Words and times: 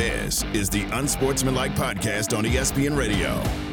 This 0.00 0.44
is 0.54 0.70
the 0.70 0.84
Unsportsmanlike 0.98 1.72
Podcast 1.72 2.34
on 2.34 2.44
ESPN 2.44 2.96
Radio. 2.96 3.69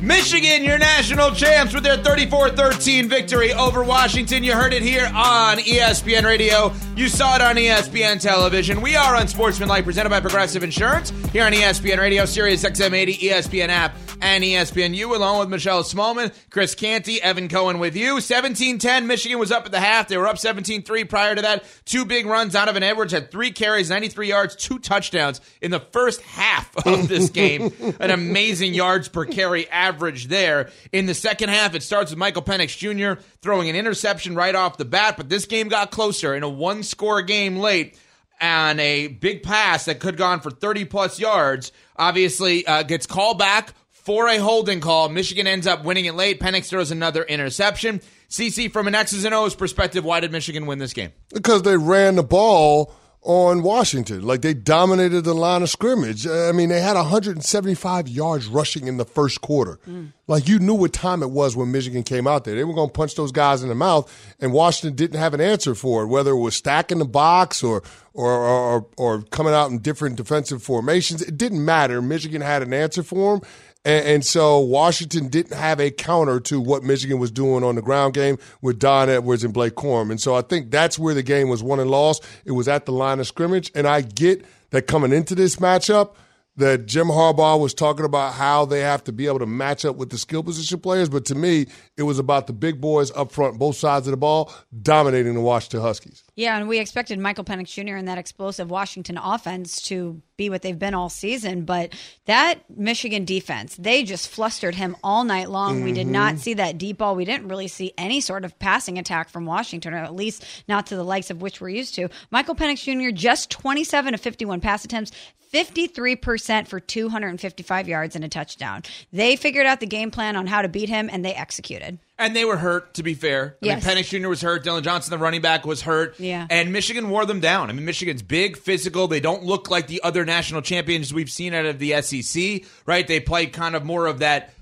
Michigan, 0.00 0.62
your 0.62 0.78
national 0.78 1.32
champs 1.32 1.74
with 1.74 1.82
their 1.82 1.96
34 1.96 2.50
13 2.50 3.08
victory 3.08 3.52
over 3.54 3.82
Washington. 3.82 4.44
You 4.44 4.52
heard 4.52 4.72
it 4.72 4.82
here 4.82 5.06
on 5.14 5.56
ESPN 5.58 6.24
Radio. 6.24 6.72
You 6.94 7.08
saw 7.08 7.36
it 7.36 7.42
on 7.42 7.56
ESPN 7.56 8.20
television. 8.20 8.82
We 8.82 8.94
are 8.94 9.16
Unsportsmanlike, 9.16 9.84
presented 9.84 10.10
by 10.10 10.20
Progressive 10.20 10.62
Insurance 10.62 11.10
here 11.32 11.44
on 11.44 11.52
ESPN 11.52 11.98
Radio, 11.98 12.24
Sirius 12.26 12.62
XM 12.64 12.92
80, 12.92 13.14
ESPN 13.14 13.68
app, 13.68 13.96
and 14.20 14.44
ESPN. 14.44 14.76
ESPNU, 14.76 15.14
along 15.16 15.38
with 15.38 15.48
Michelle 15.48 15.82
Smallman, 15.82 16.32
Chris 16.50 16.74
Canty, 16.74 17.20
Evan 17.22 17.48
Cohen 17.48 17.78
with 17.78 17.96
you. 17.96 18.20
17 18.20 18.78
10, 18.78 19.06
Michigan 19.06 19.38
was 19.38 19.50
up 19.50 19.64
at 19.64 19.72
the 19.72 19.80
half. 19.80 20.08
They 20.08 20.18
were 20.18 20.26
up 20.26 20.38
17 20.38 20.82
3 20.82 21.04
prior 21.04 21.34
to 21.34 21.42
that. 21.42 21.64
Two 21.84 22.04
big 22.04 22.26
runs. 22.26 22.52
Donovan 22.52 22.82
Edwards 22.82 23.12
had 23.12 23.30
three 23.30 23.50
carries, 23.50 23.88
93 23.90 24.28
yards, 24.28 24.56
two 24.56 24.78
touchdowns 24.78 25.40
in 25.60 25.70
the 25.70 25.80
first 25.80 26.20
half 26.22 26.74
of 26.86 27.08
this 27.08 27.30
game. 27.36 27.72
An 28.00 28.10
amazing 28.10 28.74
yards 28.74 29.08
per 29.08 29.24
carry 29.24 29.68
average 29.68 29.85
there. 29.92 30.70
In 30.92 31.06
the 31.06 31.14
second 31.14 31.48
half, 31.48 31.74
it 31.74 31.82
starts 31.82 32.10
with 32.10 32.18
Michael 32.18 32.42
Penix 32.42 32.76
Jr. 32.76 33.20
throwing 33.42 33.68
an 33.68 33.76
interception 33.76 34.34
right 34.34 34.54
off 34.54 34.76
the 34.76 34.84
bat, 34.84 35.16
but 35.16 35.28
this 35.28 35.46
game 35.46 35.68
got 35.68 35.90
closer 35.90 36.34
in 36.34 36.42
a 36.42 36.48
one 36.48 36.82
score 36.82 37.22
game 37.22 37.56
late 37.56 37.98
and 38.40 38.80
a 38.80 39.08
big 39.08 39.42
pass 39.42 39.86
that 39.86 40.00
could 40.00 40.14
have 40.14 40.18
gone 40.18 40.40
for 40.40 40.50
30 40.50 40.84
plus 40.84 41.18
yards 41.18 41.72
obviously 41.96 42.66
uh, 42.66 42.82
gets 42.82 43.06
called 43.06 43.38
back 43.38 43.72
for 43.90 44.28
a 44.28 44.38
holding 44.38 44.80
call. 44.80 45.08
Michigan 45.08 45.46
ends 45.46 45.66
up 45.66 45.84
winning 45.84 46.04
it 46.04 46.14
late. 46.14 46.38
Penix 46.38 46.68
throws 46.68 46.90
another 46.90 47.24
interception. 47.24 48.00
CC, 48.28 48.70
from 48.70 48.88
an 48.88 48.94
X's 48.94 49.24
and 49.24 49.34
O's 49.34 49.54
perspective, 49.54 50.04
why 50.04 50.20
did 50.20 50.32
Michigan 50.32 50.66
win 50.66 50.78
this 50.78 50.92
game? 50.92 51.12
Because 51.32 51.62
they 51.62 51.76
ran 51.76 52.16
the 52.16 52.22
ball 52.22 52.92
on 53.26 53.64
Washington. 53.64 54.22
Like 54.22 54.42
they 54.42 54.54
dominated 54.54 55.22
the 55.22 55.34
line 55.34 55.62
of 55.62 55.68
scrimmage. 55.68 56.28
I 56.28 56.52
mean, 56.52 56.68
they 56.68 56.80
had 56.80 56.94
175 56.94 58.08
yards 58.08 58.46
rushing 58.46 58.86
in 58.86 58.98
the 58.98 59.04
first 59.04 59.40
quarter. 59.40 59.80
Mm. 59.86 60.12
Like 60.28 60.48
you 60.48 60.60
knew 60.60 60.74
what 60.74 60.92
time 60.92 61.24
it 61.24 61.30
was 61.30 61.56
when 61.56 61.72
Michigan 61.72 62.04
came 62.04 62.28
out 62.28 62.44
there. 62.44 62.54
They 62.54 62.62
were 62.62 62.72
going 62.72 62.88
to 62.88 62.92
punch 62.92 63.16
those 63.16 63.32
guys 63.32 63.64
in 63.64 63.68
the 63.68 63.74
mouth, 63.74 64.12
and 64.40 64.52
Washington 64.52 64.94
didn't 64.94 65.18
have 65.18 65.34
an 65.34 65.40
answer 65.40 65.74
for 65.74 66.04
it, 66.04 66.06
whether 66.06 66.30
it 66.30 66.38
was 66.38 66.54
stacking 66.54 66.98
the 66.98 67.04
box 67.04 67.64
or 67.64 67.82
or 68.14 68.32
or, 68.32 68.86
or 68.96 69.22
coming 69.22 69.52
out 69.52 69.70
in 69.70 69.78
different 69.78 70.16
defensive 70.16 70.62
formations. 70.62 71.20
It 71.20 71.36
didn't 71.36 71.64
matter. 71.64 72.00
Michigan 72.00 72.42
had 72.42 72.62
an 72.62 72.72
answer 72.72 73.02
for 73.02 73.38
them, 73.38 73.48
and, 73.86 74.06
and, 74.06 74.24
so 74.24 74.58
Washington 74.58 75.28
didn't 75.28 75.56
have 75.56 75.80
a 75.80 75.90
counter 75.90 76.40
to 76.40 76.60
what 76.60 76.82
Michigan 76.82 77.18
was 77.18 77.30
doing 77.30 77.62
on 77.62 77.76
the 77.76 77.82
ground 77.82 78.14
game 78.14 78.36
with 78.60 78.80
Don 78.80 79.08
Edwards 79.08 79.44
and 79.44 79.54
Blake 79.54 79.74
Corum. 79.74 80.10
And 80.10 80.20
so 80.20 80.34
I 80.34 80.42
think 80.42 80.72
that's 80.72 80.98
where 80.98 81.14
the 81.14 81.22
game 81.22 81.48
was 81.48 81.62
won 81.62 81.78
and 81.78 81.90
lost. 81.90 82.24
It 82.44 82.52
was 82.52 82.66
at 82.66 82.84
the 82.84 82.92
line 82.92 83.20
of 83.20 83.26
scrimmage. 83.26 83.70
And 83.74 83.86
I 83.86 84.00
get 84.00 84.44
that 84.70 84.88
coming 84.88 85.12
into 85.12 85.36
this 85.36 85.56
matchup, 85.56 86.16
that 86.56 86.86
Jim 86.86 87.08
Harbaugh 87.08 87.60
was 87.60 87.74
talking 87.74 88.04
about 88.04 88.32
how 88.32 88.64
they 88.64 88.80
have 88.80 89.04
to 89.04 89.12
be 89.12 89.26
able 89.26 89.38
to 89.40 89.46
match 89.46 89.84
up 89.84 89.96
with 89.96 90.10
the 90.10 90.18
skill 90.18 90.42
position 90.42 90.80
players. 90.80 91.08
But 91.08 91.24
to 91.26 91.34
me, 91.34 91.66
it 91.96 92.02
was 92.02 92.18
about 92.18 92.46
the 92.46 92.52
big 92.52 92.80
boys 92.80 93.12
up 93.12 93.30
front, 93.30 93.58
both 93.58 93.76
sides 93.76 94.06
of 94.06 94.10
the 94.10 94.16
ball, 94.16 94.52
dominating 94.82 95.34
the 95.34 95.40
Washington 95.40 95.82
Huskies. 95.82 96.24
Yeah, 96.34 96.56
and 96.56 96.68
we 96.68 96.78
expected 96.78 97.18
Michael 97.18 97.44
Penix 97.44 97.68
Jr. 97.68 97.96
and 97.96 98.08
that 98.08 98.18
explosive 98.18 98.70
Washington 98.70 99.18
offense 99.18 99.82
to 99.82 100.22
be 100.36 100.50
what 100.50 100.62
they've 100.62 100.78
been 100.78 100.94
all 100.94 101.08
season. 101.08 101.64
But 101.64 101.92
that 102.26 102.60
Michigan 102.68 103.24
defense, 103.24 103.76
they 103.76 104.02
just 104.02 104.28
flustered 104.28 104.74
him 104.74 104.96
all 105.02 105.24
night 105.24 105.50
long. 105.50 105.76
Mm-hmm. 105.76 105.84
We 105.84 105.92
did 105.92 106.06
not 106.06 106.34
mm-hmm. 106.34 106.40
see 106.40 106.54
that 106.54 106.78
deep 106.78 106.98
ball. 106.98 107.16
We 107.16 107.24
didn't 107.24 107.48
really 107.48 107.68
see 107.68 107.92
any 107.96 108.20
sort 108.20 108.44
of 108.44 108.58
passing 108.58 108.98
attack 108.98 109.28
from 109.28 109.46
Washington, 109.46 109.94
or 109.94 109.98
at 109.98 110.14
least 110.14 110.44
not 110.68 110.86
to 110.86 110.96
the 110.96 111.04
likes 111.04 111.30
of 111.30 111.40
which 111.40 111.60
we're 111.60 111.70
used 111.70 111.94
to. 111.94 112.08
Michael 112.30 112.54
Penix 112.54 112.82
Jr., 112.82 113.14
just 113.14 113.50
27 113.50 114.14
of 114.14 114.20
51 114.20 114.60
pass 114.60 114.84
attempts, 114.84 115.12
53% 115.52 116.66
for 116.66 116.80
255 116.80 117.88
yards 117.88 118.16
and 118.16 118.24
a 118.24 118.28
touchdown. 118.28 118.82
They 119.12 119.36
figured 119.36 119.66
out 119.66 119.80
the 119.80 119.86
game 119.86 120.10
plan 120.10 120.36
on 120.36 120.46
how 120.46 120.62
to 120.62 120.68
beat 120.68 120.88
him 120.88 121.08
and 121.10 121.24
they 121.24 121.34
executed. 121.34 121.98
And 122.18 122.34
they 122.34 122.46
were 122.46 122.56
hurt, 122.56 122.94
to 122.94 123.02
be 123.02 123.12
fair. 123.12 123.56
I 123.62 123.66
yes. 123.66 123.84
mean, 123.84 123.96
Penix 123.96 124.08
Jr. 124.08 124.28
was 124.28 124.40
hurt. 124.40 124.64
Dillon 124.64 124.82
Johnson, 124.82 125.10
the 125.10 125.18
running 125.18 125.42
back, 125.42 125.66
was 125.66 125.82
hurt. 125.82 126.18
Yeah. 126.18 126.46
And 126.48 126.72
Michigan 126.72 127.10
wore 127.10 127.26
them 127.26 127.40
down. 127.40 127.68
I 127.68 127.74
mean, 127.74 127.84
Michigan's 127.84 128.22
big, 128.22 128.56
physical. 128.56 129.06
They 129.06 129.20
don't 129.20 129.44
look 129.44 129.70
like 129.70 129.86
the 129.86 130.00
other 130.02 130.24
national 130.24 130.62
champions 130.62 131.12
we've 131.12 131.30
seen 131.30 131.52
out 131.52 131.66
of 131.66 131.78
the 131.78 132.00
SEC, 132.00 132.62
right? 132.86 133.06
They 133.06 133.20
played 133.20 133.52
kind 133.52 133.76
of 133.76 133.84
more 133.84 134.06
of 134.06 134.20
that 134.20 134.54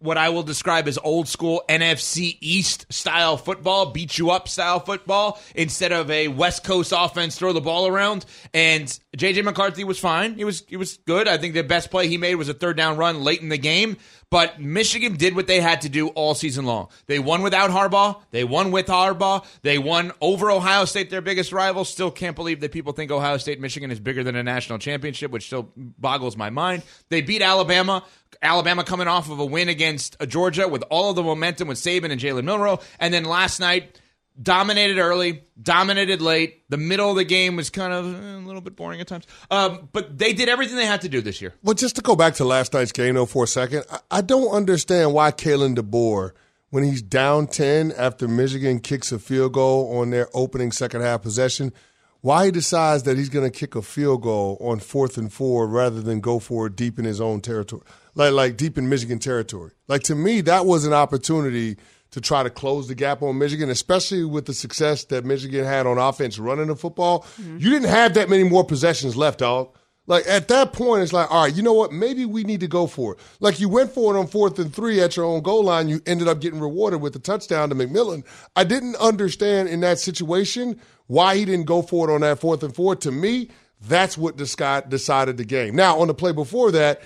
what 0.00 0.16
I 0.16 0.28
will 0.28 0.42
describe 0.42 0.86
as 0.86 0.98
old 0.98 1.28
school 1.28 1.62
NFC 1.68 2.36
East 2.40 2.86
style 2.90 3.36
football, 3.36 3.90
beat 3.90 4.16
you 4.18 4.30
up 4.30 4.48
style 4.48 4.80
football, 4.80 5.40
instead 5.54 5.92
of 5.92 6.10
a 6.10 6.28
West 6.28 6.64
Coast 6.64 6.92
offense 6.96 7.36
throw 7.36 7.52
the 7.52 7.60
ball 7.60 7.86
around. 7.86 8.24
And 8.54 8.86
JJ 9.16 9.44
McCarthy 9.44 9.84
was 9.84 9.98
fine. 9.98 10.34
He 10.34 10.44
was 10.44 10.64
he 10.68 10.76
was 10.76 10.98
good. 10.98 11.26
I 11.26 11.38
think 11.38 11.54
the 11.54 11.62
best 11.62 11.90
play 11.90 12.08
he 12.08 12.16
made 12.16 12.36
was 12.36 12.48
a 12.48 12.54
third 12.54 12.76
down 12.76 12.96
run 12.96 13.22
late 13.24 13.40
in 13.40 13.48
the 13.48 13.58
game. 13.58 13.96
But 14.30 14.60
Michigan 14.60 15.16
did 15.16 15.34
what 15.34 15.46
they 15.46 15.60
had 15.60 15.80
to 15.82 15.88
do 15.88 16.08
all 16.08 16.34
season 16.34 16.66
long. 16.66 16.88
They 17.06 17.18
won 17.18 17.42
without 17.42 17.70
Harbaugh. 17.70 18.20
They 18.30 18.44
won 18.44 18.70
with 18.70 18.86
Harbaugh. 18.86 19.44
They 19.62 19.78
won 19.78 20.12
over 20.20 20.50
Ohio 20.50 20.84
State, 20.84 21.08
their 21.08 21.22
biggest 21.22 21.50
rival. 21.50 21.84
Still 21.86 22.10
can't 22.10 22.36
believe 22.36 22.60
that 22.60 22.70
people 22.70 22.92
think 22.92 23.10
Ohio 23.10 23.38
State 23.38 23.58
Michigan 23.58 23.90
is 23.90 23.98
bigger 24.00 24.22
than 24.22 24.36
a 24.36 24.42
national 24.42 24.78
championship, 24.80 25.30
which 25.30 25.46
still 25.46 25.70
boggles 25.76 26.36
my 26.36 26.50
mind. 26.50 26.82
They 27.08 27.22
beat 27.22 27.40
Alabama. 27.40 28.04
Alabama 28.42 28.84
coming 28.84 29.08
off 29.08 29.30
of 29.30 29.38
a 29.38 29.46
win 29.46 29.70
against 29.70 30.16
Georgia 30.28 30.68
with 30.68 30.84
all 30.90 31.10
of 31.10 31.16
the 31.16 31.22
momentum 31.22 31.66
with 31.66 31.78
Saban 31.78 32.10
and 32.10 32.20
Jalen 32.20 32.44
Milroe. 32.44 32.80
And 33.00 33.14
then 33.14 33.24
last 33.24 33.60
night, 33.60 33.98
dominated 34.40 34.98
early, 34.98 35.42
dominated 35.60 36.20
late. 36.20 36.62
The 36.68 36.76
middle 36.76 37.10
of 37.10 37.16
the 37.16 37.24
game 37.24 37.56
was 37.56 37.70
kind 37.70 37.92
of 37.92 38.14
eh, 38.14 38.36
a 38.36 38.46
little 38.46 38.60
bit 38.60 38.76
boring 38.76 39.00
at 39.00 39.06
times. 39.06 39.26
Um, 39.50 39.88
but 39.92 40.18
they 40.18 40.32
did 40.32 40.48
everything 40.48 40.76
they 40.76 40.86
had 40.86 41.00
to 41.02 41.08
do 41.08 41.20
this 41.20 41.40
year. 41.40 41.54
Well, 41.62 41.74
just 41.74 41.96
to 41.96 42.02
go 42.02 42.16
back 42.16 42.34
to 42.34 42.44
last 42.44 42.72
night's 42.72 42.92
game, 42.92 43.14
though, 43.14 43.26
for 43.26 43.44
a 43.44 43.48
second, 43.48 43.84
I, 43.90 43.98
I 44.10 44.20
don't 44.20 44.50
understand 44.50 45.12
why 45.12 45.32
Kalen 45.32 45.76
DeBoer, 45.76 46.32
when 46.70 46.84
he's 46.84 47.02
down 47.02 47.46
10 47.46 47.92
after 47.92 48.28
Michigan 48.28 48.80
kicks 48.80 49.12
a 49.12 49.18
field 49.18 49.54
goal 49.54 49.98
on 49.98 50.10
their 50.10 50.28
opening 50.34 50.72
second 50.72 51.00
half 51.00 51.22
possession, 51.22 51.72
why 52.20 52.46
he 52.46 52.50
decides 52.50 53.04
that 53.04 53.16
he's 53.16 53.28
going 53.28 53.48
to 53.48 53.56
kick 53.56 53.74
a 53.74 53.82
field 53.82 54.22
goal 54.22 54.58
on 54.60 54.80
fourth 54.80 55.16
and 55.16 55.32
four 55.32 55.68
rather 55.68 56.02
than 56.02 56.20
go 56.20 56.38
for 56.38 56.66
it 56.66 56.76
deep 56.76 56.98
in 56.98 57.04
his 57.04 57.20
own 57.20 57.40
territory, 57.40 57.82
like, 58.14 58.32
like 58.32 58.56
deep 58.56 58.76
in 58.76 58.88
Michigan 58.88 59.18
territory. 59.18 59.70
Like, 59.86 60.02
to 60.04 60.14
me, 60.14 60.40
that 60.42 60.64
was 60.66 60.84
an 60.84 60.92
opportunity– 60.92 61.76
to 62.10 62.20
try 62.20 62.42
to 62.42 62.50
close 62.50 62.88
the 62.88 62.94
gap 62.94 63.22
on 63.22 63.38
Michigan, 63.38 63.70
especially 63.70 64.24
with 64.24 64.46
the 64.46 64.54
success 64.54 65.04
that 65.04 65.24
Michigan 65.24 65.64
had 65.64 65.86
on 65.86 65.98
offense 65.98 66.38
running 66.38 66.68
the 66.68 66.76
football. 66.76 67.22
Mm-hmm. 67.40 67.58
You 67.58 67.70
didn't 67.70 67.88
have 67.88 68.14
that 68.14 68.28
many 68.28 68.44
more 68.44 68.64
possessions 68.64 69.16
left, 69.16 69.40
dog. 69.40 69.74
Like 70.06 70.26
at 70.26 70.48
that 70.48 70.72
point, 70.72 71.02
it's 71.02 71.12
like, 71.12 71.30
all 71.30 71.44
right, 71.44 71.54
you 71.54 71.62
know 71.62 71.74
what? 71.74 71.92
Maybe 71.92 72.24
we 72.24 72.42
need 72.42 72.60
to 72.60 72.66
go 72.66 72.86
for 72.86 73.12
it. 73.12 73.18
Like 73.40 73.60
you 73.60 73.68
went 73.68 73.92
for 73.92 74.16
it 74.16 74.18
on 74.18 74.26
fourth 74.26 74.58
and 74.58 74.74
three 74.74 75.02
at 75.02 75.16
your 75.16 75.26
own 75.26 75.42
goal 75.42 75.64
line. 75.64 75.88
You 75.88 76.00
ended 76.06 76.28
up 76.28 76.40
getting 76.40 76.60
rewarded 76.60 77.02
with 77.02 77.14
a 77.14 77.18
touchdown 77.18 77.68
to 77.68 77.74
McMillan. 77.74 78.24
I 78.56 78.64
didn't 78.64 78.96
understand 78.96 79.68
in 79.68 79.80
that 79.80 79.98
situation 79.98 80.80
why 81.08 81.36
he 81.36 81.44
didn't 81.44 81.66
go 81.66 81.82
for 81.82 82.08
it 82.08 82.14
on 82.14 82.22
that 82.22 82.40
fourth 82.40 82.62
and 82.62 82.74
four. 82.74 82.96
To 82.96 83.12
me, 83.12 83.50
that's 83.82 84.16
what 84.16 84.38
decided 84.38 85.36
the 85.36 85.44
game. 85.44 85.76
Now, 85.76 86.00
on 86.00 86.08
the 86.08 86.14
play 86.14 86.32
before 86.32 86.72
that, 86.72 87.02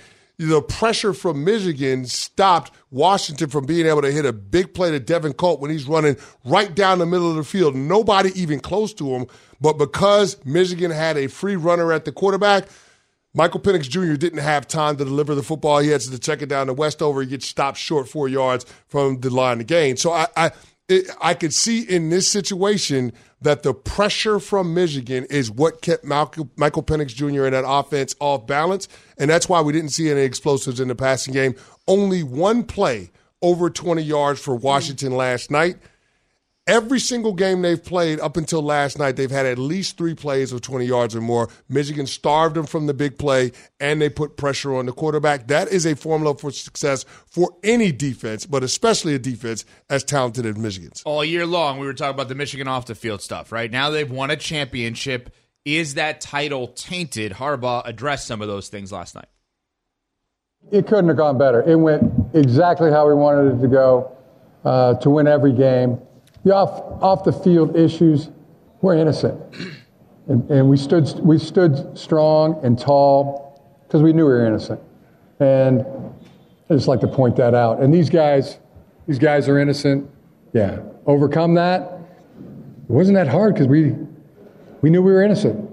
the 0.47 0.61
pressure 0.61 1.13
from 1.13 1.43
Michigan 1.43 2.05
stopped 2.05 2.71
Washington 2.91 3.49
from 3.49 3.65
being 3.65 3.85
able 3.85 4.01
to 4.01 4.11
hit 4.11 4.25
a 4.25 4.33
big 4.33 4.73
play 4.73 4.91
to 4.91 4.99
Devin 4.99 5.33
Culp 5.33 5.59
when 5.59 5.71
he's 5.71 5.87
running 5.87 6.17
right 6.45 6.73
down 6.73 6.99
the 6.99 7.05
middle 7.05 7.29
of 7.29 7.35
the 7.35 7.43
field. 7.43 7.75
Nobody 7.75 8.31
even 8.39 8.59
close 8.59 8.93
to 8.95 9.07
him. 9.09 9.25
But 9.61 9.77
because 9.77 10.43
Michigan 10.45 10.91
had 10.91 11.17
a 11.17 11.27
free 11.27 11.55
runner 11.55 11.91
at 11.91 12.05
the 12.05 12.11
quarterback, 12.11 12.67
Michael 13.33 13.59
Penix 13.59 13.89
Jr. 13.89 14.13
didn't 14.13 14.39
have 14.39 14.67
time 14.67 14.97
to 14.97 15.05
deliver 15.05 15.33
the 15.33 15.41
football. 15.41 15.79
He 15.79 15.89
had 15.89 16.01
to 16.01 16.19
check 16.19 16.41
it 16.41 16.49
down 16.49 16.67
to 16.67 16.73
Westover. 16.73 17.21
He 17.21 17.27
gets 17.27 17.47
stopped 17.47 17.79
short 17.79 18.07
four 18.07 18.27
yards 18.27 18.65
from 18.87 19.21
the 19.21 19.31
line 19.31 19.59
of 19.59 19.67
gain. 19.67 19.97
So 19.97 20.11
I, 20.11 20.27
I, 20.37 20.51
it, 20.89 21.09
I 21.21 21.33
could 21.33 21.53
see 21.53 21.81
in 21.81 22.09
this 22.09 22.29
situation 22.29 23.13
that 23.41 23.63
the 23.63 23.73
pressure 23.73 24.39
from 24.39 24.73
Michigan 24.73 25.25
is 25.29 25.51
what 25.51 25.81
kept 25.81 26.03
Michael, 26.03 26.49
Michael 26.55 26.83
Penix 26.83 27.07
Jr. 27.07 27.45
in 27.45 27.53
that 27.53 27.65
offense 27.67 28.15
off 28.19 28.47
balance. 28.47 28.87
And 29.17 29.29
that's 29.29 29.49
why 29.49 29.61
we 29.61 29.73
didn't 29.73 29.89
see 29.89 30.09
any 30.09 30.21
explosives 30.21 30.79
in 30.79 30.87
the 30.87 30.95
passing 30.95 31.33
game. 31.33 31.55
Only 31.87 32.23
one 32.23 32.63
play 32.63 33.11
over 33.41 33.69
20 33.69 34.01
yards 34.01 34.39
for 34.39 34.55
Washington 34.55 35.15
last 35.15 35.51
night. 35.51 35.77
Every 36.65 36.99
single 37.01 37.33
game 37.33 37.61
they've 37.61 37.83
played 37.83 38.21
up 38.21 38.37
until 38.37 38.61
last 38.61 38.97
night, 38.97 39.17
they've 39.17 39.29
had 39.29 39.45
at 39.45 39.57
least 39.57 39.97
three 39.97 40.15
plays 40.15 40.53
of 40.53 40.61
20 40.61 40.85
yards 40.85 41.13
or 41.13 41.19
more. 41.19 41.49
Michigan 41.67 42.07
starved 42.07 42.55
them 42.55 42.65
from 42.65 42.87
the 42.87 42.93
big 42.93 43.17
play, 43.17 43.51
and 43.81 44.01
they 44.01 44.09
put 44.09 44.37
pressure 44.37 44.73
on 44.73 44.85
the 44.85 44.93
quarterback. 44.93 45.47
That 45.47 45.67
is 45.67 45.85
a 45.85 45.93
formula 45.93 46.37
for 46.37 46.51
success 46.51 47.03
for 47.25 47.49
any 47.65 47.91
defense, 47.91 48.45
but 48.45 48.63
especially 48.63 49.13
a 49.13 49.19
defense 49.19 49.65
as 49.89 50.05
talented 50.05 50.45
as 50.45 50.55
Michigan's. 50.55 51.03
All 51.03 51.25
year 51.25 51.45
long, 51.45 51.79
we 51.79 51.85
were 51.85 51.93
talking 51.93 52.13
about 52.13 52.29
the 52.29 52.35
Michigan 52.35 52.69
off 52.69 52.85
the 52.85 52.95
field 52.95 53.21
stuff, 53.21 53.51
right? 53.51 53.69
Now 53.69 53.89
they've 53.89 54.09
won 54.09 54.31
a 54.31 54.37
championship. 54.37 55.35
Is 55.65 55.95
that 55.95 56.21
title 56.21 56.67
tainted? 56.67 57.33
Harbaugh 57.33 57.81
addressed 57.85 58.25
some 58.25 58.41
of 58.41 58.47
those 58.47 58.69
things 58.69 58.89
last 58.89 59.15
night. 59.15 59.27
It 60.71 60.87
couldn't 60.87 61.09
have 61.09 61.17
gone 61.17 61.37
better. 61.37 61.61
It 61.69 61.75
went 61.75 62.09
exactly 62.33 62.89
how 62.89 63.05
we 63.05 63.15
wanted 63.15 63.57
it 63.57 63.61
to 63.63 63.67
go 63.67 64.15
uh, 64.63 64.93
to 64.93 65.09
win 65.09 65.27
every 65.27 65.51
game 65.51 65.99
the 66.43 66.53
off, 66.53 67.01
off 67.01 67.23
the 67.23 67.33
field 67.33 67.75
issues, 67.75 68.29
we're 68.81 68.95
innocent. 68.95 69.39
And, 70.27 70.49
and 70.49 70.69
we, 70.69 70.77
stood, 70.77 71.09
we 71.19 71.37
stood 71.37 71.97
strong 71.97 72.59
and 72.63 72.77
tall 72.77 73.61
because 73.87 74.01
we 74.01 74.13
knew 74.13 74.25
we 74.25 74.31
were 74.31 74.45
innocent. 74.45 74.79
And 75.39 75.85
I 76.69 76.73
just 76.73 76.87
like 76.87 77.01
to 77.01 77.07
point 77.07 77.35
that 77.37 77.53
out. 77.53 77.81
And 77.81 77.93
these 77.93 78.09
guys, 78.09 78.57
these 79.07 79.19
guys 79.19 79.49
are 79.49 79.59
innocent. 79.59 80.09
Yeah. 80.53 80.79
Overcome 81.05 81.55
that. 81.55 81.99
It 82.83 82.89
wasn't 82.89 83.15
that 83.15 83.27
hard 83.27 83.53
because 83.53 83.67
we, 83.67 83.95
we 84.81 84.89
knew 84.89 85.01
we 85.01 85.11
were 85.11 85.23
innocent. 85.23 85.69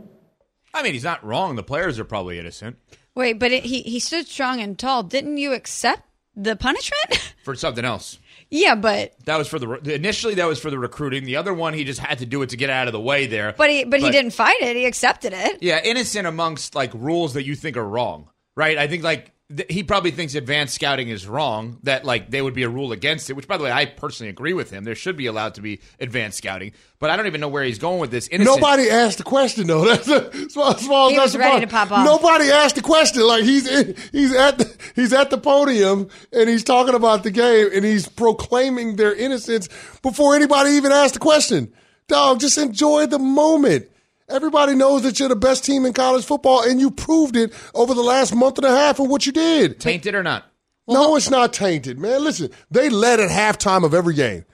I 0.72 0.82
mean, 0.82 0.93
he's 0.93 1.05
not 1.05 1.25
wrong. 1.25 1.56
The 1.56 1.62
players 1.62 1.99
are 1.99 2.05
probably 2.05 2.38
innocent. 2.38 2.76
Wait, 3.14 3.34
but 3.34 3.50
it, 3.50 3.64
he, 3.64 3.82
he 3.82 3.99
stood 3.99 4.26
strong 4.26 4.61
and 4.61 4.78
tall. 4.78 5.02
Didn't 5.02 5.37
you 5.37 5.52
accept 5.52 6.02
the 6.35 6.56
punishment? 6.56 7.35
For 7.44 7.55
something 7.55 7.85
else. 7.85 8.19
Yeah, 8.50 8.75
but 8.75 9.15
that 9.27 9.37
was 9.37 9.47
for 9.47 9.61
the 9.61 9.94
initially 9.94 10.35
that 10.35 10.47
was 10.47 10.59
for 10.59 10.71
the 10.71 10.79
recruiting. 10.79 11.25
The 11.25 11.37
other 11.37 11.55
one 11.55 11.73
he 11.73 11.85
just 11.85 12.00
had 12.00 12.19
to 12.19 12.27
do 12.27 12.43
it 12.43 12.49
to 12.49 12.56
get 12.56 12.69
out 12.69 12.88
of 12.88 12.93
the 12.93 13.00
way 13.00 13.27
there. 13.29 13.55
But 13.56 13.71
he 13.71 13.85
but, 13.85 13.93
but 13.93 14.00
he 14.00 14.11
didn't 14.11 14.32
fight 14.32 14.61
it. 14.61 14.75
He 14.77 14.87
accepted 14.87 15.32
it. 15.32 15.62
Yeah, 15.62 15.81
innocent 15.82 16.27
amongst 16.27 16.75
like 16.75 16.93
rules 16.93 17.35
that 17.35 17.44
you 17.44 17.55
think 17.55 17.77
are 17.77 17.88
wrong, 17.88 18.29
right? 18.56 18.77
I 18.77 18.88
think 18.88 19.05
like 19.05 19.32
he 19.69 19.82
probably 19.82 20.11
thinks 20.12 20.35
advanced 20.35 20.75
scouting 20.75 21.08
is 21.08 21.26
wrong 21.26 21.79
that 21.82 22.05
like 22.05 22.31
they 22.31 22.41
would 22.41 22.55
be 22.55 22.62
a 22.62 22.69
rule 22.69 22.93
against 22.93 23.31
it 23.31 23.32
which 23.32 23.49
by 23.49 23.56
the 23.56 23.64
way 23.64 23.73
i 23.73 23.85
personally 23.85 24.31
agree 24.31 24.52
with 24.52 24.70
him. 24.70 24.85
There 24.85 24.94
should 24.94 25.17
be 25.17 25.26
allowed 25.26 25.55
to 25.55 25.61
be 25.61 25.81
advanced 25.99 26.38
scouting 26.38 26.73
but 26.99 27.11
i 27.11 27.17
don't 27.17 27.26
even 27.26 27.41
know 27.41 27.49
where 27.49 27.64
he's 27.64 27.79
going 27.79 27.99
with 27.99 28.11
this. 28.11 28.29
Innocent. 28.29 28.61
nobody 28.61 28.88
asked 28.88 29.19
the 29.19 29.25
question 29.25 29.67
though. 29.67 29.85
That's 29.94 30.08
a, 30.08 30.50
small, 30.50 30.76
small 30.76 31.11
he 31.11 31.19
was 31.19 31.37
ready 31.37 31.61
to 31.61 31.67
pop 31.67 31.91
off. 31.91 32.05
Nobody 32.05 32.50
asked 32.50 32.76
the 32.76 32.82
question. 32.82 33.23
Like 33.23 33.44
he's 33.44 33.67
in, 33.67 33.97
he's 34.12 34.35
at 34.35 34.58
the, 34.58 34.76
he's 34.94 35.12
at 35.12 35.31
the 35.31 35.38
podium 35.38 36.08
and 36.32 36.49
he's 36.49 36.64
talking 36.64 36.94
about 36.94 37.23
the 37.23 37.31
game 37.31 37.70
and 37.75 37.85
he's 37.85 38.08
proclaiming 38.08 38.96
their 38.96 39.14
innocence 39.14 39.69
before 40.03 40.37
anybody 40.37 40.70
even 40.70 40.93
asked 40.93 41.14
the 41.14 41.20
question. 41.20 41.73
Dog 42.08 42.41
just 42.41 42.58
enjoy 42.58 43.06
the 43.06 43.19
moment 43.19 43.88
Everybody 44.31 44.75
knows 44.75 45.03
that 45.03 45.19
you're 45.19 45.29
the 45.29 45.37
best 45.37 45.65
team 45.65 45.85
in 45.85 45.93
college 45.93 46.25
football, 46.25 46.62
and 46.62 46.81
you 46.81 46.91
proved 46.91 47.37
it 47.37 47.53
over 47.75 47.94
the 47.94 48.03
last 48.03 48.35
month 48.35 48.59
and 48.59 48.67
a 48.67 48.71
half 48.71 49.00
of 49.00 49.09
what 49.09 49.27
you 49.27 49.32
did. 49.32 49.81
Tainted 49.81 50.15
or 50.15 50.23
not? 50.23 50.47
no, 50.87 51.17
it's 51.17 51.31
not 51.31 51.53
tainted, 51.53 51.99
man. 51.99 52.23
Listen, 52.25 52.50
they 52.71 52.88
led 52.91 53.21
at 53.21 53.31
halftime 53.31 53.85
of 53.85 53.94
every 53.94 54.15
game. 54.15 54.44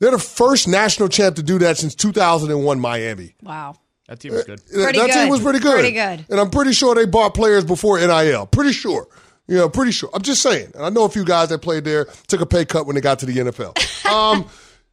They're 0.00 0.10
the 0.10 0.18
first 0.18 0.68
national 0.68 1.08
champ 1.08 1.36
to 1.36 1.42
do 1.42 1.58
that 1.58 1.76
since 1.76 1.94
2001 1.94 2.78
Miami. 2.80 3.34
Wow. 3.42 3.76
That 4.08 4.20
team 4.20 4.32
was 4.32 4.44
good. 4.44 4.64
Pretty 4.64 4.98
that 4.98 5.06
good. 5.06 5.12
team 5.12 5.28
was 5.28 5.40
pretty 5.40 5.58
good. 5.58 5.74
Pretty 5.74 5.92
good. 5.92 6.24
And 6.30 6.40
I'm 6.40 6.50
pretty 6.50 6.72
sure 6.72 6.94
they 6.94 7.04
bought 7.04 7.34
players 7.34 7.64
before 7.64 7.98
NIL. 7.98 8.46
Pretty 8.46 8.72
sure. 8.72 9.06
You 9.46 9.56
know, 9.56 9.68
pretty 9.68 9.92
sure. 9.92 10.08
I'm 10.14 10.22
just 10.22 10.42
saying. 10.42 10.72
And 10.74 10.84
I 10.84 10.88
know 10.88 11.04
a 11.04 11.08
few 11.08 11.24
guys 11.24 11.48
that 11.50 11.58
played 11.60 11.84
there 11.84 12.06
took 12.26 12.40
a 12.40 12.46
pay 12.46 12.64
cut 12.64 12.86
when 12.86 12.94
they 12.94 13.00
got 13.00 13.18
to 13.20 13.26
the 13.26 13.36
NFL. 13.36 14.06
um, 14.10 14.46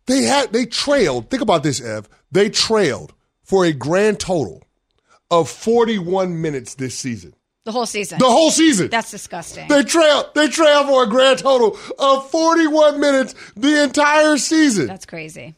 they 0.06 0.24
had 0.24 0.52
they 0.52 0.66
trailed. 0.66 1.30
Think 1.30 1.42
about 1.42 1.64
this, 1.64 1.82
Ev. 1.82 2.10
They 2.32 2.50
trailed 2.50 3.14
for 3.46 3.64
a 3.64 3.72
grand 3.72 4.20
total 4.20 4.64
of 5.32 5.50
41 5.50 6.42
minutes 6.42 6.76
this 6.76 6.98
season. 6.98 7.34
The 7.64 7.72
whole 7.72 7.86
season. 7.86 8.20
The 8.20 8.30
whole 8.30 8.52
season. 8.52 8.90
That's 8.90 9.10
disgusting. 9.10 9.68
They 9.68 9.84
trail. 9.84 10.30
They 10.36 10.50
trail 10.50 10.86
for 10.86 11.04
a 11.04 11.08
grand 11.08 11.40
total 11.40 11.78
of 11.98 12.30
41 12.30 13.00
minutes 13.00 13.34
the 13.56 13.84
entire 13.84 14.38
season. 14.38 14.88
That's 14.88 15.06
crazy. 15.06 15.56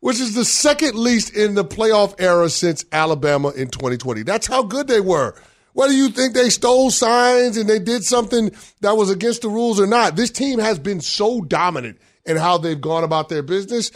Which 0.00 0.20
is 0.20 0.34
the 0.34 0.44
second 0.44 0.96
least 0.96 1.34
in 1.34 1.54
the 1.54 1.64
playoff 1.64 2.14
era 2.18 2.48
since 2.50 2.84
Alabama 2.92 3.50
in 3.50 3.68
2020. 3.68 4.22
That's 4.22 4.46
how 4.46 4.62
good 4.62 4.88
they 4.88 5.00
were. 5.00 5.34
Whether 5.74 5.92
you 5.92 6.08
think 6.10 6.34
they 6.34 6.50
stole 6.50 6.90
signs 6.90 7.56
and 7.56 7.68
they 7.68 7.78
did 7.78 8.04
something 8.04 8.50
that 8.80 8.96
was 8.96 9.10
against 9.10 9.42
the 9.42 9.48
rules 9.48 9.80
or 9.80 9.86
not, 9.86 10.14
this 10.14 10.30
team 10.30 10.58
has 10.58 10.78
been 10.78 11.00
so 11.00 11.40
dominant 11.40 11.98
in 12.26 12.36
how 12.36 12.58
they've 12.58 12.80
gone 12.80 13.04
about 13.04 13.28
their 13.28 13.42
business. 13.42 13.90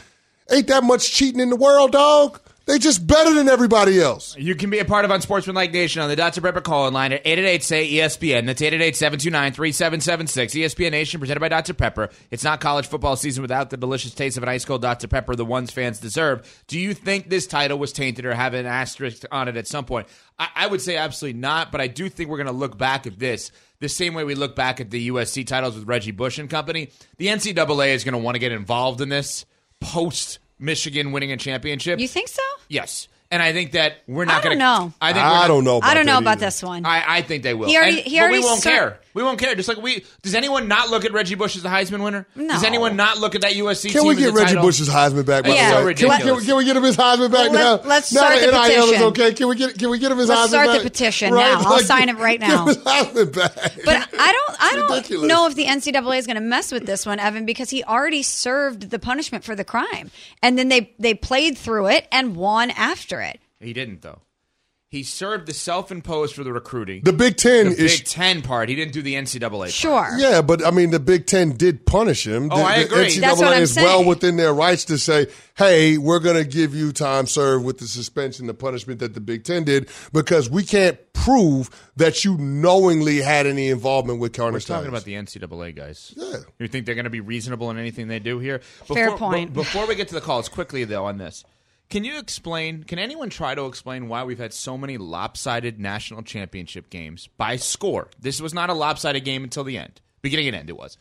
Ain't 0.50 0.66
that 0.68 0.82
much 0.82 1.12
cheating 1.12 1.40
in 1.40 1.50
the 1.50 1.56
world, 1.56 1.92
dog? 1.92 2.40
They 2.68 2.78
just 2.78 3.06
better 3.06 3.32
than 3.32 3.48
everybody 3.48 3.98
else. 3.98 4.36
You 4.36 4.54
can 4.54 4.68
be 4.68 4.78
a 4.78 4.84
part 4.84 5.06
of 5.06 5.10
Unsportsmanlike 5.10 5.72
Nation 5.72 6.02
on 6.02 6.10
the 6.10 6.16
Dr. 6.16 6.42
Pepper 6.42 6.60
call 6.60 6.90
line 6.90 7.14
at 7.14 7.24
888-SAY-ESPN. 7.24 8.44
That's 8.44 8.60
888-729-3776. 8.60 10.64
ESPN 10.64 10.90
Nation 10.90 11.18
presented 11.18 11.40
by 11.40 11.48
Dr. 11.48 11.72
Pepper. 11.72 12.10
It's 12.30 12.44
not 12.44 12.60
college 12.60 12.86
football 12.86 13.16
season 13.16 13.40
without 13.40 13.70
the 13.70 13.78
delicious 13.78 14.12
taste 14.12 14.36
of 14.36 14.42
an 14.42 14.50
ice 14.50 14.66
cold 14.66 14.82
Dr. 14.82 15.08
Pepper, 15.08 15.34
the 15.34 15.46
ones 15.46 15.70
fans 15.70 15.98
deserve. 15.98 16.62
Do 16.66 16.78
you 16.78 16.92
think 16.92 17.30
this 17.30 17.46
title 17.46 17.78
was 17.78 17.90
tainted 17.90 18.26
or 18.26 18.34
have 18.34 18.52
an 18.52 18.66
asterisk 18.66 19.22
on 19.32 19.48
it 19.48 19.56
at 19.56 19.66
some 19.66 19.86
point? 19.86 20.06
I, 20.38 20.48
I 20.54 20.66
would 20.66 20.82
say 20.82 20.98
absolutely 20.98 21.40
not, 21.40 21.72
but 21.72 21.80
I 21.80 21.86
do 21.86 22.10
think 22.10 22.28
we're 22.28 22.36
going 22.36 22.48
to 22.48 22.52
look 22.52 22.76
back 22.76 23.06
at 23.06 23.18
this 23.18 23.50
the 23.80 23.88
same 23.88 24.12
way 24.12 24.24
we 24.24 24.34
look 24.34 24.54
back 24.54 24.78
at 24.78 24.90
the 24.90 25.08
USC 25.08 25.46
titles 25.46 25.74
with 25.74 25.88
Reggie 25.88 26.10
Bush 26.10 26.38
and 26.38 26.50
company. 26.50 26.90
The 27.16 27.28
NCAA 27.28 27.94
is 27.94 28.04
going 28.04 28.12
to 28.12 28.18
want 28.18 28.34
to 28.34 28.40
get 28.40 28.52
involved 28.52 29.00
in 29.00 29.08
this 29.08 29.46
post 29.80 30.38
Michigan 30.58 31.12
winning 31.12 31.32
a 31.32 31.36
championship. 31.36 32.00
You 32.00 32.08
think 32.08 32.28
so? 32.28 32.42
Yes. 32.68 33.08
And 33.30 33.42
I 33.42 33.52
think 33.52 33.72
that 33.72 33.98
we're 34.06 34.24
not 34.24 34.42
going 34.42 34.56
to. 34.56 34.58
know. 34.58 34.92
I 35.02 35.12
think 35.12 35.24
I 35.24 35.48
don't 35.48 35.62
know. 35.64 35.80
I 35.82 35.92
don't 35.94 36.06
know 36.06 36.12
that 36.14 36.18
about 36.22 36.30
either. 36.38 36.46
this 36.46 36.62
one. 36.62 36.86
I, 36.86 37.04
I 37.18 37.22
think 37.22 37.42
they 37.42 37.52
will. 37.52 37.68
He 37.68 37.76
already- 37.76 37.98
And- 37.98 38.06
he 38.06 38.16
but 38.18 38.22
already 38.22 38.38
we 38.38 38.44
won't 38.44 38.62
cer- 38.62 38.70
care. 38.70 39.00
We 39.18 39.24
won't 39.24 39.40
care. 39.40 39.52
Just 39.56 39.68
like 39.68 39.78
we. 39.78 40.04
Does 40.22 40.36
anyone 40.36 40.68
not 40.68 40.90
look 40.90 41.04
at 41.04 41.12
Reggie 41.12 41.34
Bush 41.34 41.56
as 41.56 41.64
the 41.64 41.68
Heisman 41.68 42.04
winner? 42.04 42.24
No. 42.36 42.54
Does 42.54 42.62
anyone 42.62 42.94
not 42.94 43.18
look 43.18 43.34
at 43.34 43.40
that 43.40 43.54
USC 43.54 43.90
Can 43.90 44.02
team 44.02 44.06
we 44.08 44.14
as 44.14 44.20
get 44.20 44.28
a 44.28 44.32
Reggie 44.32 44.46
title? 44.54 44.62
Bush's 44.62 44.88
Heisman 44.88 45.26
back? 45.26 45.42
By 45.42 45.50
Yeah. 45.50 45.70
the 45.70 45.74
So 45.74 45.80
way? 45.80 45.84
ridiculous. 45.86 46.18
Can, 46.22 46.36
we, 46.36 46.44
can 46.44 46.56
we 46.56 46.64
get 46.64 46.76
him 46.76 46.82
his 46.84 46.96
Heisman 46.96 47.32
back 47.32 47.50
Well, 47.50 47.52
now? 47.52 47.70
let- 47.82 47.86
let's 47.86 48.12
now 48.12 48.20
start 48.20 48.40
that 48.40 48.46
the 48.46 48.52
NIL 48.52 48.70
is 48.70 48.84
petition. 48.86 49.02
okay. 49.08 49.32
Can 49.34 49.48
we 49.48 49.56
get 49.56 49.76
can 49.78 49.90
we 49.90 49.98
get 49.98 50.12
him 50.12 50.18
his 50.18 50.30
Heisman? 50.30 50.34
Let's 50.36 50.46
Heisman 50.46 50.48
start 50.50 50.66
the 50.68 50.72
back? 50.74 50.82
petition 50.82 51.34
now. 51.34 51.60
I'll 51.66 51.78
sign 51.80 52.08
it 52.08 52.16
right 52.18 52.38
now. 52.40 52.66
Give 52.66 52.76
his 52.76 52.84
Heisman 52.84 53.34
back. 53.34 53.54
But 53.84 54.08
I 54.20 54.32
don't 54.32 54.56
I 54.62 54.72
don't 54.76 54.90
ridiculous. 54.92 55.28
know 55.28 55.46
if 55.48 55.54
the 55.56 55.64
NCAA 55.64 56.18
is 56.18 56.26
going 56.26 56.36
to 56.36 56.40
mess 56.40 56.70
with 56.70 56.86
this 56.86 57.04
one, 57.04 57.18
Evan, 57.18 57.44
because 57.44 57.70
he 57.70 57.82
already 57.82 58.22
served 58.22 58.90
the 58.90 59.00
punishment 59.00 59.42
for 59.42 59.56
the 59.56 59.64
crime, 59.64 60.12
and 60.42 60.56
then 60.56 60.68
they 60.68 60.94
they 61.00 61.14
played 61.14 61.58
through 61.58 61.88
it 61.88 62.06
and 62.12 62.36
won 62.36 62.70
after 62.70 63.20
it. 63.20 63.40
He 63.60 63.72
didn't 63.72 64.02
though. 64.02 64.20
He 64.90 65.02
served 65.02 65.46
the 65.46 65.52
self-imposed 65.52 66.34
for 66.34 66.42
the 66.44 66.52
recruiting. 66.52 67.02
the 67.04 67.12
Big 67.12 67.36
Ten 67.36 67.66
The 67.66 67.72
is 67.84 67.98
Big 67.98 68.06
Ten 68.06 68.40
part. 68.40 68.70
He 68.70 68.74
didn't 68.74 68.94
do 68.94 69.02
the 69.02 69.16
NCAA. 69.16 69.50
part. 69.50 69.70
Sure. 69.70 70.08
Yeah, 70.16 70.40
but 70.40 70.64
I 70.64 70.70
mean, 70.70 70.92
the 70.92 70.98
Big 71.00 71.26
Ten 71.26 71.50
did 71.58 71.84
punish 71.84 72.26
him. 72.26 72.48
Oh, 72.50 72.56
the, 72.56 72.62
I 72.62 72.78
the 72.78 72.84
agree. 72.86 73.06
NCAA 73.08 73.20
That's 73.20 73.38
what 73.40 73.52
I'm 73.54 73.62
is 73.62 73.76
well 73.76 74.02
within 74.04 74.36
their 74.36 74.54
rights 74.54 74.86
to 74.86 74.96
say, 74.96 75.26
"Hey, 75.58 75.98
we're 75.98 76.20
going 76.20 76.36
to 76.42 76.44
give 76.48 76.74
you 76.74 76.92
time 76.92 77.26
served 77.26 77.66
with 77.66 77.76
the 77.78 77.86
suspension, 77.86 78.46
the 78.46 78.54
punishment 78.54 79.00
that 79.00 79.12
the 79.12 79.20
Big 79.20 79.44
Ten 79.44 79.64
did, 79.64 79.90
because 80.14 80.48
we 80.48 80.62
can't 80.62 80.98
prove 81.12 81.68
that 81.96 82.24
you 82.24 82.38
knowingly 82.38 83.18
had 83.18 83.46
any 83.46 83.68
involvement 83.68 84.20
with 84.20 84.32
Connor 84.32 84.52
We're 84.52 84.60
talking 84.60 84.88
about 84.88 85.04
the 85.04 85.14
NCAA 85.14 85.76
guys. 85.76 86.14
Yeah. 86.16 86.36
You 86.58 86.66
think 86.66 86.86
they're 86.86 86.94
going 86.94 87.04
to 87.04 87.10
be 87.10 87.20
reasonable 87.20 87.70
in 87.70 87.76
anything 87.76 88.08
they 88.08 88.20
do 88.20 88.38
here? 88.38 88.60
Fair 88.86 89.10
point. 89.18 89.52
be- 89.52 89.60
before 89.60 89.86
we 89.86 89.96
get 89.96 90.08
to 90.08 90.14
the 90.14 90.22
calls, 90.22 90.48
quickly 90.48 90.84
though 90.84 91.04
on 91.04 91.18
this, 91.18 91.44
can 91.88 92.04
you 92.04 92.18
explain? 92.18 92.84
Can 92.84 92.98
anyone 92.98 93.30
try 93.30 93.54
to 93.54 93.66
explain 93.66 94.08
why 94.08 94.24
we've 94.24 94.38
had 94.38 94.52
so 94.52 94.76
many 94.76 94.98
lopsided 94.98 95.80
national 95.80 96.22
championship 96.22 96.90
games 96.90 97.28
by 97.36 97.56
score? 97.56 98.08
This 98.20 98.40
was 98.40 98.52
not 98.52 98.70
a 98.70 98.74
lopsided 98.74 99.24
game 99.24 99.44
until 99.44 99.64
the 99.64 99.78
end, 99.78 100.00
beginning 100.20 100.48
and 100.48 100.56
end. 100.56 100.70
It 100.70 100.76
was 100.76 100.98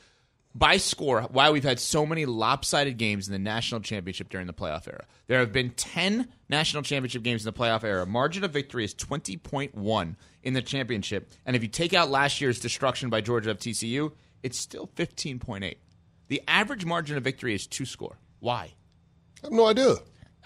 by 0.55 0.77
score. 0.77 1.23
Why 1.23 1.51
we've 1.51 1.63
had 1.63 1.79
so 1.79 2.05
many 2.05 2.25
lopsided 2.25 2.97
games 2.97 3.27
in 3.27 3.33
the 3.33 3.39
national 3.39 3.81
championship 3.81 4.29
during 4.29 4.47
the 4.47 4.53
playoff 4.53 4.87
era? 4.87 5.05
There 5.27 5.39
have 5.39 5.51
been 5.51 5.71
ten 5.71 6.29
national 6.49 6.83
championship 6.83 7.23
games 7.23 7.45
in 7.45 7.53
the 7.53 7.59
playoff 7.59 7.83
era. 7.83 8.05
Margin 8.05 8.43
of 8.43 8.51
victory 8.51 8.85
is 8.85 8.93
twenty 8.93 9.35
point 9.35 9.75
one 9.75 10.15
in 10.41 10.53
the 10.53 10.61
championship, 10.61 11.33
and 11.45 11.55
if 11.55 11.61
you 11.63 11.69
take 11.69 11.93
out 11.93 12.09
last 12.09 12.39
year's 12.39 12.59
destruction 12.59 13.09
by 13.09 13.19
Georgia 13.19 13.51
of 13.51 13.59
TCU, 13.59 14.13
it's 14.41 14.57
still 14.57 14.89
fifteen 14.95 15.37
point 15.37 15.63
eight. 15.63 15.79
The 16.29 16.41
average 16.47 16.85
margin 16.85 17.17
of 17.17 17.23
victory 17.23 17.53
is 17.53 17.67
two 17.67 17.85
score. 17.85 18.17
Why? 18.39 18.73
I 19.43 19.47
have 19.47 19.51
no 19.51 19.67
idea. 19.67 19.95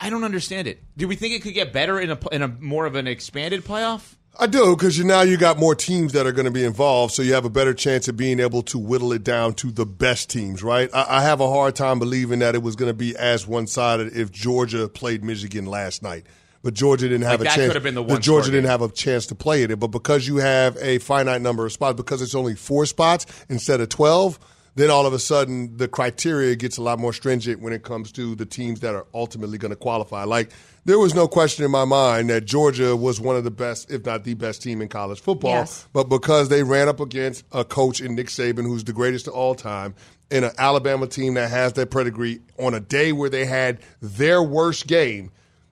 I 0.02 0.10
don't 0.10 0.24
understand 0.24 0.68
it. 0.68 0.84
Do 0.98 1.08
we 1.08 1.16
think 1.16 1.36
it 1.36 1.44
could 1.44 1.54
get 1.54 1.72
better 1.72 2.00
in 2.00 2.10
a 2.12 2.18
in 2.32 2.42
a 2.42 2.48
more 2.48 2.86
of 2.86 2.96
an 2.96 3.06
expanded 3.08 3.64
playoff? 3.64 4.16
I 4.40 4.48
do 4.48 4.76
because 4.76 4.98
you 4.98 5.04
now 5.04 5.22
you 5.22 5.38
got 5.38 5.60
more 5.60 5.76
teams 5.76 6.14
that 6.14 6.26
are 6.26 6.32
going 6.32 6.46
to 6.46 6.52
be 6.52 6.64
involved, 6.64 7.14
so 7.14 7.22
you 7.22 7.34
have 7.34 7.46
a 7.46 7.50
better 7.50 7.74
chance 7.74 8.08
of 8.08 8.16
being 8.18 8.40
able 8.40 8.62
to 8.64 8.80
whittle 8.80 9.12
it 9.14 9.24
down 9.24 9.54
to 9.56 9.72
the 9.72 9.86
best 9.86 10.30
teams, 10.30 10.64
right? 10.64 10.90
I, 10.94 11.18
I 11.18 11.22
have 11.24 11.42
a 11.42 11.50
hard 11.50 11.76
time 11.76 12.00
believing 12.00 12.40
that 12.40 12.56
it 12.56 12.64
was 12.64 12.76
going 12.76 12.90
to 12.90 12.94
be 12.98 13.16
as 13.16 13.46
one 13.46 13.68
sided 13.68 14.16
if 14.16 14.32
Georgia 14.32 14.88
played 14.88 15.24
Michigan 15.24 15.66
last 15.66 16.02
night. 16.02 16.26
But 16.64 16.76
Georgia 16.76 17.10
didn't 17.10 17.24
have 17.24 17.40
Like, 17.40 17.42
a 17.42 17.44
that 17.44 17.56
chance. 17.56 17.68
could 17.68 17.76
have 17.76 17.84
been 17.84 17.96
the 17.96 18.20
Georgia 18.20 18.52
didn't 18.52 18.64
game. 18.64 18.70
have 18.72 18.82
a 18.84 18.90
chance 18.90 19.26
to 19.28 19.36
play 19.36 19.64
it. 19.64 19.80
But 19.80 19.88
because 19.88 20.28
you 20.28 20.38
have 20.38 20.78
a 20.80 21.00
finite 21.00 21.42
number 21.42 21.66
of 21.66 21.72
spots, 21.74 21.98
because 21.98 22.22
it's 22.22 22.36
only 22.36 22.56
four 22.56 22.86
spots 22.86 23.26
instead 23.50 23.82
of 23.82 23.90
twelve, 23.90 24.40
then 24.76 24.90
all 24.90 25.06
of 25.06 25.14
a 25.14 25.20
sudden 25.20 25.76
the 25.78 25.88
criteria 25.88 26.56
gets 26.56 26.78
a 26.78 26.82
lot 26.82 27.00
more 27.00 27.14
stringent 27.14 27.62
when 27.62 27.74
it 27.74 27.84
comes 27.84 28.12
to 28.14 28.36
the 28.36 28.46
teams 28.46 28.80
that 28.82 28.96
are 28.96 29.06
ultimately 29.14 29.58
going 29.58 29.72
to 29.72 29.76
qualify. 29.76 30.24
Like 30.24 30.52
there 30.86 30.98
was 30.98 31.14
no 31.14 31.28
question 31.28 31.66
in 31.66 31.72
my 31.72 31.86
mind 31.86 32.30
that 32.30 32.46
Georgia 32.46 32.96
was 32.96 33.20
one 33.20 33.36
of 33.36 33.44
the 33.44 33.52
best, 33.52 33.92
if 33.92 34.06
not 34.06 34.24
the 34.24 34.34
best 34.34 34.64
team 34.64 34.82
in 34.82 34.88
college 34.88 35.20
football. 35.20 35.52
Yes. 35.52 35.88
But 35.94 36.06
because 36.06 36.50
they 36.50 36.64
ran 36.64 36.88
up 36.88 37.00
against 37.00 37.46
a 37.52 37.64
coach 37.64 38.02
in 38.02 38.16
Nick 38.16 38.28
Saban, 38.28 38.64
who's 38.64 38.84
the 38.84 38.94
greatest 38.94 39.28
of 39.28 39.34
all 39.34 39.56
time, 39.56 39.94
in 40.30 40.44
an 40.46 40.52
Alabama 40.58 41.08
team 41.08 41.34
that 41.34 41.50
has 41.50 41.74
that 41.74 41.92
pedigree, 41.92 42.40
on 42.58 42.74
a 42.74 42.80
day 42.80 43.12
where 43.12 43.30
they 43.30 43.46
had 43.46 43.80
their 44.02 44.42
worst 44.42 44.88
game, 44.88 45.32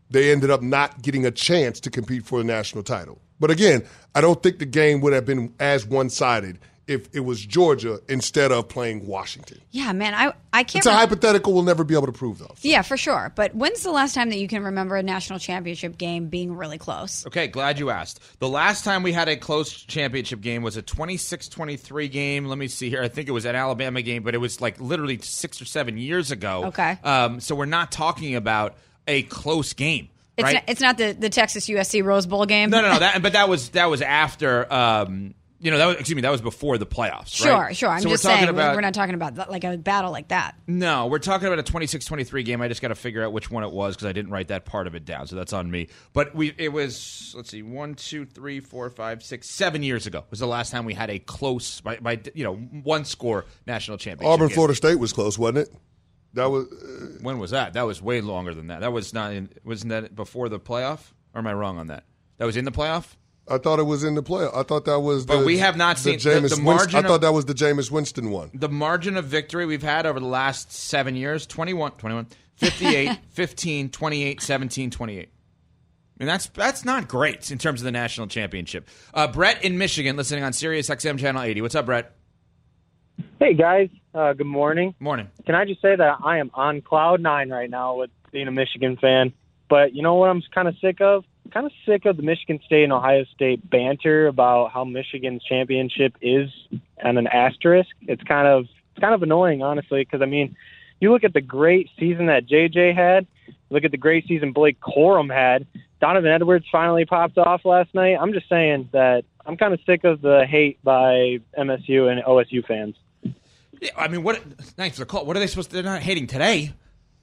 they 0.09 0.31
ended 0.31 0.49
up 0.49 0.61
not 0.61 1.01
getting 1.01 1.25
a 1.25 1.31
chance 1.31 1.79
to 1.79 1.89
compete 1.89 2.25
for 2.25 2.39
the 2.39 2.43
national 2.43 2.83
title. 2.83 3.21
But 3.39 3.51
again, 3.51 3.85
I 4.13 4.21
don't 4.21 4.43
think 4.43 4.59
the 4.59 4.65
game 4.65 4.99
would 5.01 5.13
have 5.13 5.25
been 5.25 5.53
as 5.59 5.85
one 5.85 6.09
sided 6.09 6.59
if 6.89 7.07
it 7.13 7.19
was 7.19 7.45
Georgia 7.45 7.99
instead 8.09 8.51
of 8.51 8.67
playing 8.67 9.05
Washington. 9.05 9.61
Yeah, 9.69 9.93
man, 9.93 10.13
I 10.15 10.33
I 10.51 10.63
can't. 10.63 10.77
It's 10.77 10.87
a 10.87 10.89
remem- 10.89 10.95
hypothetical 10.95 11.53
we'll 11.53 11.63
never 11.63 11.83
be 11.83 11.93
able 11.93 12.07
to 12.07 12.11
prove, 12.11 12.39
though. 12.39 12.55
yeah, 12.61 12.81
for 12.81 12.97
sure. 12.97 13.31
But 13.35 13.53
when's 13.53 13.83
the 13.83 13.91
last 13.91 14.15
time 14.15 14.29
that 14.31 14.39
you 14.39 14.47
can 14.47 14.63
remember 14.63 14.95
a 14.95 15.03
national 15.03 15.37
championship 15.37 15.97
game 15.97 16.27
being 16.29 16.55
really 16.55 16.79
close? 16.79 17.27
Okay, 17.27 17.47
glad 17.47 17.77
you 17.77 17.91
asked. 17.91 18.19
The 18.39 18.49
last 18.49 18.83
time 18.83 19.03
we 19.03 19.13
had 19.13 19.29
a 19.29 19.37
close 19.37 19.71
championship 19.71 20.41
game 20.41 20.63
was 20.63 20.77
a 20.77 20.81
26-23 20.81 22.11
game. 22.11 22.45
Let 22.45 22.57
me 22.57 22.67
see 22.67 22.89
here. 22.89 23.03
I 23.03 23.07
think 23.07 23.29
it 23.29 23.33
was 23.33 23.45
an 23.45 23.55
Alabama 23.55 24.01
game, 24.01 24.23
but 24.23 24.33
it 24.33 24.39
was 24.39 24.59
like 24.59 24.81
literally 24.81 25.19
six 25.19 25.61
or 25.61 25.65
seven 25.65 25.97
years 25.97 26.31
ago. 26.31 26.65
Okay. 26.65 26.97
Um, 27.03 27.39
so 27.39 27.53
we're 27.53 27.65
not 27.65 27.91
talking 27.91 28.35
about 28.35 28.75
a 29.07 29.23
close 29.23 29.73
game. 29.73 30.09
It's 30.37 30.43
right? 30.45 30.53
not, 30.55 30.63
it's 30.67 30.81
not 30.81 30.97
the 30.97 31.11
the 31.11 31.29
Texas 31.29 31.67
USC 31.67 32.03
Rose 32.03 32.25
Bowl 32.25 32.45
game. 32.45 32.69
no, 32.69 32.81
no, 32.81 32.93
no. 32.93 32.99
That, 32.99 33.21
but 33.21 33.33
that 33.33 33.49
was 33.49 33.69
that 33.71 33.89
was 33.89 34.01
after. 34.01 34.71
Um, 34.71 35.35
you 35.61 35.71
know, 35.71 35.77
that 35.77 35.85
was, 35.85 35.95
excuse 35.97 36.15
me, 36.15 36.21
that 36.21 36.31
was 36.31 36.41
before 36.41 36.77
the 36.77 36.85
playoffs. 36.85 37.27
Sure, 37.27 37.53
right? 37.53 37.75
sure. 37.75 37.89
I'm 37.89 38.01
So 38.01 38.07
we're 38.07 38.13
just 38.13 38.23
saying 38.23 38.47
about, 38.47 38.75
we're 38.75 38.81
not 38.81 38.93
talking 38.93 39.15
about 39.15 39.49
like 39.49 39.63
a 39.63 39.77
battle 39.77 40.11
like 40.11 40.29
that. 40.29 40.55
No, 40.67 41.07
we're 41.07 41.19
talking 41.19 41.47
about 41.47 41.59
a 41.59 41.63
26-23 41.63 42.45
game. 42.45 42.61
I 42.61 42.67
just 42.67 42.81
got 42.81 42.87
to 42.89 42.95
figure 42.95 43.23
out 43.23 43.33
which 43.33 43.51
one 43.51 43.63
it 43.63 43.71
was 43.71 43.95
because 43.95 44.07
I 44.07 44.13
didn't 44.13 44.31
write 44.31 44.47
that 44.49 44.65
part 44.65 44.87
of 44.87 44.95
it 44.95 45.05
down, 45.05 45.27
so 45.27 45.35
that's 45.35 45.51
on 45.51 45.69
me. 45.69 45.89
But 46.13 46.33
we, 46.33 46.53
it 46.57 46.71
was 46.71 47.33
let's 47.35 47.49
see, 47.49 47.61
one, 47.61 47.95
two, 47.95 48.25
three, 48.25 48.59
four, 48.59 48.89
five, 48.89 49.21
six, 49.21 49.49
seven 49.49 49.83
years 49.83 50.07
ago 50.07 50.23
was 50.29 50.39
the 50.39 50.47
last 50.47 50.71
time 50.71 50.85
we 50.85 50.93
had 50.93 51.09
a 51.09 51.19
close, 51.19 51.81
by, 51.81 51.97
by 51.97 52.19
you 52.33 52.43
know, 52.43 52.55
one 52.55 53.03
score 53.03 53.45
national 53.67 53.97
championship. 53.97 54.31
Auburn, 54.31 54.47
game. 54.47 54.55
Florida 54.55 54.75
State 54.75 54.95
was 54.95 55.11
close, 55.11 55.37
wasn't 55.37 55.59
it? 55.59 55.75
That 56.33 56.49
was 56.49 56.67
uh, 56.71 57.17
When 57.21 57.39
was 57.39 57.51
that? 57.51 57.73
That 57.73 57.83
was 57.83 58.01
way 58.01 58.21
longer 58.21 58.53
than 58.53 58.67
that. 58.67 58.81
That 58.81 58.93
was 58.93 59.13
not. 59.13 59.33
In, 59.33 59.49
wasn't 59.63 59.89
that 59.89 60.15
before 60.15 60.47
the 60.47 60.59
playoff? 60.59 61.11
Or 61.33 61.39
am 61.39 61.47
I 61.47 61.53
wrong 61.53 61.77
on 61.77 61.87
that? 61.87 62.05
That 62.37 62.45
was 62.45 62.57
in 62.57 62.65
the 62.65 62.71
playoff. 62.71 63.15
I 63.49 63.57
thought 63.57 63.79
it 63.79 63.83
was 63.83 64.03
in 64.03 64.15
the 64.15 64.21
play. 64.23 64.47
I 64.53 64.63
thought 64.63 64.85
that 64.85 64.99
was. 64.99 65.25
But 65.25 65.39
the, 65.39 65.45
we 65.45 65.57
have 65.57 65.75
not 65.77 65.97
the 65.97 66.01
seen- 66.03 66.13
the- 66.13 66.19
Jameis 66.19 66.55
the 66.55 66.63
Winston- 66.63 66.63
margin 66.63 67.05
I 67.05 67.07
thought 67.07 67.21
that 67.21 67.33
was 67.33 67.45
the 67.45 67.53
Jameis 67.53 67.89
Winston 67.91 68.29
one. 68.31 68.51
the 68.53 68.69
margin 68.69 69.17
of 69.17 69.25
victory 69.25 69.65
we've 69.65 69.81
had 69.83 70.05
over 70.05 70.19
the 70.19 70.25
last 70.27 70.71
seven 70.71 71.15
years 71.15 71.45
21 71.47 71.91
21 71.93 72.27
58 72.57 73.17
15 73.31 73.89
28 73.89 74.41
17 74.41 74.91
28 74.91 75.29
and 76.19 76.27
that's 76.29 76.47
that's 76.47 76.83
not 76.83 77.07
great 77.07 77.49
in 77.51 77.57
terms 77.57 77.79
of 77.81 77.85
the 77.85 77.91
national 77.91 78.27
championship 78.27 78.87
uh, 79.13 79.27
brett 79.27 79.63
in 79.63 79.77
michigan 79.77 80.17
listening 80.17 80.43
on 80.43 80.51
sirius 80.51 80.89
xm 80.89 81.17
channel 81.17 81.41
80 81.41 81.61
what's 81.61 81.75
up 81.75 81.85
brett 81.85 82.11
Hey 83.39 83.53
guys, 83.53 83.89
uh, 84.13 84.31
good 84.33 84.47
morning. 84.47 84.95
morning 84.99 85.29
Can 85.45 85.53
I 85.55 85.65
just 85.65 85.81
say 85.81 85.93
that 85.95 86.17
I 86.23 86.37
am 86.37 86.51
on 86.53 86.81
cloud 86.81 87.19
nine 87.21 87.49
right 87.49 87.69
now 87.69 87.95
with 87.97 88.09
being 88.31 88.47
a 88.47 88.51
Michigan 88.51 88.97
fan? 88.99 89.33
But 89.69 89.93
you 89.93 90.01
know 90.03 90.15
what 90.15 90.29
I'm 90.29 90.41
kind 90.53 90.67
of 90.69 90.75
sick 90.81 91.01
of? 91.01 91.25
Kind 91.51 91.65
of 91.65 91.71
sick 91.85 92.05
of 92.05 92.17
the 92.17 92.23
Michigan 92.23 92.59
State 92.65 92.83
and 92.83 92.93
Ohio 92.93 93.23
State 93.33 93.67
banter 93.69 94.27
about 94.27 94.71
how 94.71 94.83
Michigan's 94.83 95.43
championship 95.43 96.15
is 96.21 96.49
on 97.03 97.17
an 97.17 97.27
asterisk. 97.27 97.89
It's 98.01 98.23
kind 98.23 98.47
of 98.47 98.65
it's 98.91 98.99
kind 99.01 99.13
of 99.13 99.23
annoying, 99.23 99.61
honestly, 99.61 100.03
because 100.03 100.21
I 100.21 100.25
mean, 100.25 100.55
you 100.99 101.11
look 101.11 101.23
at 101.23 101.33
the 101.33 101.41
great 101.41 101.89
season 101.99 102.27
that 102.27 102.47
JJ 102.47 102.95
had. 102.95 103.25
Look 103.69 103.83
at 103.83 103.91
the 103.91 103.97
great 103.97 104.27
season 104.27 104.51
Blake 104.51 104.79
Corum 104.79 105.33
had. 105.33 105.65
Donovan 106.01 106.31
Edwards 106.31 106.65
finally 106.71 107.05
popped 107.05 107.37
off 107.37 107.65
last 107.65 107.93
night. 107.93 108.17
I'm 108.19 108.33
just 108.33 108.47
saying 108.49 108.89
that 108.93 109.25
I'm 109.45 109.57
kind 109.57 109.73
of 109.73 109.79
sick 109.85 110.03
of 110.03 110.21
the 110.21 110.45
hate 110.47 110.83
by 110.83 111.39
MSU 111.57 112.11
and 112.11 112.23
OSU 112.23 112.65
fans. 112.65 112.95
yeah, 113.81 113.89
i 113.97 114.07
mean 114.07 114.23
what 114.23 114.37
thanks 114.61 114.97
for 114.97 115.01
the 115.01 115.05
call 115.05 115.25
what 115.25 115.35
are 115.35 115.39
they 115.39 115.47
supposed 115.47 115.69
to 115.69 115.75
they're 115.75 115.83
not 115.83 116.01
hating 116.01 116.27
today 116.27 116.71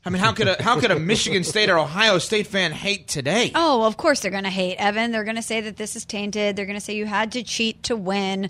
i 0.07 0.11
mean 0.11 0.23
how 0.23 0.33
could 0.33 0.49
a 0.49 0.63
how 0.63 0.81
could 0.81 0.91
a 0.91 0.99
michigan 0.99 1.45
state 1.45 1.69
or 1.69 1.79
ohio 1.79 2.17
state 2.19 2.47
fan 2.47 2.73
hate 2.73 3.07
today 3.09 3.51
Oh, 3.55 3.85
of 3.85 3.97
course 3.99 4.21
they're 4.21 4.31
going 4.31 4.45
to 4.45 4.51
hate 4.51 4.77
Evan. 4.77 5.11
They're 5.13 5.25
going 5.25 5.37
to 5.37 5.43
say 5.43 5.61
that 5.63 5.77
this 5.77 5.97
is 5.97 6.05
tainted. 6.05 6.57
They're 6.57 6.65
going 6.67 6.79
to 6.79 6.85
say 6.85 6.95
you 6.97 7.07
had 7.07 7.33
to 7.33 7.43
cheat 7.43 7.83
to 7.85 7.97
win. 7.97 8.49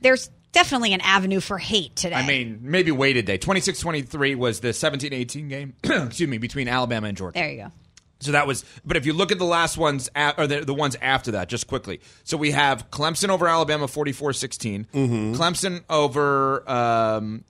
There's 0.00 0.30
definitely 0.52 0.92
an 0.94 1.00
avenue 1.02 1.40
for 1.40 1.58
hate 1.58 1.94
today. 1.96 2.14
I 2.16 2.26
mean, 2.26 2.60
maybe 2.62 2.90
wait 2.92 3.16
a 3.18 3.22
day. 3.22 3.36
26-23 3.38 4.36
was 4.36 4.60
the 4.60 4.68
17-18 4.68 5.48
game, 5.48 5.74
excuse 5.84 6.28
me, 6.28 6.38
between 6.38 6.66
Alabama 6.68 7.08
and 7.08 7.16
Georgia. 7.16 7.38
there 7.38 7.50
you 7.50 7.62
go. 7.64 7.72
So 8.20 8.32
that 8.32 8.46
was, 8.46 8.64
but 8.84 8.96
if 8.96 9.04
you 9.04 9.12
look 9.12 9.30
at 9.32 9.38
the 9.38 9.44
last 9.44 9.76
ones, 9.76 10.08
a- 10.16 10.34
or 10.38 10.46
the, 10.46 10.64
the 10.64 10.72
ones 10.72 10.96
after 11.02 11.32
that, 11.32 11.48
just 11.50 11.66
quickly. 11.66 12.00
So 12.24 12.38
we 12.38 12.52
have 12.52 12.90
Clemson 12.90 13.28
over 13.28 13.46
Alabama 13.46 13.86
44 13.88 14.32
16. 14.32 14.86
Clemson 14.94 15.82
over, 15.90 16.68
um, 16.70 17.44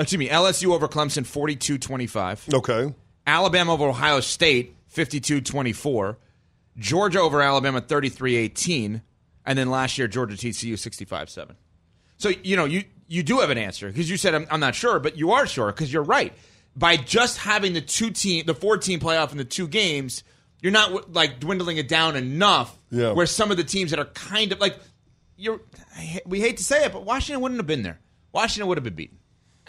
excuse 0.00 0.18
me, 0.18 0.28
LSU 0.28 0.72
over 0.72 0.88
Clemson 0.88 1.24
42 1.26 1.78
25. 1.78 2.48
Okay. 2.54 2.94
Alabama 3.26 3.72
over 3.74 3.86
Ohio 3.88 4.20
State 4.20 4.74
52 4.88 5.40
24. 5.40 6.18
Georgia 6.78 7.20
over 7.20 7.42
Alabama 7.42 7.80
33 7.80 8.36
18. 8.36 9.02
And 9.46 9.58
then 9.58 9.70
last 9.70 9.98
year, 9.98 10.06
Georgia 10.08 10.36
TCU 10.36 10.78
65 10.78 11.30
7. 11.30 11.56
So, 12.16 12.30
you 12.42 12.56
know, 12.56 12.66
you, 12.66 12.84
you 13.08 13.22
do 13.22 13.38
have 13.40 13.50
an 13.50 13.58
answer 13.58 13.88
because 13.88 14.10
you 14.10 14.16
said, 14.16 14.34
I'm, 14.34 14.46
I'm 14.50 14.60
not 14.60 14.74
sure, 14.74 15.00
but 15.00 15.16
you 15.16 15.32
are 15.32 15.46
sure 15.46 15.68
because 15.72 15.92
you're 15.92 16.02
right. 16.02 16.32
By 16.76 16.96
just 16.96 17.38
having 17.38 17.72
the 17.72 17.80
two 17.80 18.10
team, 18.10 18.44
the 18.46 18.54
four 18.54 18.76
team 18.76 19.00
playoff 19.00 19.32
in 19.32 19.38
the 19.38 19.44
two 19.44 19.66
games, 19.66 20.22
you're 20.62 20.72
not 20.72 21.12
like 21.14 21.40
dwindling 21.40 21.78
it 21.78 21.88
down 21.88 22.16
enough 22.16 22.78
Yeah. 22.90 23.12
where 23.12 23.26
some 23.26 23.50
of 23.50 23.56
the 23.56 23.64
teams 23.64 23.90
that 23.90 23.98
are 23.98 24.04
kind 24.04 24.52
of 24.52 24.60
like, 24.60 24.76
you're, 25.36 25.60
we 26.26 26.40
hate 26.40 26.58
to 26.58 26.64
say 26.64 26.84
it, 26.84 26.92
but 26.92 27.04
Washington 27.04 27.40
wouldn't 27.40 27.58
have 27.58 27.66
been 27.66 27.82
there. 27.82 27.98
Washington 28.32 28.68
would 28.68 28.76
have 28.76 28.84
been 28.84 28.94
beaten. 28.94 29.18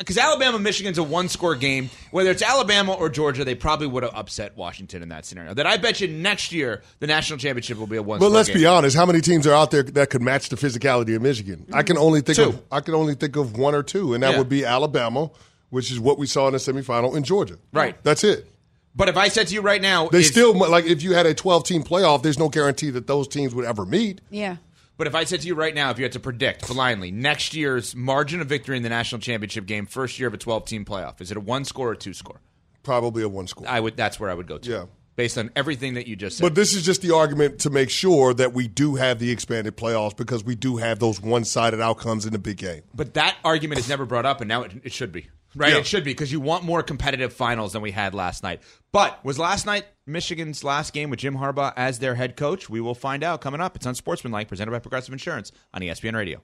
Because 0.01 0.17
Alabama 0.17 0.57
Michigan's 0.59 0.97
a 0.97 1.03
one 1.03 1.29
score 1.29 1.55
game. 1.55 1.89
Whether 2.11 2.31
it's 2.31 2.41
Alabama 2.41 2.93
or 2.93 3.09
Georgia, 3.09 3.45
they 3.45 3.55
probably 3.55 3.87
would 3.87 4.03
have 4.03 4.13
upset 4.15 4.57
Washington 4.57 5.03
in 5.03 5.09
that 5.09 5.25
scenario. 5.25 5.53
That 5.53 5.67
I 5.67 5.77
bet 5.77 6.01
you 6.01 6.07
next 6.07 6.51
year 6.51 6.81
the 6.99 7.07
national 7.07 7.37
championship 7.39 7.77
will 7.77 7.87
be 7.87 7.97
a 7.97 8.01
one 8.03 8.19
score. 8.19 8.29
But 8.29 8.33
let's 8.35 8.49
game. 8.49 8.57
be 8.57 8.65
honest. 8.65 8.95
How 8.95 9.05
many 9.05 9.21
teams 9.21 9.45
are 9.45 9.53
out 9.53 9.71
there 9.71 9.83
that 9.83 10.09
could 10.09 10.21
match 10.21 10.49
the 10.49 10.55
physicality 10.55 11.15
of 11.15 11.21
Michigan? 11.21 11.65
I 11.71 11.83
can 11.83 11.97
only 11.97 12.21
think 12.21 12.37
Two. 12.37 12.49
of 12.49 12.61
I 12.71 12.79
can 12.81 12.95
only 12.95 13.15
think 13.15 13.35
of 13.35 13.57
one 13.57 13.75
or 13.75 13.83
two, 13.83 14.13
and 14.13 14.23
that 14.23 14.31
Yeah. 14.31 14.37
would 14.39 14.49
be 14.49 14.65
Alabama, 14.65 15.29
which 15.69 15.91
is 15.91 15.99
what 15.99 16.17
we 16.17 16.25
saw 16.27 16.47
in 16.47 16.53
the 16.53 16.59
semifinal 16.59 17.15
in 17.15 17.23
Georgia. 17.23 17.57
Right. 17.71 17.95
That's 18.03 18.23
it. 18.23 18.47
But 18.93 19.07
if 19.07 19.15
I 19.15 19.29
said 19.29 19.47
to 19.47 19.53
you 19.53 19.61
right 19.61 19.81
now, 19.81 20.09
They 20.09 20.21
still 20.23 20.53
like 20.53 20.85
if 20.85 21.01
you 21.01 21.13
had 21.13 21.25
a 21.25 21.33
12 21.33 21.63
team 21.63 21.83
playoff, 21.83 22.23
there's 22.23 22.37
no 22.39 22.49
guarantee 22.49 22.89
that 22.89 23.07
those 23.07 23.27
teams 23.27 23.55
would 23.55 23.65
ever 23.65 23.85
meet. 23.85 24.19
Yeah. 24.29 24.57
But 25.01 25.07
if 25.07 25.15
I 25.15 25.23
said 25.23 25.41
to 25.41 25.47
you 25.47 25.55
right 25.55 25.73
now, 25.73 25.89
if 25.89 25.97
you 25.97 26.05
had 26.05 26.11
to 26.11 26.19
predict 26.19 26.67
blindly 26.67 27.09
next 27.09 27.55
year's 27.55 27.95
margin 27.95 28.39
of 28.39 28.45
victory 28.45 28.77
in 28.77 28.83
the 28.83 28.89
national 28.89 29.19
championship 29.19 29.65
game, 29.65 29.87
first 29.87 30.19
year 30.19 30.27
of 30.27 30.35
a 30.35 30.37
12 30.37 30.65
team 30.65 30.85
playoff, 30.85 31.21
is 31.21 31.31
it 31.31 31.37
a 31.37 31.39
one 31.39 31.65
score 31.65 31.89
or 31.89 31.95
two 31.95 32.13
score? 32.13 32.39
Probably 32.83 33.23
a 33.23 33.27
one 33.27 33.47
score. 33.47 33.67
I 33.67 33.79
would. 33.79 33.97
That's 33.97 34.19
where 34.19 34.29
I 34.29 34.35
would 34.35 34.45
go 34.45 34.59
to. 34.59 34.69
Yeah. 34.69 34.85
Based 35.15 35.39
on 35.39 35.49
everything 35.55 35.95
that 35.95 36.05
you 36.05 36.15
just 36.15 36.37
said. 36.37 36.43
But 36.43 36.53
this 36.53 36.75
is 36.75 36.85
just 36.85 37.01
the 37.01 37.15
argument 37.15 37.57
to 37.61 37.71
make 37.71 37.89
sure 37.89 38.31
that 38.35 38.53
we 38.53 38.67
do 38.67 38.93
have 38.93 39.17
the 39.17 39.31
expanded 39.31 39.75
playoffs 39.75 40.15
because 40.15 40.43
we 40.43 40.53
do 40.53 40.77
have 40.77 40.99
those 40.99 41.19
one 41.19 41.45
sided 41.45 41.81
outcomes 41.81 42.27
in 42.27 42.31
the 42.31 42.37
big 42.37 42.57
game. 42.57 42.83
But 42.93 43.15
that 43.15 43.37
argument 43.43 43.79
is 43.79 43.89
never 43.89 44.05
brought 44.05 44.27
up, 44.27 44.39
and 44.41 44.47
now 44.47 44.61
it, 44.61 44.71
it 44.83 44.93
should 44.93 45.11
be. 45.11 45.29
Right? 45.55 45.73
Yeah. 45.73 45.79
It 45.79 45.87
should 45.87 46.03
be 46.03 46.11
because 46.11 46.31
you 46.31 46.39
want 46.39 46.63
more 46.63 46.83
competitive 46.83 47.33
finals 47.33 47.73
than 47.73 47.81
we 47.81 47.89
had 47.89 48.13
last 48.13 48.43
night. 48.43 48.61
But 48.93 49.23
was 49.23 49.39
last 49.39 49.65
night 49.65 49.85
Michigan's 50.05 50.65
last 50.65 50.93
game 50.93 51.09
with 51.09 51.19
Jim 51.19 51.37
Harbaugh 51.37 51.73
as 51.77 51.99
their 51.99 52.15
head 52.15 52.35
coach? 52.35 52.69
We 52.69 52.81
will 52.81 52.95
find 52.95 53.23
out 53.23 53.39
coming 53.39 53.61
up. 53.61 53.77
It's 53.77 53.85
Unsportsmanlike, 53.85 54.49
presented 54.49 54.71
by 54.71 54.79
Progressive 54.79 55.13
Insurance 55.13 55.53
on 55.73 55.81
ESPN 55.81 56.15
Radio. 56.15 56.43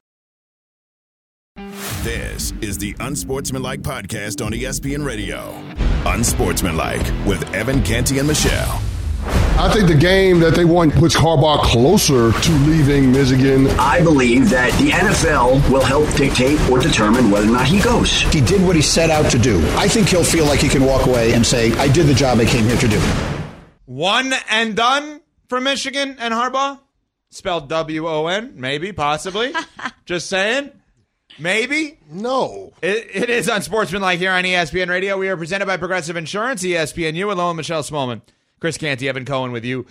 This 2.03 2.53
is 2.61 2.77
the 2.77 2.95
Unsportsmanlike 2.99 3.81
podcast 3.81 4.43
on 4.43 4.53
ESPN 4.53 5.05
Radio. 5.05 5.53
Unsportsmanlike 6.05 7.01
with 7.27 7.43
Evan 7.53 7.83
Canty 7.83 8.19
and 8.19 8.27
Michelle. 8.27 8.81
I 9.59 9.71
think 9.71 9.87
the 9.87 9.95
game 9.95 10.39
that 10.39 10.55
they 10.55 10.65
won 10.65 10.89
puts 10.89 11.15
Harbaugh 11.15 11.61
closer 11.61 12.31
to 12.31 12.51
leaving 12.65 13.11
Michigan. 13.11 13.67
I 13.79 14.01
believe 14.01 14.49
that 14.49 14.71
the 14.79 14.89
NFL 14.89 15.69
will 15.69 15.83
help 15.83 16.11
dictate 16.15 16.59
or 16.69 16.79
determine 16.79 17.29
whether 17.29 17.47
or 17.47 17.51
not 17.51 17.67
he 17.67 17.79
goes. 17.81 18.21
He 18.33 18.41
did 18.41 18.65
what 18.65 18.75
he 18.75 18.81
set 18.81 19.09
out 19.11 19.29
to 19.31 19.37
do. 19.37 19.59
I 19.75 19.87
think 19.87 20.07
he'll 20.07 20.23
feel 20.23 20.45
like 20.45 20.59
he 20.61 20.69
can 20.69 20.85
walk 20.85 21.05
away 21.05 21.33
and 21.33 21.45
say, 21.45 21.71
I 21.73 21.87
did 21.89 22.07
the 22.07 22.15
job 22.15 22.39
I 22.39 22.45
came 22.45 22.63
here 22.63 22.77
to 22.77 22.87
do. 22.87 22.99
One 23.85 24.33
and 24.49 24.75
done 24.75 25.21
for 25.49 25.61
Michigan 25.61 26.15
and 26.17 26.33
Harbaugh? 26.33 26.79
Spelled 27.29 27.69
W 27.69 28.07
O 28.07 28.27
N, 28.27 28.53
maybe, 28.55 28.91
possibly. 28.93 29.53
Just 30.05 30.27
saying. 30.27 30.71
Maybe. 31.39 31.97
No. 32.09 32.73
It, 32.81 33.07
it 33.13 33.29
is 33.29 33.47
unsportsmanlike 33.47 34.19
here 34.19 34.31
on 34.31 34.43
ESPN 34.43 34.89
Radio. 34.89 35.17
We 35.17 35.29
are 35.29 35.37
presented 35.37 35.65
by 35.65 35.77
Progressive 35.77 36.15
Insurance, 36.17 36.63
ESPNU, 36.63 37.13
You 37.13 37.27
with 37.27 37.37
Michelle 37.55 37.83
Smallman. 37.83 38.21
Chris 38.59 38.77
Canty, 38.77 39.09
Evan 39.09 39.25
Cohen 39.25 39.51
with 39.51 39.65
you. 39.65 39.85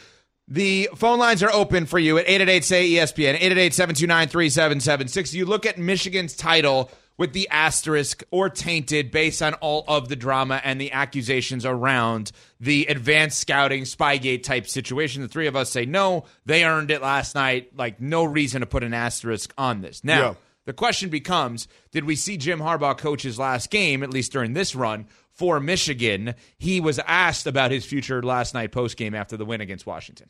The 0.47 0.89
phone 0.97 1.19
lines 1.19 1.43
are 1.43 1.53
open 1.53 1.87
for 1.87 1.99
you 1.99 2.19
at 2.19 2.25
888 2.29 2.65
say 2.65 2.91
ESPN, 2.91 3.35
888 3.35 3.75
729 3.75 4.29
3776. 4.29 5.35
You 5.35 5.47
look 5.47 5.67
at 5.67 5.79
Michigan's 5.79 6.35
title 6.37 6.91
with 7.17 7.33
the 7.35 7.49
asterisk 7.51 8.25
or 8.31 8.49
tainted 8.49 9.11
based 9.11 9.43
on 9.43 9.55
all 9.55 9.85
of 9.87 10.09
the 10.09 10.17
drama 10.17 10.61
and 10.65 10.81
the 10.81 10.91
accusations 10.93 11.67
around 11.67 12.33
the 12.59 12.87
advanced 12.87 13.39
scouting 13.39 13.83
Spygate 13.83 14.43
type 14.43 14.67
situation. 14.67 15.23
The 15.23 15.29
three 15.29 15.47
of 15.47 15.55
us 15.55 15.71
say 15.71 15.85
no, 15.85 16.25
they 16.47 16.65
earned 16.65 16.91
it 16.91 17.03
last 17.03 17.35
night. 17.35 17.77
Like, 17.77 18.01
no 18.01 18.25
reason 18.25 18.61
to 18.63 18.67
put 18.67 18.83
an 18.83 18.95
asterisk 18.95 19.53
on 19.59 19.83
this. 19.83 20.03
Now, 20.03 20.21
Yeah. 20.31 20.35
The 20.67 20.73
question 20.73 21.09
becomes 21.09 21.69
did 21.91 22.05
we 22.05 22.17
see 22.17 22.37
Jim 22.37 22.61
Harbaugh 22.61 22.97
coach 22.97 23.23
his 23.23 23.39
last 23.39 23.71
game, 23.71 24.03
at 24.03 24.11
least 24.11 24.33
during 24.33 24.53
this 24.53 24.75
run, 24.75 25.07
for 25.33 25.61
Michigan? 25.61 26.35
He 26.59 26.81
was 26.81 26.99
asked 27.07 27.47
about 27.47 27.71
his 27.71 27.85
future 27.85 28.23
last 28.23 28.55
night 28.55 28.73
post 28.73 28.97
game 28.97 29.15
after 29.15 29.37
the 29.37 29.45
win 29.45 29.61
against 29.61 29.87
Washington. 29.87 30.29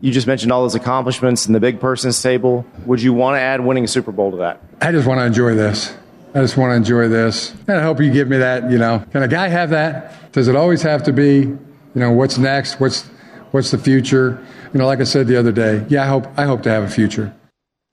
You 0.00 0.10
just 0.10 0.26
mentioned 0.26 0.52
all 0.52 0.62
those 0.62 0.74
accomplishments 0.74 1.46
in 1.46 1.52
the 1.52 1.60
big 1.60 1.78
person's 1.78 2.20
table. 2.20 2.66
Would 2.86 3.02
you 3.02 3.12
want 3.12 3.36
to 3.36 3.40
add 3.40 3.64
winning 3.64 3.84
a 3.84 3.88
Super 3.88 4.10
Bowl 4.10 4.30
to 4.32 4.38
that? 4.38 4.60
I 4.80 4.90
just 4.90 5.06
want 5.06 5.20
to 5.20 5.24
enjoy 5.26 5.54
this. 5.54 5.94
I 6.34 6.40
just 6.40 6.56
want 6.56 6.70
to 6.70 6.76
enjoy 6.76 7.08
this. 7.08 7.54
And 7.68 7.78
I 7.78 7.82
hope 7.82 8.00
you 8.00 8.10
give 8.10 8.28
me 8.28 8.38
that, 8.38 8.70
you 8.70 8.78
know. 8.78 9.04
Can 9.12 9.22
a 9.22 9.28
guy 9.28 9.48
have 9.48 9.70
that? 9.70 10.32
Does 10.32 10.48
it 10.48 10.56
always 10.56 10.80
have 10.82 11.02
to 11.04 11.12
be, 11.12 11.40
you 11.40 11.58
know, 11.94 12.10
what's 12.10 12.38
next? 12.38 12.80
What's 12.80 13.02
what's 13.50 13.70
the 13.70 13.78
future? 13.78 14.44
You 14.72 14.78
know, 14.78 14.86
like 14.86 15.00
I 15.00 15.04
said 15.04 15.26
the 15.26 15.36
other 15.36 15.52
day, 15.52 15.84
yeah, 15.88 16.04
I 16.04 16.06
hope 16.06 16.26
I 16.38 16.46
hope 16.46 16.62
to 16.62 16.70
have 16.70 16.82
a 16.84 16.88
future. 16.88 17.34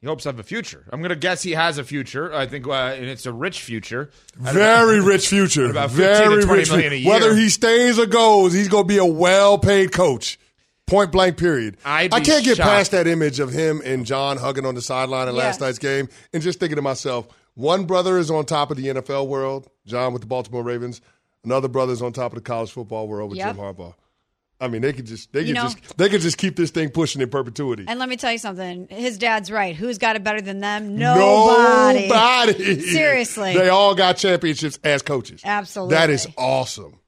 He 0.01 0.07
hopes 0.07 0.23
to 0.23 0.29
have 0.29 0.39
a 0.39 0.43
future. 0.43 0.85
I'm 0.93 1.01
going 1.01 1.09
to 1.09 1.15
guess 1.17 1.41
he 1.43 1.51
has 1.51 1.77
a 1.77 1.83
future. 1.83 2.33
I 2.33 2.45
think, 2.47 2.65
uh, 2.67 2.71
and 2.71 3.05
it's 3.05 3.25
a 3.25 3.33
rich 3.33 3.61
future. 3.61 4.09
Very 4.35 5.01
rich 5.01 5.27
future. 5.27 5.65
About 5.71 5.91
15 5.91 6.05
to 6.07 6.29
Very 6.29 6.43
20 6.43 6.59
rich. 6.59 6.69
million 6.71 6.93
a 6.93 6.95
future. 6.97 7.09
Whether 7.09 7.35
he 7.35 7.49
stays 7.49 7.99
or 7.99 8.05
goes, 8.05 8.53
he's 8.53 8.69
going 8.69 8.85
to 8.85 8.87
be 8.87 8.97
a 8.97 9.05
well-paid 9.05 9.91
coach. 9.91 10.39
Point 10.87 11.11
blank. 11.11 11.37
Period. 11.37 11.77
I'd 11.85 12.13
I 12.13 12.21
can't 12.21 12.43
get 12.45 12.57
shocked. 12.57 12.67
past 12.69 12.91
that 12.91 13.07
image 13.07 13.39
of 13.39 13.51
him 13.51 13.81
and 13.85 14.05
John 14.05 14.37
hugging 14.37 14.65
on 14.65 14.73
the 14.73 14.81
sideline 14.81 15.27
in 15.27 15.35
last 15.35 15.59
night's 15.61 15.77
game, 15.79 16.07
and 16.33 16.41
just 16.41 16.59
thinking 16.59 16.77
to 16.77 16.81
myself, 16.81 17.27
one 17.55 17.85
brother 17.85 18.17
is 18.17 18.31
on 18.31 18.45
top 18.45 18.71
of 18.71 18.77
the 18.77 18.87
NFL 18.87 19.27
world, 19.27 19.67
John 19.85 20.13
with 20.13 20.21
the 20.21 20.27
Baltimore 20.27 20.63
Ravens. 20.63 21.01
Another 21.43 21.67
brother 21.67 21.93
is 21.93 22.01
on 22.01 22.11
top 22.13 22.31
of 22.31 22.35
the 22.37 22.41
college 22.41 22.71
football 22.71 23.07
world 23.07 23.29
with 23.31 23.37
Yep. 23.37 23.55
Jim 23.55 23.63
Harbaugh. 23.63 23.93
I 24.61 24.67
mean, 24.67 24.81
they 24.81 24.91
could 24.93 25.05
just 25.05 25.31
they 25.31 25.41
You 25.41 25.47
could 25.47 25.55
know- 25.55 25.63
just 25.69 25.97
they 25.97 26.09
could 26.09 26.21
just 26.21 26.37
keep 26.37 26.55
this 26.57 26.69
thing 26.71 26.89
pushing 26.89 27.21
in 27.21 27.29
perpetuity. 27.29 27.85
And 27.87 27.97
let 27.99 28.09
me 28.09 28.17
tell 28.17 28.31
you 28.31 28.37
something. 28.37 28.87
His 28.89 29.17
dad's 29.17 29.49
right. 29.51 29.75
Who's 29.75 29.97
got 29.97 30.15
it 30.17 30.23
better 30.23 30.41
than 30.41 30.59
them? 30.59 30.97
Nobody. 30.97 32.07
Nobody. 32.09 32.81
Seriously. 32.81 33.53
They 33.53 33.69
all 33.69 33.95
got 33.95 34.17
championships 34.17 34.77
as 34.83 35.01
coaches. 35.01 35.41
Absolutely. 35.45 35.95
That 35.95 36.09
is 36.09 36.27
awesome. 36.37 36.99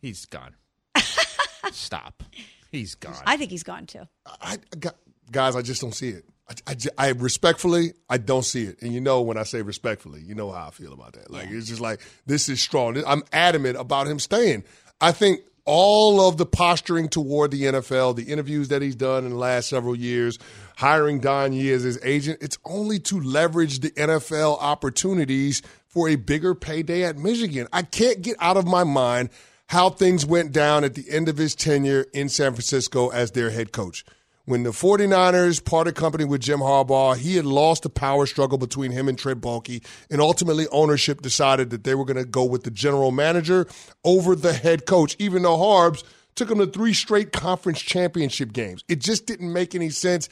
He's 0.00 0.24
gone. 0.26 0.54
Stop. 1.72 2.22
He's 2.70 2.94
gone. 2.94 3.14
I 3.26 3.36
think 3.36 3.50
he's 3.50 3.62
gone 3.62 3.86
too. 3.86 4.02
I, 4.26 4.58
I 4.72 4.76
got- 4.78 4.96
guys, 5.30 5.56
I 5.56 5.62
just 5.62 5.80
don't 5.80 5.94
see 5.94 6.10
it. 6.10 6.24
I, 6.48 6.72
I, 6.72 7.06
I 7.06 7.08
respectfully, 7.10 7.92
I 8.08 8.18
don't 8.18 8.44
see 8.44 8.64
it. 8.64 8.80
And 8.82 8.92
you 8.92 9.00
know, 9.00 9.20
when 9.22 9.36
I 9.36 9.42
say 9.42 9.62
respectfully, 9.62 10.20
you 10.20 10.34
know 10.36 10.52
how 10.52 10.68
I 10.68 10.70
feel 10.70 10.92
about 10.92 11.14
that. 11.14 11.28
Like, 11.30 11.48
it's 11.50 11.66
just 11.66 11.80
like, 11.80 12.00
this 12.26 12.48
is 12.48 12.60
strong. 12.60 13.02
I'm 13.04 13.24
adamant 13.32 13.76
about 13.78 14.06
him 14.06 14.20
staying. 14.20 14.62
I 15.00 15.10
think 15.10 15.40
all 15.66 16.26
of 16.26 16.36
the 16.36 16.46
posturing 16.46 17.08
toward 17.08 17.50
the 17.50 17.64
NFL, 17.64 18.16
the 18.16 18.24
interviews 18.24 18.68
that 18.68 18.82
he's 18.82 18.96
done 18.96 19.24
in 19.24 19.30
the 19.30 19.36
last 19.36 19.68
several 19.68 19.96
years, 19.96 20.38
hiring 20.76 21.18
Don 21.18 21.52
Yee 21.52 21.72
as 21.72 21.82
his 21.82 21.98
agent, 22.02 22.38
it's 22.40 22.58
only 22.64 22.98
to 23.00 23.20
leverage 23.20 23.80
the 23.80 23.90
NFL 23.90 24.58
opportunities 24.60 25.62
for 25.88 26.08
a 26.08 26.16
bigger 26.16 26.54
payday 26.54 27.02
at 27.04 27.18
Michigan. 27.18 27.66
I 27.72 27.82
can't 27.82 28.22
get 28.22 28.36
out 28.40 28.56
of 28.56 28.66
my 28.66 28.84
mind 28.84 29.30
how 29.68 29.90
things 29.90 30.24
went 30.24 30.52
down 30.52 30.84
at 30.84 30.94
the 30.94 31.10
end 31.10 31.28
of 31.28 31.36
his 31.36 31.54
tenure 31.54 32.06
in 32.12 32.28
San 32.28 32.52
Francisco 32.52 33.08
as 33.08 33.32
their 33.32 33.50
head 33.50 33.72
coach. 33.72 34.04
When 34.46 34.62
the 34.62 34.70
49ers 34.70 35.64
parted 35.64 35.96
company 35.96 36.24
with 36.24 36.40
Jim 36.40 36.60
Harbaugh, 36.60 37.16
he 37.16 37.34
had 37.34 37.44
lost 37.44 37.82
the 37.82 37.90
power 37.90 38.26
struggle 38.26 38.58
between 38.58 38.92
him 38.92 39.08
and 39.08 39.18
Trent 39.18 39.40
Baalke, 39.40 39.84
and 40.08 40.20
ultimately 40.20 40.68
ownership 40.70 41.20
decided 41.20 41.70
that 41.70 41.82
they 41.82 41.96
were 41.96 42.04
going 42.04 42.16
to 42.16 42.24
go 42.24 42.44
with 42.44 42.62
the 42.62 42.70
general 42.70 43.10
manager 43.10 43.66
over 44.04 44.36
the 44.36 44.52
head 44.52 44.86
coach, 44.86 45.16
even 45.18 45.42
though 45.42 45.56
Harbs 45.56 46.04
took 46.36 46.48
him 46.48 46.58
to 46.58 46.66
three 46.68 46.94
straight 46.94 47.32
conference 47.32 47.80
championship 47.80 48.52
games. 48.52 48.84
It 48.86 49.00
just 49.00 49.26
didn't 49.26 49.52
make 49.52 49.74
any 49.74 49.90
sense 49.90 50.28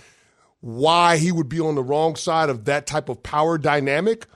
why 0.61 1.17
he 1.17 1.33
would 1.33 1.49
be 1.49 1.59
on 1.59 1.75
the 1.75 1.83
wrong 1.83 2.15
side 2.15 2.51
of 2.51 2.67
that 2.67 2.87
type 2.87 3.09
of 3.09 3.21
power 3.25 3.59
dynamic. 3.59 4.27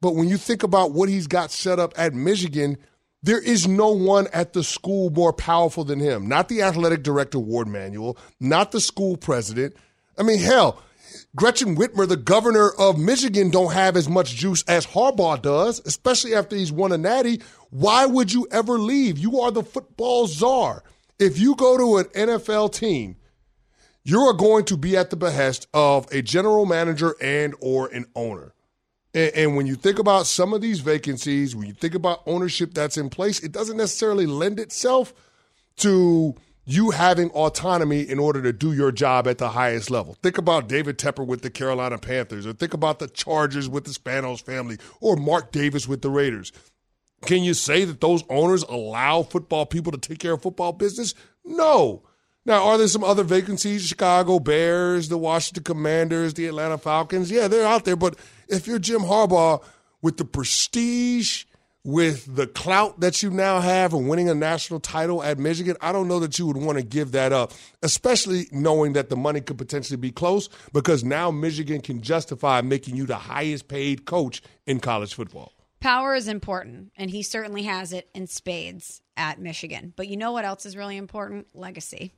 But 0.00 0.14
when 0.14 0.28
you 0.28 0.36
think 0.36 0.62
about 0.62 0.92
what 0.92 1.08
he's 1.08 1.26
got 1.26 1.50
set 1.50 1.80
up 1.80 1.94
at 1.96 2.14
Michigan, 2.14 2.78
there 3.22 3.40
is 3.40 3.66
no 3.66 3.90
one 3.90 4.28
at 4.32 4.52
the 4.52 4.62
school 4.62 5.10
more 5.10 5.32
powerful 5.32 5.84
than 5.84 5.98
him. 5.98 6.28
Not 6.28 6.48
the 6.48 6.62
athletic 6.62 7.02
director, 7.02 7.38
Warde 7.38 7.68
Manuel, 7.68 8.16
not 8.40 8.72
the 8.72 8.80
school 8.80 9.16
president. 9.16 9.74
I 10.18 10.22
mean, 10.22 10.38
hell, 10.38 10.82
Gretchen 11.34 11.76
Whitmer, 11.76 12.08
the 12.08 12.16
governor 12.16 12.70
of 12.78 12.98
Michigan, 12.98 13.50
don't 13.50 13.72
have 13.72 13.96
as 13.96 14.08
much 14.08 14.34
juice 14.34 14.62
as 14.64 14.86
Harbaugh 14.86 15.40
does, 15.40 15.80
especially 15.84 16.34
after 16.34 16.56
he's 16.56 16.72
won 16.72 16.92
a 16.92 16.98
natty. 16.98 17.42
Why 17.70 18.06
would 18.06 18.32
you 18.32 18.46
ever 18.50 18.78
leave? 18.78 19.18
You 19.18 19.40
are 19.40 19.50
the 19.50 19.62
football 19.62 20.26
czar. 20.26 20.82
If 21.18 21.38
you 21.38 21.54
go 21.56 21.76
to 21.76 21.96
an 21.98 22.28
NFL 22.28 22.72
team, 22.72 23.16
you 24.04 24.20
are 24.20 24.34
going 24.34 24.64
to 24.66 24.76
be 24.76 24.96
at 24.96 25.10
the 25.10 25.16
behest 25.16 25.66
of 25.74 26.06
a 26.12 26.22
general 26.22 26.64
manager 26.64 27.16
and 27.20 27.54
or 27.60 27.88
an 27.88 28.06
owner. 28.14 28.54
And, 29.16 29.34
and 29.34 29.56
when 29.56 29.66
you 29.66 29.74
think 29.74 29.98
about 29.98 30.26
some 30.26 30.52
of 30.52 30.60
these 30.60 30.80
vacancies, 30.80 31.56
when 31.56 31.66
you 31.66 31.72
think 31.72 31.94
about 31.94 32.22
ownership 32.26 32.74
that's 32.74 32.98
in 32.98 33.08
place, 33.08 33.40
it 33.40 33.50
doesn't 33.50 33.78
necessarily 33.78 34.26
lend 34.26 34.60
itself 34.60 35.14
to 35.78 36.36
you 36.66 36.90
having 36.90 37.30
autonomy 37.30 38.02
in 38.02 38.18
order 38.18 38.42
to 38.42 38.52
do 38.52 38.72
your 38.72 38.92
job 38.92 39.26
at 39.26 39.38
the 39.38 39.50
highest 39.50 39.90
level. 39.90 40.16
Think 40.22 40.36
about 40.36 40.68
David 40.68 40.98
Tepper 40.98 41.26
with 41.26 41.42
the 41.42 41.50
Carolina 41.50 41.96
Panthers, 41.96 42.46
or 42.46 42.52
think 42.52 42.74
about 42.74 42.98
the 42.98 43.08
Chargers 43.08 43.68
with 43.68 43.84
the 43.84 43.92
Spanos 43.92 44.42
family, 44.42 44.76
or 45.00 45.16
Mark 45.16 45.50
Davis 45.50 45.88
with 45.88 46.02
the 46.02 46.10
Raiders. 46.10 46.52
Can 47.22 47.42
you 47.42 47.54
say 47.54 47.84
that 47.84 48.00
those 48.00 48.22
owners 48.28 48.64
allow 48.64 49.22
football 49.22 49.64
people 49.64 49.92
to 49.92 49.98
take 49.98 50.18
care 50.18 50.34
of 50.34 50.42
football 50.42 50.72
business? 50.72 51.14
No. 51.44 52.02
Now, 52.46 52.62
are 52.62 52.78
there 52.78 52.86
some 52.86 53.02
other 53.02 53.24
vacancies? 53.24 53.84
Chicago 53.84 54.38
Bears, 54.38 55.08
the 55.08 55.18
Washington 55.18 55.64
Commanders, 55.64 56.34
the 56.34 56.46
Atlanta 56.46 56.78
Falcons? 56.78 57.28
Yeah, 57.28 57.48
they're 57.48 57.66
out 57.66 57.84
there. 57.84 57.96
But 57.96 58.16
if 58.46 58.68
you're 58.68 58.78
Jim 58.78 59.00
Harbaugh 59.00 59.64
with 60.00 60.16
the 60.16 60.24
prestige, 60.24 61.44
with 61.82 62.36
the 62.36 62.46
clout 62.46 63.00
that 63.00 63.20
you 63.20 63.30
now 63.30 63.58
have 63.58 63.92
and 63.92 64.08
winning 64.08 64.28
a 64.28 64.34
national 64.34 64.78
title 64.78 65.24
at 65.24 65.40
Michigan, 65.40 65.76
I 65.80 65.90
don't 65.90 66.06
know 66.06 66.20
that 66.20 66.38
you 66.38 66.46
would 66.46 66.56
want 66.56 66.78
to 66.78 66.84
give 66.84 67.10
that 67.12 67.32
up, 67.32 67.52
especially 67.82 68.46
knowing 68.52 68.92
that 68.92 69.08
the 69.08 69.16
money 69.16 69.40
could 69.40 69.58
potentially 69.58 69.96
be 69.96 70.12
close 70.12 70.48
because 70.72 71.02
now 71.02 71.32
Michigan 71.32 71.80
can 71.80 72.00
justify 72.00 72.60
making 72.60 72.94
you 72.94 73.06
the 73.06 73.16
highest 73.16 73.66
paid 73.66 74.04
coach 74.04 74.40
in 74.68 74.78
college 74.78 75.14
football. 75.14 75.55
Power 75.86 76.16
is 76.16 76.26
important, 76.26 76.90
and 76.96 77.12
he 77.12 77.22
certainly 77.22 77.62
has 77.62 77.92
it 77.92 78.10
in 78.12 78.26
spades 78.26 79.02
at 79.16 79.38
Michigan. 79.38 79.92
But 79.94 80.08
you 80.08 80.16
know 80.16 80.32
what 80.32 80.44
else 80.44 80.66
is 80.66 80.76
really 80.76 80.96
important? 80.96 81.46
Legacy. 81.54 82.12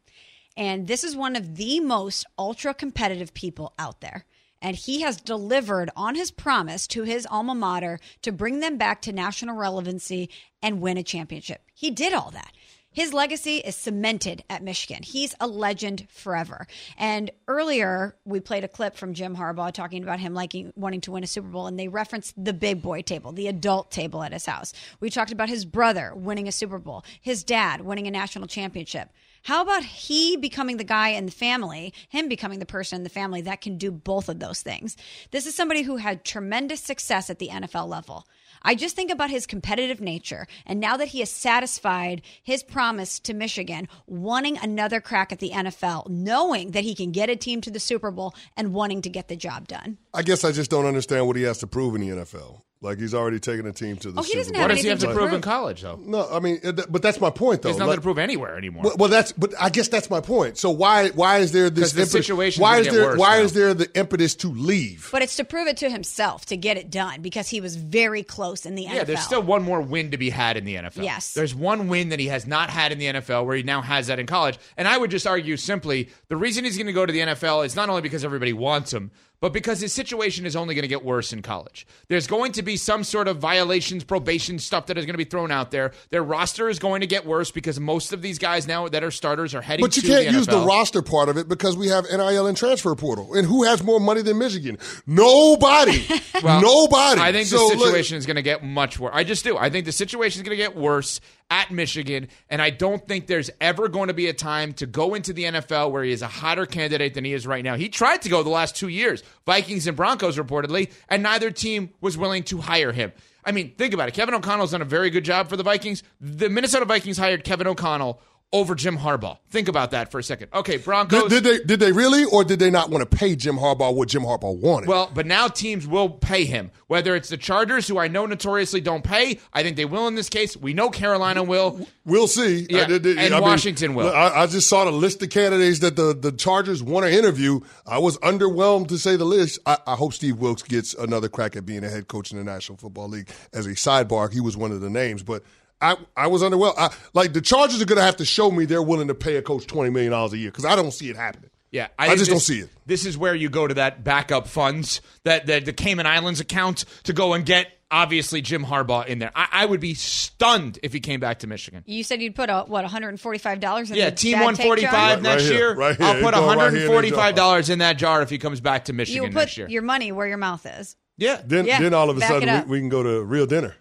And 0.56 0.86
this 0.86 1.04
is 1.04 1.14
one 1.14 1.36
of 1.36 1.56
the 1.56 1.78
most 1.78 2.24
ultra 2.38 2.72
competitive 2.72 3.34
people 3.34 3.74
out 3.78 4.00
there. 4.00 4.24
And 4.62 4.74
he 4.74 5.02
has 5.02 5.20
delivered 5.20 5.90
on 5.94 6.14
his 6.14 6.30
promise 6.30 6.86
to 6.86 7.02
his 7.02 7.26
alma 7.26 7.54
mater 7.54 8.00
to 8.22 8.32
bring 8.32 8.60
them 8.60 8.78
back 8.78 9.02
to 9.02 9.12
national 9.12 9.54
relevancy 9.54 10.30
and 10.62 10.80
win 10.80 10.96
a 10.96 11.02
championship. 11.02 11.60
He 11.74 11.90
did 11.90 12.14
all 12.14 12.30
that. 12.30 12.52
His 12.92 13.12
legacy 13.12 13.58
is 13.58 13.76
cemented 13.76 14.42
at 14.48 14.62
Michigan. 14.62 15.02
He's 15.02 15.34
a 15.40 15.46
legend 15.46 16.06
forever. 16.10 16.66
And 16.96 17.30
earlier, 17.46 18.16
we 18.24 18.40
played 18.40 18.64
a 18.64 18.68
clip 18.68 18.96
from 18.96 19.14
Jim 19.14 19.36
Harbaugh 19.36 19.72
talking 19.72 20.02
about 20.02 20.20
him 20.20 20.34
liking 20.34 20.72
wanting 20.74 21.02
to 21.02 21.12
win 21.12 21.22
a 21.22 21.26
Super 21.26 21.48
Bowl, 21.48 21.66
and 21.66 21.78
they 21.78 21.88
referenced 21.88 22.42
the 22.42 22.52
big 22.52 22.82
boy 22.82 23.02
table, 23.02 23.32
the 23.32 23.48
adult 23.48 23.90
table 23.90 24.22
at 24.22 24.32
his 24.32 24.46
house. 24.46 24.72
We 25.00 25.10
talked 25.10 25.32
about 25.32 25.48
his 25.48 25.64
brother 25.64 26.12
winning 26.14 26.48
a 26.48 26.52
Super 26.52 26.78
Bowl, 26.78 27.04
his 27.20 27.44
dad 27.44 27.82
winning 27.82 28.06
a 28.06 28.10
national 28.10 28.46
championship. 28.46 29.10
How 29.44 29.62
about 29.62 29.84
he 29.84 30.36
becoming 30.36 30.76
the 30.76 30.84
guy 30.84 31.10
in 31.10 31.26
the 31.26 31.32
family, 31.32 31.94
him 32.08 32.28
becoming 32.28 32.58
the 32.58 32.66
person 32.66 32.96
in 32.96 33.04
the 33.04 33.10
family 33.10 33.40
that 33.42 33.60
can 33.60 33.78
do 33.78 33.90
both 33.90 34.28
of 34.28 34.40
those 34.40 34.62
things? 34.62 34.96
This 35.30 35.46
is 35.46 35.54
somebody 35.54 35.82
who 35.82 35.96
had 35.96 36.24
tremendous 36.24 36.80
success 36.80 37.30
at 37.30 37.38
the 37.38 37.48
NFL 37.48 37.88
level. 37.88 38.26
I 38.62 38.74
just 38.74 38.96
think 38.96 39.10
about 39.10 39.30
his 39.30 39.46
competitive 39.46 40.00
nature. 40.00 40.46
And 40.66 40.80
now 40.80 40.96
that 40.96 41.08
he 41.08 41.20
has 41.20 41.30
satisfied 41.30 42.22
his 42.42 42.62
promise 42.62 43.18
to 43.20 43.34
Michigan, 43.34 43.88
wanting 44.06 44.58
another 44.58 45.00
crack 45.00 45.32
at 45.32 45.38
the 45.38 45.50
NFL, 45.50 46.08
knowing 46.08 46.72
that 46.72 46.84
he 46.84 46.94
can 46.94 47.12
get 47.12 47.30
a 47.30 47.36
team 47.36 47.60
to 47.62 47.70
the 47.70 47.80
Super 47.80 48.10
Bowl 48.10 48.34
and 48.56 48.72
wanting 48.72 49.02
to 49.02 49.10
get 49.10 49.28
the 49.28 49.36
job 49.36 49.68
done. 49.68 49.98
I 50.12 50.22
guess 50.22 50.44
I 50.44 50.52
just 50.52 50.70
don't 50.70 50.86
understand 50.86 51.26
what 51.26 51.36
he 51.36 51.42
has 51.42 51.58
to 51.58 51.66
prove 51.66 51.94
in 51.94 52.00
the 52.00 52.08
NFL. 52.08 52.62
Like 52.80 53.00
he's 53.00 53.12
already 53.12 53.40
taken 53.40 53.66
a 53.66 53.72
team 53.72 53.96
to 53.96 54.12
the 54.12 54.20
Oh, 54.20 54.22
he 54.22 54.34
doesn't 54.34 54.52
Bowl. 54.52 54.60
have 54.62 54.70
What 54.70 54.74
does 54.76 54.84
he 54.84 54.88
have 54.88 55.00
to 55.00 55.06
anything 55.06 55.16
to 55.16 55.20
prove 55.20 55.34
in 55.34 55.40
prove. 55.40 55.52
college, 55.52 55.82
though? 55.82 55.98
No, 56.00 56.28
I 56.30 56.38
mean, 56.38 56.60
it- 56.62 56.92
but 56.92 57.02
that's 57.02 57.20
my 57.20 57.28
point, 57.28 57.62
though. 57.62 57.70
There's 57.70 57.78
nothing 57.78 57.88
Like- 57.88 57.96
to 57.98 58.02
prove 58.02 58.18
anywhere 58.18 58.56
anymore. 58.56 58.84
Well, 58.84 58.96
well, 58.98 59.08
that's 59.08 59.32
but 59.32 59.52
I 59.60 59.68
guess 59.68 59.88
that's 59.88 60.08
my 60.08 60.20
point. 60.20 60.58
So 60.58 60.70
why 60.70 61.08
why 61.08 61.38
is 61.38 61.50
there 61.50 61.70
this 61.70 61.86
'Cause 61.86 61.92
the 61.94 62.02
impetus- 62.02 62.26
situation's 62.26 62.62
Why 62.62 62.70
gonna 62.74 62.80
is 62.82 62.86
get 62.86 62.92
there 62.94 63.04
worse 63.08 63.18
why 63.18 63.38
now. 63.38 63.42
is 63.42 63.52
there 63.54 63.74
the 63.74 63.90
impetus 63.98 64.34
to 64.36 64.48
leave? 64.48 65.08
But 65.10 65.22
it's 65.22 65.34
to 65.36 65.44
prove 65.44 65.66
it 65.66 65.76
to 65.78 65.90
himself 65.90 66.46
to 66.46 66.56
get 66.56 66.76
it 66.76 66.88
done 66.88 67.20
because 67.20 67.48
he 67.48 67.60
was 67.60 67.74
very 67.74 68.22
close 68.22 68.64
in 68.64 68.76
the 68.76 68.84
NFL. 68.86 68.94
Yeah, 68.94 69.04
there's 69.04 69.22
still 69.24 69.42
one 69.42 69.62
more 69.64 69.80
win 69.80 70.12
to 70.12 70.16
be 70.16 70.30
had 70.30 70.56
in 70.56 70.64
the 70.64 70.76
NFL. 70.76 71.02
Yes. 71.02 71.32
There's 71.34 71.56
one 71.56 71.88
win 71.88 72.10
that 72.10 72.20
he 72.20 72.28
has 72.28 72.46
not 72.46 72.70
had 72.70 72.92
in 72.92 72.98
the 72.98 73.06
NFL 73.08 73.44
where 73.44 73.56
he 73.56 73.64
now 73.64 73.82
has 73.82 74.06
that 74.06 74.20
in 74.20 74.26
college. 74.26 74.56
And 74.76 74.86
I 74.86 74.96
would 74.98 75.10
just 75.10 75.26
argue 75.26 75.56
simply 75.56 76.10
the 76.28 76.36
reason 76.36 76.64
he's 76.64 76.76
going 76.76 76.86
to 76.86 76.92
go 76.92 77.04
to 77.04 77.12
the 77.12 77.20
NFL 77.22 77.62
is 77.66 77.74
not 77.74 77.88
only 77.88 78.02
because 78.02 78.24
everybody 78.24 78.52
wants 78.52 78.92
him, 78.92 79.10
but 79.40 79.52
because 79.52 79.80
his 79.80 79.92
situation 79.92 80.46
is 80.46 80.56
only 80.56 80.74
going 80.74 80.82
to 80.82 80.88
get 80.88 81.04
worse 81.04 81.32
in 81.32 81.42
college. 81.42 81.86
There's 82.08 82.26
going 82.26 82.52
to 82.52 82.62
be 82.62 82.76
some 82.76 83.04
sort 83.04 83.28
of 83.28 83.38
violations, 83.38 84.02
probation 84.04 84.58
stuff 84.58 84.86
that 84.86 84.98
is 84.98 85.04
going 85.06 85.14
to 85.14 85.18
be 85.18 85.24
thrown 85.24 85.50
out 85.52 85.70
there. 85.70 85.92
Their 86.10 86.22
roster 86.24 86.68
is 86.68 86.78
going 86.78 87.02
to 87.02 87.06
get 87.06 87.24
worse 87.26 87.50
because 87.50 87.78
most 87.78 88.12
of 88.12 88.20
these 88.22 88.38
guys 88.38 88.66
now 88.66 88.88
that 88.88 89.04
are 89.04 89.10
starters 89.10 89.54
are 89.54 89.60
heading 89.60 89.84
But 89.84 89.96
you 89.96 90.02
can't 90.02 90.26
the 90.26 90.32
use 90.32 90.46
the 90.46 90.58
roster 90.60 91.02
part 91.02 91.28
of 91.28 91.36
it 91.36 91.48
because 91.48 91.76
we 91.76 91.88
have 91.88 92.04
NIL 92.10 92.46
and 92.46 92.56
transfer 92.56 92.94
portal. 92.94 93.34
And 93.34 93.46
who 93.46 93.64
has 93.64 93.82
more 93.82 94.00
money 94.00 94.22
than 94.22 94.38
Michigan? 94.38 94.78
Nobody. 95.06 96.04
Well, 96.40 96.60
Nobody. 96.60 97.20
I 97.20 97.32
think 97.32 97.48
So, 97.48 97.68
the 97.70 97.76
look- 97.76 97.86
situation 97.88 98.16
is 98.16 98.24
going 98.24 98.36
to 98.36 98.42
get 98.42 98.62
much 98.62 98.96
worse. 99.00 99.10
I 99.12 99.24
just 99.24 99.42
do. 99.42 99.58
I 99.58 99.70
think 99.70 99.86
the 99.86 99.92
situation 99.92 100.40
is 100.40 100.46
going 100.46 100.56
to 100.56 100.62
get 100.62 100.76
worse 100.76 101.20
at 101.50 101.70
Michigan, 101.70 102.28
and 102.50 102.60
I 102.60 102.70
don't 102.70 103.06
think 103.06 103.26
there's 103.26 103.50
ever 103.60 103.88
going 103.88 104.08
to 104.08 104.14
be 104.14 104.28
a 104.28 104.32
time 104.32 104.72
to 104.74 104.86
go 104.86 105.14
into 105.14 105.32
the 105.32 105.44
NFL 105.44 105.90
where 105.90 106.04
he 106.04 106.12
is 106.12 106.22
a 106.22 106.28
hotter 106.28 106.66
candidate 106.66 107.14
than 107.14 107.24
he 107.24 107.32
is 107.32 107.46
right 107.46 107.64
now. 107.64 107.76
He 107.76 107.88
tried 107.88 108.22
to 108.22 108.28
go 108.28 108.42
the 108.42 108.50
last 108.50 108.76
two 108.76 108.88
years, 108.88 109.22
Vikings 109.46 109.86
and 109.86 109.96
Broncos 109.96 110.36
reportedly, 110.36 110.92
and 111.08 111.22
neither 111.22 111.50
team 111.50 111.90
was 112.00 112.18
willing 112.18 112.42
to 112.44 112.58
hire 112.58 112.92
him. 112.92 113.12
I 113.44 113.52
mean, 113.52 113.74
think 113.76 113.94
about 113.94 114.08
it. 114.08 114.14
Kevin 114.14 114.34
O'Connell's 114.34 114.72
done 114.72 114.82
a 114.82 114.86
very 114.86 115.08
good 115.08 115.24
job 115.24 115.48
for 115.48 115.56
the 115.56 115.62
Vikings. 115.62 116.02
The 116.20 116.50
Minnesota 116.50 116.84
Vikings 116.84 117.16
hired 117.16 117.44
Kevin 117.44 117.66
O'Connell 117.66 118.20
over 118.52 118.74
Jim 118.74 118.96
Harbaugh. 118.96 119.36
Think 119.50 119.68
about 119.68 119.90
that 119.90 120.10
for 120.10 120.18
a 120.18 120.22
second. 120.22 120.48
Okay, 120.54 120.78
Broncos. 120.78 121.24
Did, 121.28 121.42
did 121.42 121.44
they 121.44 121.64
did 121.64 121.80
they 121.80 121.92
really 121.92 122.24
or 122.24 122.44
did 122.44 122.58
they 122.58 122.70
not 122.70 122.88
want 122.88 123.08
to 123.08 123.16
pay 123.16 123.36
Jim 123.36 123.56
Harbaugh 123.56 123.94
what 123.94 124.08
Jim 124.08 124.22
Harbaugh 124.22 124.56
wanted? 124.58 124.88
Well, 124.88 125.10
but 125.12 125.26
now 125.26 125.48
teams 125.48 125.86
will 125.86 126.08
pay 126.08 126.44
him. 126.44 126.70
Whether 126.86 127.14
it's 127.14 127.28
the 127.28 127.36
Chargers, 127.36 127.86
who 127.86 127.98
I 127.98 128.08
know 128.08 128.24
notoriously 128.24 128.80
don't 128.80 129.04
pay, 129.04 129.38
I 129.52 129.62
think 129.62 129.76
they 129.76 129.84
will 129.84 130.06
in 130.08 130.14
this 130.14 130.30
case. 130.30 130.56
We 130.56 130.72
know 130.72 130.88
Carolina 130.88 131.42
will. 131.42 131.86
We'll 132.06 132.26
see. 132.26 132.66
Yeah, 132.70 132.82
I 132.82 132.84
did- 132.86 133.02
did- 133.02 133.18
and 133.18 133.34
I 133.34 133.38
mean, 133.40 133.48
Washington 133.48 133.94
will. 133.94 134.08
I, 134.08 134.28
I 134.42 134.46
just 134.46 134.68
saw 134.68 134.84
the 134.86 134.92
list 134.92 135.22
of 135.22 135.28
candidates 135.28 135.80
that 135.80 135.96
the, 135.96 136.14
the 136.18 136.32
Chargers 136.32 136.82
want 136.82 137.04
to 137.04 137.12
interview. 137.12 137.60
I 137.86 137.98
was 137.98 138.16
underwhelmed 138.18 138.88
to 138.88 138.98
say 138.98 139.16
the 139.16 139.24
least. 139.26 139.58
I, 139.66 139.76
I 139.86 139.94
hope 139.94 140.14
Steve 140.14 140.38
Wilks 140.38 140.62
gets 140.62 140.94
another 140.94 141.28
crack 141.28 141.54
at 141.56 141.66
being 141.66 141.84
a 141.84 141.90
head 141.90 142.08
coach 142.08 142.32
in 142.32 142.38
the 142.38 142.44
National 142.44 142.78
Football 142.78 143.08
League. 143.08 143.28
As 143.52 143.66
a 143.66 143.70
sidebar, 143.70 144.32
he 144.32 144.40
was 144.40 144.56
one 144.56 144.72
of 144.72 144.80
the 144.80 144.88
names, 144.90 145.22
but 145.22 145.42
I, 145.80 145.96
I 146.16 146.26
was 146.26 146.42
underwhelmed. 146.42 146.74
I, 146.76 146.92
like 147.14 147.32
the 147.32 147.40
Chargers 147.40 147.80
are 147.80 147.84
going 147.86 147.98
to 147.98 148.02
have 148.02 148.16
to 148.16 148.24
show 148.24 148.50
me 148.50 148.64
they're 148.64 148.82
willing 148.82 149.08
to 149.08 149.14
pay 149.14 149.36
a 149.36 149.42
coach 149.42 149.66
twenty 149.66 149.90
million 149.90 150.12
dollars 150.12 150.32
a 150.32 150.38
year 150.38 150.50
because 150.50 150.64
I 150.64 150.74
don't 150.76 150.92
see 150.92 151.08
it 151.10 151.16
happening. 151.16 151.50
Yeah, 151.70 151.88
I, 151.98 152.06
think 152.06 152.20
just 152.20 152.30
don't 152.30 152.40
see 152.40 152.60
it. 152.60 152.70
This 152.86 153.04
is 153.04 153.18
where 153.18 153.34
you 153.34 153.50
go 153.50 153.66
to 153.66 153.74
that 153.74 154.02
backup 154.02 154.48
funds, 154.48 155.02
that, 155.24 155.44
that 155.48 155.66
the 155.66 155.74
Cayman 155.74 156.06
Islands 156.06 156.40
account 156.40 156.86
to 157.04 157.12
go 157.12 157.34
and 157.34 157.44
get 157.44 157.66
obviously 157.90 158.40
Jim 158.40 158.64
Harbaugh 158.64 159.04
in 159.06 159.18
there. 159.18 159.30
I, 159.34 159.48
I 159.52 159.66
would 159.66 159.78
be 159.80 159.92
stunned 159.92 160.78
if 160.82 160.94
he 160.94 161.00
came 161.00 161.20
back 161.20 161.40
to 161.40 161.46
Michigan. 161.46 161.82
You 161.86 162.02
said 162.04 162.22
you'd 162.22 162.34
put 162.34 162.48
a, 162.48 162.60
what 162.60 162.68
one 162.70 162.84
hundred 162.86 163.10
and 163.10 163.20
forty 163.20 163.38
five 163.38 163.60
dollars 163.60 163.90
in 163.90 163.98
Yeah, 163.98 164.08
the 164.08 164.16
team 164.16 164.38
dad 164.38 164.44
one 164.44 164.54
take 164.54 164.64
forty 164.66 164.82
jar? 164.82 164.92
five 164.92 165.16
Right 165.18 165.22
next 165.22 165.42
here, 165.44 165.52
year. 165.52 165.74
right 165.74 165.94
here. 165.96 166.06
I'll 166.06 166.14
put 166.14 166.24
It's 166.28 166.30
going 166.36 166.46
one 166.46 166.56
right 166.58 166.64
hundred 166.64 166.70
here 166.70 166.78
in 166.78 166.82
and 166.84 166.88
the 166.90 166.94
forty 166.94 167.10
five 167.10 167.34
dollars 167.34 167.68
in 167.70 167.78
that 167.80 167.98
jar 167.98 168.22
if 168.22 168.30
he 168.30 168.38
comes 168.38 168.60
back 168.62 168.86
to 168.86 168.94
Michigan 168.94 169.24
You 169.24 169.28
next 169.30 169.52
put 169.52 169.58
year. 169.58 169.68
your 169.68 169.82
money 169.82 170.10
where 170.10 170.26
your 170.26 170.38
mouth 170.38 170.64
is. 170.64 170.96
yeah, 171.18 171.40
Then 171.44 171.66
Yeah, 171.66 171.80
then 171.80 171.92
all 171.92 172.08
of 172.08 172.16
a 172.16 172.20
back 172.20 172.30
sudden 172.30 172.64
we, 172.66 172.76
we 172.76 172.80
can 172.80 172.88
go 172.88 173.02
to 173.02 173.22
real 173.22 173.44
dinner. 173.46 173.76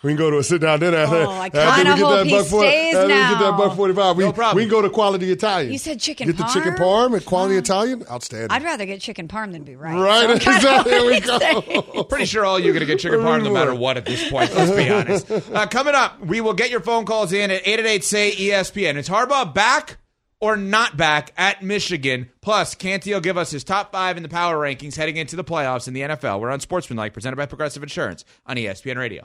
We 0.00 0.10
can 0.10 0.16
go 0.16 0.30
to 0.30 0.38
a 0.38 0.44
sit 0.44 0.60
down 0.60 0.78
dinner. 0.78 0.96
after, 0.98 1.16
Oh, 1.16 1.30
I 1.30 1.46
after 1.46 1.58
kinda 1.58 1.78
we 1.94 1.98
get 1.98 1.98
hope 1.98 2.16
that 2.18 2.26
he 2.26 2.30
buck 2.32 2.46
forty- 2.46 2.68
stays 2.68 2.94
after 2.94 3.06
we 3.08 3.12
get 3.14 3.30
that 3.30 3.40
now. 3.40 3.56
buck 3.58 3.76
forty 3.76 3.94
five. 3.94 4.16
We, 4.16 4.24
No 4.24 4.32
problem. 4.32 4.56
we 4.56 4.62
can 4.62 4.70
go 4.70 4.80
to 4.82 4.90
quality 4.90 5.32
Italian. 5.32 5.72
You 5.72 5.78
said 5.78 5.98
chicken 5.98 6.28
Get 6.28 6.36
the 6.36 6.44
chicken 6.44 6.74
parm? 6.74 7.10
parm 7.10 7.16
at 7.16 7.24
quality 7.24 7.56
Italian. 7.56 8.04
Outstanding. 8.08 8.48
I'd 8.52 8.62
rather 8.62 8.86
get 8.86 9.00
chicken 9.00 9.26
parm 9.26 9.50
than 9.50 9.64
be 9.64 9.74
right. 9.74 9.98
right, 9.98 10.22
So 10.26 10.32
I'm 10.34 10.38
kinda 10.38 10.56
exactly. 10.56 10.92
There 10.92 11.04
we 11.04 11.20
saying- 11.74 11.82
go. 11.94 12.04
Pretty 12.04 12.26
sure 12.26 12.44
all 12.44 12.60
you're 12.60 12.72
going 12.74 12.80
to 12.80 12.86
get 12.86 13.00
chicken 13.00 13.18
parm 13.18 13.42
no 13.42 13.50
matter 13.52 13.74
what 13.74 13.96
at 13.96 14.04
this 14.06 14.30
point, 14.30 14.54
let's 14.54 14.70
be 14.70 14.88
honest. 14.88 15.28
Uh, 15.30 15.66
coming 15.66 15.96
up, 15.96 16.20
we 16.24 16.40
will 16.40 16.54
get 16.54 16.70
your 16.70 16.80
phone 16.80 17.04
calls 17.04 17.32
in 17.32 17.50
at 17.50 17.64
888-SAY-ESPN. 17.64 18.96
Is 18.96 19.08
Harbaugh 19.08 19.52
back 19.52 19.98
or 20.40 20.56
not 20.56 20.96
back 20.96 21.32
at 21.36 21.62
Michigan? 21.62 22.30
Plus, 22.40 22.76
Canty 22.76 23.12
will 23.12 23.20
give 23.20 23.36
us 23.36 23.50
his 23.50 23.64
top 23.64 23.90
five 23.90 24.16
in 24.16 24.22
the 24.22 24.28
power 24.28 24.56
rankings 24.56 24.94
heading 24.96 25.16
into 25.16 25.34
the 25.34 25.42
playoffs 25.44 25.88
in 25.88 25.94
the 25.94 26.02
NFL. 26.02 26.40
We're 26.40 26.50
Unsportsmanlike, 26.50 27.12
presented 27.12 27.36
by 27.36 27.46
Progressive 27.46 27.82
Insurance 27.82 28.24
on 28.46 28.56
ESPN 28.56 28.96
Radio. 28.96 29.24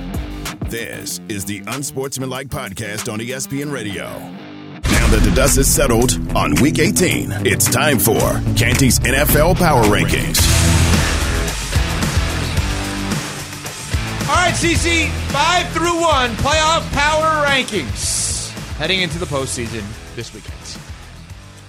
This 0.71 1.19
is 1.27 1.43
the 1.43 1.61
Unsportsmanlike 1.67 2.47
Podcast 2.47 3.11
on 3.11 3.19
ESPN 3.19 3.73
Radio. 3.73 4.05
Now 4.05 5.07
that 5.09 5.21
the 5.21 5.33
dust 5.35 5.57
is 5.57 5.67
settled 5.67 6.13
on 6.33 6.55
Week 6.61 6.79
18, 6.79 7.45
it's 7.45 7.69
time 7.69 7.99
for 7.99 8.41
Canty's 8.55 8.97
NFL 8.99 9.57
Power 9.57 9.83
Rankings. 9.83 10.39
All 14.29 14.35
right, 14.37 14.53
CC, 14.53 15.09
five 15.33 15.67
through 15.73 15.99
one 15.99 16.29
playoff 16.37 16.89
power 16.93 17.45
rankings 17.45 18.51
heading 18.77 19.01
into 19.01 19.19
the 19.19 19.25
postseason 19.25 19.83
this 20.15 20.33
weekend. 20.33 20.55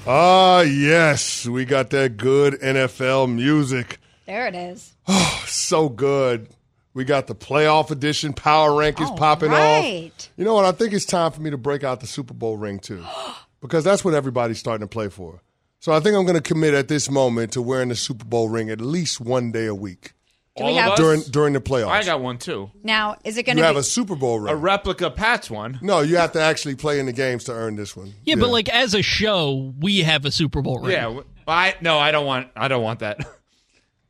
Ah, 0.07 0.61
yes, 0.61 1.45
we 1.49 1.65
got 1.65 1.91
that 1.91 2.17
good 2.17 2.55
NFL 2.61 3.35
music. 3.35 3.99
There 4.27 4.47
it 4.47 4.55
is. 4.55 4.95
Oh, 5.09 5.43
so 5.49 5.89
good. 5.89 6.47
We 6.95 7.05
got 7.05 7.27
the 7.27 7.35
playoff 7.35 7.91
edition 7.91 8.33
power 8.35 8.71
rankings 8.71 9.07
All 9.09 9.17
popping 9.17 9.51
right. 9.51 10.11
off. 10.15 10.29
You 10.37 10.45
know 10.45 10.55
what? 10.55 10.65
I 10.67 10.73
think 10.73 10.93
it's 10.93 11.07
time 11.07 11.33
for 11.33 11.41
me 11.41 11.51
to 11.51 11.57
break 11.57 11.85
out 11.85 12.01
the 12.01 12.07
Super 12.07 12.35
Bowl 12.35 12.57
ring 12.57 12.79
too, 12.79 13.03
because 13.61 13.83
that's 13.85 14.05
what 14.05 14.15
everybody's 14.15 14.59
starting 14.59 14.87
to 14.87 14.91
play 14.91 15.09
for. 15.09 15.43
So 15.81 15.93
I 15.93 16.01
think 16.01 16.17
I'm 16.17 16.25
going 16.25 16.37
to 16.37 16.43
commit 16.43 16.75
at 16.75 16.89
this 16.89 17.11
moment 17.11 17.53
to 17.55 17.63
wearing 17.63 17.89
the 17.89 17.97
Super 17.97 18.25
Bowl 18.25 18.49
ring 18.49 18.71
at 18.71 18.81
least 18.81 19.21
one 19.21 19.51
day 19.51 19.67
a 19.67 19.75
week 19.75 20.13
Do 20.57 20.65
All 20.65 20.79
of 20.79 20.85
have 20.85 20.97
during 20.97 21.23
during 21.23 21.55
the 21.55 21.61
playoffs. 21.61 21.89
I 21.89 22.05
got 22.05 22.21
one 22.21 22.39
too. 22.39 22.71
now? 22.85 23.17
Is 23.25 23.37
it 23.39 23.45
going 23.45 23.57
you 23.57 23.63
to 23.63 23.67
have 23.67 23.77
be? 23.77 23.81
a 23.81 23.85
Super 23.85 24.15
Bowl 24.15 24.39
ring. 24.39 24.53
A 24.53 24.57
replica 24.57 25.11
Pat's 25.11 25.51
one. 25.51 25.79
no, 25.83 26.01
you 26.01 26.17
have 26.19 26.33
to 26.33 26.41
actually 26.41 26.75
play 26.77 27.01
in 27.01 27.07
the 27.07 27.13
games 27.13 27.45
to 27.45 27.53
earn 27.53 27.75
this 27.77 27.97
one. 27.97 28.13
Yeah, 28.25 28.35
but 28.37 28.51
like 28.51 28.69
as 28.69 28.95
a 28.95 29.03
show, 29.03 29.73
we 29.81 30.03
have 30.03 30.25
a 30.25 30.31
Super 30.31 30.61
Bowl 30.63 30.79
ring. 30.81 30.93
Yeah. 30.93 31.05
w- 31.05 31.25
I 31.49 31.75
no, 31.81 31.99
I 31.99 32.13
don't 32.13 32.27
want. 32.27 32.49
I 32.55 32.69
don't 32.69 32.83
want 32.83 33.01
that. 33.01 33.19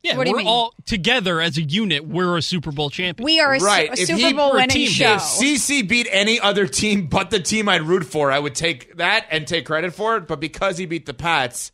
yeah. 0.02 0.16
What 0.16 0.24
do 0.24 0.30
you 0.30 0.34
we're 0.34 0.38
mean? 0.38 0.46
all 0.48 0.74
together 0.86 1.40
as 1.40 1.56
a 1.58 1.62
unit. 1.62 2.04
We're 2.06 2.36
a 2.36 2.42
Super 2.42 2.72
Bowl 2.72 2.90
champion. 2.90 3.24
we 3.24 3.40
are 3.40 3.54
a, 3.54 3.60
su- 3.60 3.66
Right. 3.66 3.92
a 3.92 3.96
Super 3.96 4.18
he 4.18 4.32
Bowl 4.32 4.50
were 4.50 4.56
a 4.58 4.60
winning 4.60 4.70
team, 4.76 4.88
show. 4.88 5.14
If 5.14 5.20
CC 5.22 5.88
beat 5.88 6.08
any 6.10 6.40
other 6.40 6.66
team 6.66 7.06
but 7.06 7.30
the 7.30 7.40
team 7.40 7.68
I'd 7.68 7.82
root 7.82 8.04
for, 8.04 8.30
I 8.32 8.38
would 8.38 8.54
take 8.54 8.96
that 8.96 9.26
and 9.30 9.46
take 9.46 9.66
credit 9.66 9.94
for 9.94 10.16
it. 10.16 10.26
But 10.26 10.40
because 10.40 10.78
he 10.78 10.86
beat 10.86 11.06
the 11.06 11.14
Pats, 11.14 11.72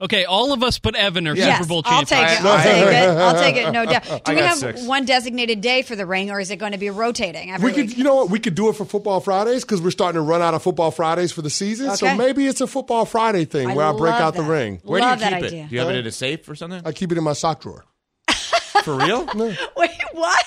Okay, 0.00 0.24
all 0.24 0.52
of 0.52 0.62
us 0.62 0.78
but 0.78 0.94
Evan 0.94 1.26
are 1.26 1.34
Yes, 1.34 1.58
Super 1.58 1.68
Bowl 1.68 1.82
I'll 1.84 2.04
champions. 2.04 2.30
take 2.30 2.40
it. 2.40 2.46
I'll 2.46 2.62
take 2.62 2.76
it. 2.86 3.08
I'll 3.18 3.34
take 3.42 3.56
it. 3.56 3.72
No 3.72 3.84
doubt. 3.92 4.04
Do 4.04 4.20
I 4.26 4.34
we 4.36 4.40
have 4.42 4.58
six. 4.58 4.82
one 4.84 5.04
designated 5.04 5.60
day 5.60 5.82
for 5.82 5.96
the 5.96 6.06
ring, 6.06 6.30
or 6.30 6.38
is 6.38 6.52
it 6.52 6.56
going 6.56 6.70
to 6.70 6.78
be 6.78 6.88
rotating 6.90 7.50
every 7.50 7.70
We 7.70 7.74
could, 7.76 7.88
week? 7.88 7.98
you 7.98 8.04
know 8.04 8.14
what? 8.14 8.30
We 8.30 8.38
could 8.38 8.54
do 8.54 8.68
it 8.68 8.76
for 8.76 8.84
Football 8.84 9.18
Fridays 9.20 9.64
because 9.64 9.82
we're 9.82 9.90
starting 9.90 10.14
to 10.20 10.22
run 10.22 10.40
out 10.40 10.54
of 10.54 10.62
Football 10.62 10.92
Fridays 10.92 11.32
for 11.32 11.42
the 11.42 11.50
season. 11.50 11.96
So 11.96 12.14
maybe 12.14 12.46
it's 12.46 12.60
a 12.60 12.68
Football 12.68 13.06
Friday 13.06 13.44
thing 13.44 13.70
I 13.70 13.74
where 13.74 13.86
I 13.86 13.90
break 13.90 14.12
love 14.12 14.20
out 14.20 14.34
the 14.34 14.44
ring. 14.44 14.80
where 14.84 15.00
Love 15.00 15.18
do 15.18 15.24
you 15.24 15.30
keep 15.34 15.42
it? 15.44 15.50
Do 15.50 15.74
you 15.74 15.80
have 15.80 15.88
it 15.90 15.96
in 15.96 16.06
a 16.06 16.12
safe 16.12 16.48
or 16.48 16.54
something? 16.54 16.80
I 16.84 16.92
keep 16.92 17.10
it 17.10 17.18
in 17.18 17.24
my 17.24 17.32
sock 17.32 17.60
drawer. 17.62 17.84
For 18.84 18.94
real? 18.96 19.26
Wait, 19.76 19.90
what? 20.12 20.44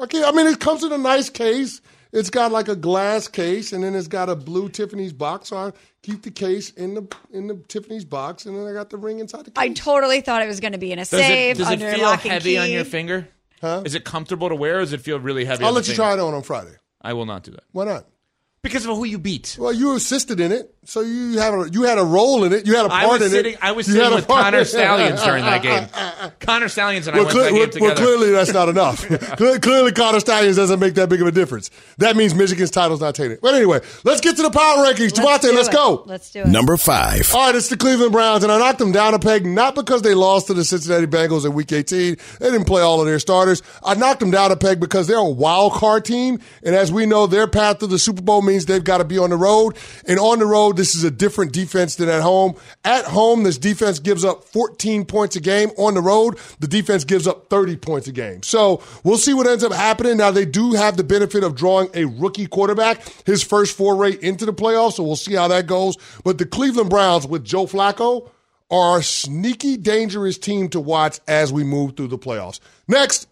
Okay, 0.00 0.22
I 0.22 0.32
mean 0.32 0.46
it 0.48 0.60
comes 0.60 0.84
in 0.84 0.92
a 0.92 0.98
nice 0.98 1.30
case. 1.30 1.80
It's 2.12 2.30
got 2.30 2.52
like 2.52 2.68
a 2.68 2.76
glass 2.76 3.28
case, 3.28 3.72
and 3.72 3.84
then 3.84 3.94
it's 3.94 4.08
got 4.08 4.28
a 4.28 4.34
blue 4.34 4.68
Tiffany's 4.68 5.12
box. 5.12 5.48
So 5.48 5.56
I 5.58 5.72
keep 6.02 6.22
the 6.22 6.30
case 6.30 6.70
in 6.70 6.94
the 6.94 7.06
in 7.32 7.46
the 7.48 7.56
Tiffany's 7.68 8.04
box, 8.04 8.46
and 8.46 8.56
then 8.56 8.66
I 8.66 8.72
got 8.72 8.90
the 8.90 8.96
ring 8.96 9.18
inside 9.18 9.44
the 9.44 9.50
case. 9.50 9.54
I 9.56 9.68
totally 9.70 10.20
thought 10.22 10.42
it 10.42 10.46
was 10.48 10.60
going 10.60 10.72
to 10.72 10.78
be 10.78 10.90
in 10.92 10.98
a 10.98 11.02
Does 11.02 11.10
safe 11.10 11.56
it, 11.56 11.58
does 11.58 11.68
it 11.70 11.72
under 11.74 11.92
feel 11.92 12.02
lock 12.04 12.24
and 12.24 12.32
heavy 12.32 12.52
key. 12.52 12.58
on 12.58 12.70
your 12.70 12.84
finger? 12.84 13.28
Huh? 13.60 13.82
Is 13.84 13.94
it 13.94 14.04
comfortable 14.04 14.48
to 14.48 14.54
wear, 14.54 14.76
or 14.76 14.80
does 14.80 14.92
it 14.92 15.00
feel 15.00 15.18
really 15.20 15.44
heavy? 15.44 15.64
I'll 15.64 15.68
on 15.68 15.74
the 15.74 15.80
let 15.80 15.88
you 15.88 15.92
finger? 15.94 16.02
try 16.02 16.12
it 16.14 16.20
on 16.20 16.32
on 16.34 16.42
Friday. 16.42 16.76
I 17.02 17.12
will 17.12 17.26
not 17.26 17.42
do 17.44 17.50
that 17.52 17.64
Why 17.72 17.84
not? 17.84 18.06
Because 18.60 18.84
of 18.84 18.96
who 18.96 19.04
you 19.04 19.18
beat. 19.20 19.56
Well, 19.58 19.72
you 19.72 19.94
assisted 19.94 20.40
in 20.40 20.50
it, 20.50 20.74
so 20.84 21.00
you 21.00 21.38
had 21.38 21.54
a 21.54 21.70
you 21.70 21.84
had 21.84 21.96
a 21.96 22.02
role 22.04 22.42
in 22.42 22.52
it. 22.52 22.66
You 22.66 22.74
had 22.74 22.86
a 22.86 22.88
part 22.88 23.22
in 23.22 23.30
sitting. 23.30 23.52
it. 23.54 23.58
I 23.62 23.70
was 23.70 23.86
You 23.86 23.94
sitting 23.94 24.04
had 24.04 24.12
a 24.12 24.16
with 24.16 24.26
part- 24.26 24.42
Connor 24.42 24.64
Stalions 24.64 25.22
during 25.22 25.44
that 25.44 25.62
game. 25.62 26.32
Connor 26.40 26.68
Stalions 26.68 27.06
and 27.06 27.16
I 27.16 27.20
Well, 27.22 27.26
went 27.26 27.36
to 27.36 27.42
that 27.44 27.50
cle- 27.50 27.66
game 27.66 27.80
well, 27.82 27.94
clearly 27.96 28.30
that's 28.32 28.52
not 28.52 28.68
enough. 28.68 29.06
Clearly, 29.38 29.92
Connor 29.92 30.18
Stalions 30.20 30.56
doesn't 30.56 30.80
make 30.80 30.94
that 30.94 31.08
big 31.08 31.20
of 31.22 31.28
a 31.28 31.30
difference. 31.32 31.70
That 31.98 32.16
means 32.16 32.34
Michigan's 32.34 32.70
title's 32.72 33.00
not 33.00 33.14
tainted. 33.14 33.38
But 33.40 33.54
anyway, 33.54 33.80
let's 34.02 34.20
get 34.20 34.34
to 34.36 34.42
the 34.42 34.50
power 34.50 34.84
rankings. 34.84 35.12
Javante, 35.12 35.42
do 35.42 35.54
let's 35.54 35.68
go. 35.68 36.02
Let's 36.06 36.30
do 36.32 36.40
it. 36.40 36.48
Number 36.48 36.76
five. 36.76 37.32
All 37.34 37.46
right, 37.46 37.54
it's 37.54 37.68
the 37.68 37.76
Cleveland 37.76 38.10
Browns, 38.12 38.42
and 38.42 38.50
I 38.52 38.58
knocked 38.58 38.80
them 38.80 38.90
down 38.92 39.14
a 39.14 39.18
peg 39.20 39.46
not 39.46 39.76
because 39.76 40.02
they 40.02 40.14
lost 40.14 40.48
to 40.48 40.54
the 40.54 40.64
Cincinnati 40.64 41.06
Bengals 41.06 41.46
in 41.46 41.52
Week 41.52 41.70
18. 41.72 42.16
They 42.40 42.50
didn't 42.50 42.64
play 42.66 42.82
all 42.82 43.00
of 43.00 43.06
their 43.06 43.20
starters. 43.20 43.62
I 43.84 43.94
knocked 43.94 44.18
them 44.20 44.32
down 44.32 44.50
a 44.50 44.56
peg 44.56 44.80
because 44.80 45.06
they're 45.06 45.16
a 45.16 45.24
wild 45.24 45.74
card 45.74 46.04
team, 46.04 46.40
and 46.64 46.74
as 46.74 46.90
we 46.90 47.06
know, 47.06 47.26
their 47.28 47.46
path 47.46 47.78
to 47.78 47.86
the 47.86 47.98
Super 48.00 48.22
Bowl 48.22 48.42
means 48.48 48.66
they've 48.66 48.82
got 48.82 48.98
to 48.98 49.04
be 49.04 49.18
on 49.18 49.30
the 49.30 49.36
road. 49.36 49.76
And 50.06 50.18
on 50.18 50.38
the 50.38 50.46
road, 50.46 50.76
this 50.76 50.94
is 50.94 51.04
a 51.04 51.10
different 51.10 51.52
defense 51.52 51.96
than 51.96 52.08
at 52.08 52.22
home. 52.22 52.54
At 52.84 53.04
home, 53.04 53.42
this 53.42 53.58
defense 53.58 53.98
gives 53.98 54.24
up 54.24 54.44
14 54.44 55.04
points 55.04 55.36
a 55.36 55.40
game. 55.40 55.70
On 55.78 55.94
the 55.94 56.00
road, 56.00 56.38
the 56.58 56.66
defense 56.66 57.04
gives 57.04 57.26
up 57.26 57.48
30 57.50 57.76
points 57.76 58.08
a 58.08 58.12
game. 58.12 58.42
So 58.42 58.82
we'll 59.04 59.18
see 59.18 59.34
what 59.34 59.46
ends 59.46 59.62
up 59.62 59.72
happening. 59.72 60.16
Now, 60.16 60.30
they 60.30 60.46
do 60.46 60.72
have 60.72 60.96
the 60.96 61.04
benefit 61.04 61.44
of 61.44 61.54
drawing 61.54 61.90
a 61.94 62.06
rookie 62.06 62.46
quarterback, 62.46 63.02
his 63.24 63.42
first 63.42 63.76
foray 63.76 64.16
into 64.20 64.46
the 64.46 64.54
playoffs, 64.54 64.94
so 64.94 65.04
we'll 65.04 65.16
see 65.16 65.34
how 65.34 65.48
that 65.48 65.66
goes. 65.66 65.96
But 66.24 66.38
the 66.38 66.46
Cleveland 66.46 66.90
Browns 66.90 67.26
with 67.26 67.44
Joe 67.44 67.66
Flacco 67.66 68.30
are 68.70 68.98
a 68.98 69.02
sneaky, 69.02 69.76
dangerous 69.76 70.38
team 70.38 70.68
to 70.70 70.80
watch 70.80 71.20
as 71.26 71.52
we 71.52 71.64
move 71.64 71.96
through 71.96 72.08
the 72.08 72.18
playoffs. 72.18 72.60
Next, 72.86 73.27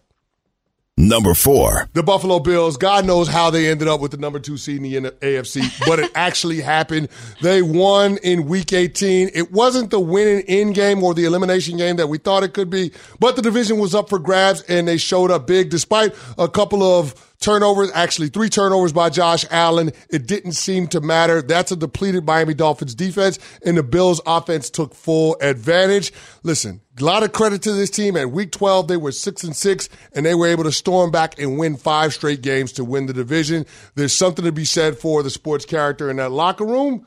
Number 0.99 1.35
four. 1.35 1.87
the 1.93 2.01
Buffalo 2.01 2.39
Bills, 2.39 2.75
God 2.75 3.05
knows 3.05 3.27
how 3.27 3.51
they 3.51 3.69
ended 3.69 3.87
up 3.87 4.01
with 4.01 4.09
the 4.09 4.17
number 4.17 4.39
two 4.39 4.57
seed 4.57 4.81
in 4.81 5.03
the 5.03 5.11
AFC, 5.11 5.85
but 5.85 5.99
it 5.99 6.11
actually 6.15 6.59
happened. 6.59 7.09
They 7.39 7.61
won 7.61 8.17
in 8.23 8.47
week 8.47 8.73
18. 8.73 9.29
It 9.31 9.51
wasn't 9.51 9.91
the 9.91 9.99
winning 9.99 10.43
end 10.47 10.73
game 10.73 11.03
or 11.03 11.13
the 11.13 11.25
elimination 11.25 11.77
game 11.77 11.97
that 11.97 12.07
we 12.07 12.17
thought 12.17 12.41
it 12.41 12.55
could 12.55 12.71
be, 12.71 12.91
but 13.19 13.35
the 13.35 13.43
division 13.43 13.77
was 13.77 13.93
up 13.93 14.09
for 14.09 14.17
grabs 14.17 14.63
and 14.63 14.87
they 14.87 14.97
showed 14.97 15.29
up 15.29 15.45
big 15.45 15.69
despite 15.69 16.15
a 16.35 16.49
couple 16.49 16.81
of 16.81 17.26
turnovers, 17.39 17.91
actually 17.93 18.29
three 18.29 18.49
turnovers 18.49 18.93
by 18.93 19.09
Josh 19.09 19.45
Allen. 19.51 19.91
It 20.09 20.27
didn't 20.27 20.53
seem 20.53 20.87
to 20.87 21.01
matter. 21.01 21.41
That's 21.41 21.71
a 21.71 21.75
depleted 21.75 22.25
Miami 22.25 22.53
Dolphins 22.53 22.95
defense 22.95 23.39
and 23.65 23.77
the 23.77 23.83
Bills 23.83 24.21
offense 24.25 24.69
took 24.69 24.93
full 24.93 25.37
advantage. 25.41 26.11
Listen, 26.43 26.81
a 26.99 27.03
lot 27.03 27.23
of 27.23 27.31
credit 27.31 27.61
to 27.63 27.73
this 27.73 27.89
team. 27.89 28.17
At 28.17 28.31
week 28.31 28.51
12, 28.51 28.87
they 28.87 28.97
were 28.97 29.11
six 29.11 29.43
and 29.43 29.55
six 29.55 29.89
and 30.13 30.25
they 30.25 30.35
were 30.35 30.47
able 30.47 30.63
to 30.63 30.71
storm 30.71 31.11
back 31.11 31.39
and 31.39 31.57
win 31.57 31.77
five 31.77 32.13
straight 32.13 32.41
games 32.41 32.71
to 32.73 32.83
win 32.83 33.05
the 33.05 33.13
division. 33.13 33.65
There's 33.95 34.13
something 34.13 34.45
to 34.45 34.51
be 34.51 34.65
said 34.65 34.97
for 34.97 35.23
the 35.23 35.29
sports 35.29 35.65
character 35.65 36.09
in 36.09 36.17
that 36.17 36.31
locker 36.31 36.65
room. 36.65 37.05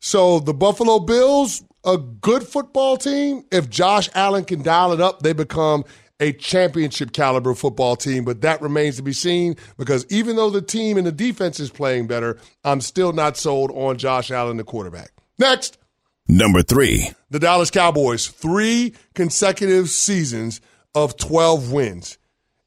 So 0.00 0.40
the 0.40 0.52
Buffalo 0.52 0.98
Bills, 0.98 1.62
a 1.84 1.96
good 1.96 2.42
football 2.42 2.96
team. 2.96 3.44
If 3.52 3.70
Josh 3.70 4.08
Allen 4.14 4.44
can 4.44 4.62
dial 4.62 4.92
it 4.92 5.00
up, 5.00 5.22
they 5.22 5.32
become 5.32 5.84
a 6.22 6.32
championship 6.32 7.12
caliber 7.12 7.52
football 7.52 7.96
team, 7.96 8.24
but 8.24 8.42
that 8.42 8.62
remains 8.62 8.94
to 8.96 9.02
be 9.02 9.12
seen 9.12 9.56
because 9.76 10.06
even 10.08 10.36
though 10.36 10.50
the 10.50 10.62
team 10.62 10.96
and 10.96 11.04
the 11.04 11.10
defense 11.10 11.58
is 11.58 11.68
playing 11.68 12.06
better, 12.06 12.38
I'm 12.62 12.80
still 12.80 13.12
not 13.12 13.36
sold 13.36 13.72
on 13.72 13.98
Josh 13.98 14.30
Allen, 14.30 14.56
the 14.56 14.62
quarterback. 14.64 15.10
Next, 15.36 15.78
Number 16.28 16.62
three. 16.62 17.10
the 17.30 17.40
Dallas 17.40 17.72
Cowboys, 17.72 18.28
three 18.28 18.94
consecutive 19.14 19.88
seasons 19.90 20.60
of 20.94 21.16
12 21.16 21.72
wins. 21.72 22.18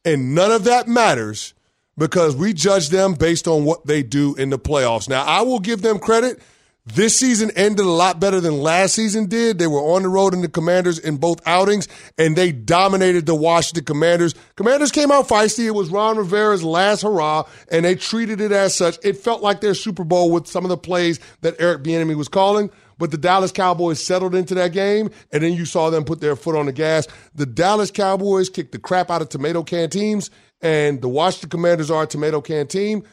And 0.04 0.36
none 0.36 0.52
of 0.52 0.66
that 0.66 0.90
matters 0.90 1.54
because 1.98 2.36
we 2.36 2.52
judge 2.52 2.90
them 2.90 3.14
based 3.14 3.48
on 3.48 3.64
what 3.64 3.86
they 3.86 4.04
do 4.04 4.36
in 4.36 4.50
the 4.50 4.60
playoffs. 4.60 5.08
Now, 5.08 5.24
I 5.24 5.44
will 5.44 5.60
give 5.62 5.82
them 5.82 5.98
credit. 5.98 6.42
This 6.88 7.18
season 7.18 7.50
ended 7.56 7.84
a 7.84 7.90
lot 7.90 8.20
better 8.20 8.40
than 8.40 8.60
last 8.60 8.94
season 8.94 9.26
did. 9.26 9.58
They 9.58 9.66
were 9.66 9.80
on 9.80 10.04
the 10.04 10.08
road 10.08 10.36
in 10.36 10.42
the 10.42 10.48
Commanders 10.48 11.00
in 11.00 11.18
both 11.18 11.42
outings, 11.48 11.88
and 12.20 12.36
they 12.36 12.52
dominated 12.52 13.26
the 13.26 13.34
Washington 13.34 13.86
Commanders. 13.86 14.36
Commanders 14.56 14.92
came 14.92 15.12
out 15.12 15.28
feisty. 15.28 15.66
It 15.66 15.72
was 15.72 15.90
Ron 15.90 16.16
Rivera's 16.16 16.64
last 16.64 17.02
hurrah, 17.02 17.46
and 17.72 17.86
they 17.86 17.96
treated 17.96 18.40
it 18.40 18.52
as 18.52 18.76
such. 18.76 19.00
It 19.04 19.18
felt 19.18 19.42
like 19.42 19.62
their 19.62 19.74
Super 19.74 20.04
Bowl 20.04 20.30
with 20.30 20.46
some 20.46 20.64
of 20.64 20.70
the 20.70 20.78
plays 20.78 21.20
that 21.42 21.56
Eric 21.58 21.82
Bieniemy 21.82 22.16
was 22.16 22.28
calling. 22.28 22.70
But 23.00 23.10
the 23.10 23.18
Dallas 23.18 23.52
Cowboys 23.52 24.00
settled 24.00 24.36
into 24.36 24.54
that 24.54 24.72
game, 24.72 25.10
and 25.32 25.42
then 25.42 25.54
you 25.54 25.66
saw 25.66 25.90
them 25.90 26.06
put 26.06 26.22
their 26.22 26.36
foot 26.36 26.56
on 26.56 26.68
the 26.68 26.72
gas. 26.72 27.08
The 27.34 27.48
Dallas 27.48 27.90
Cowboys 27.90 28.48
kicked 28.48 28.74
the 28.74 28.80
crap 28.80 29.10
out 29.10 29.24
of 29.24 29.30
tomato 29.30 29.64
can 29.64 29.90
teams, 29.90 30.30
and 30.62 31.02
the 31.02 31.10
Washington 31.10 31.50
Commanders 31.50 31.90
are 31.90 32.04
a 32.04 32.08
tomato 32.08 32.42
can 32.42 32.68
team 32.68 33.04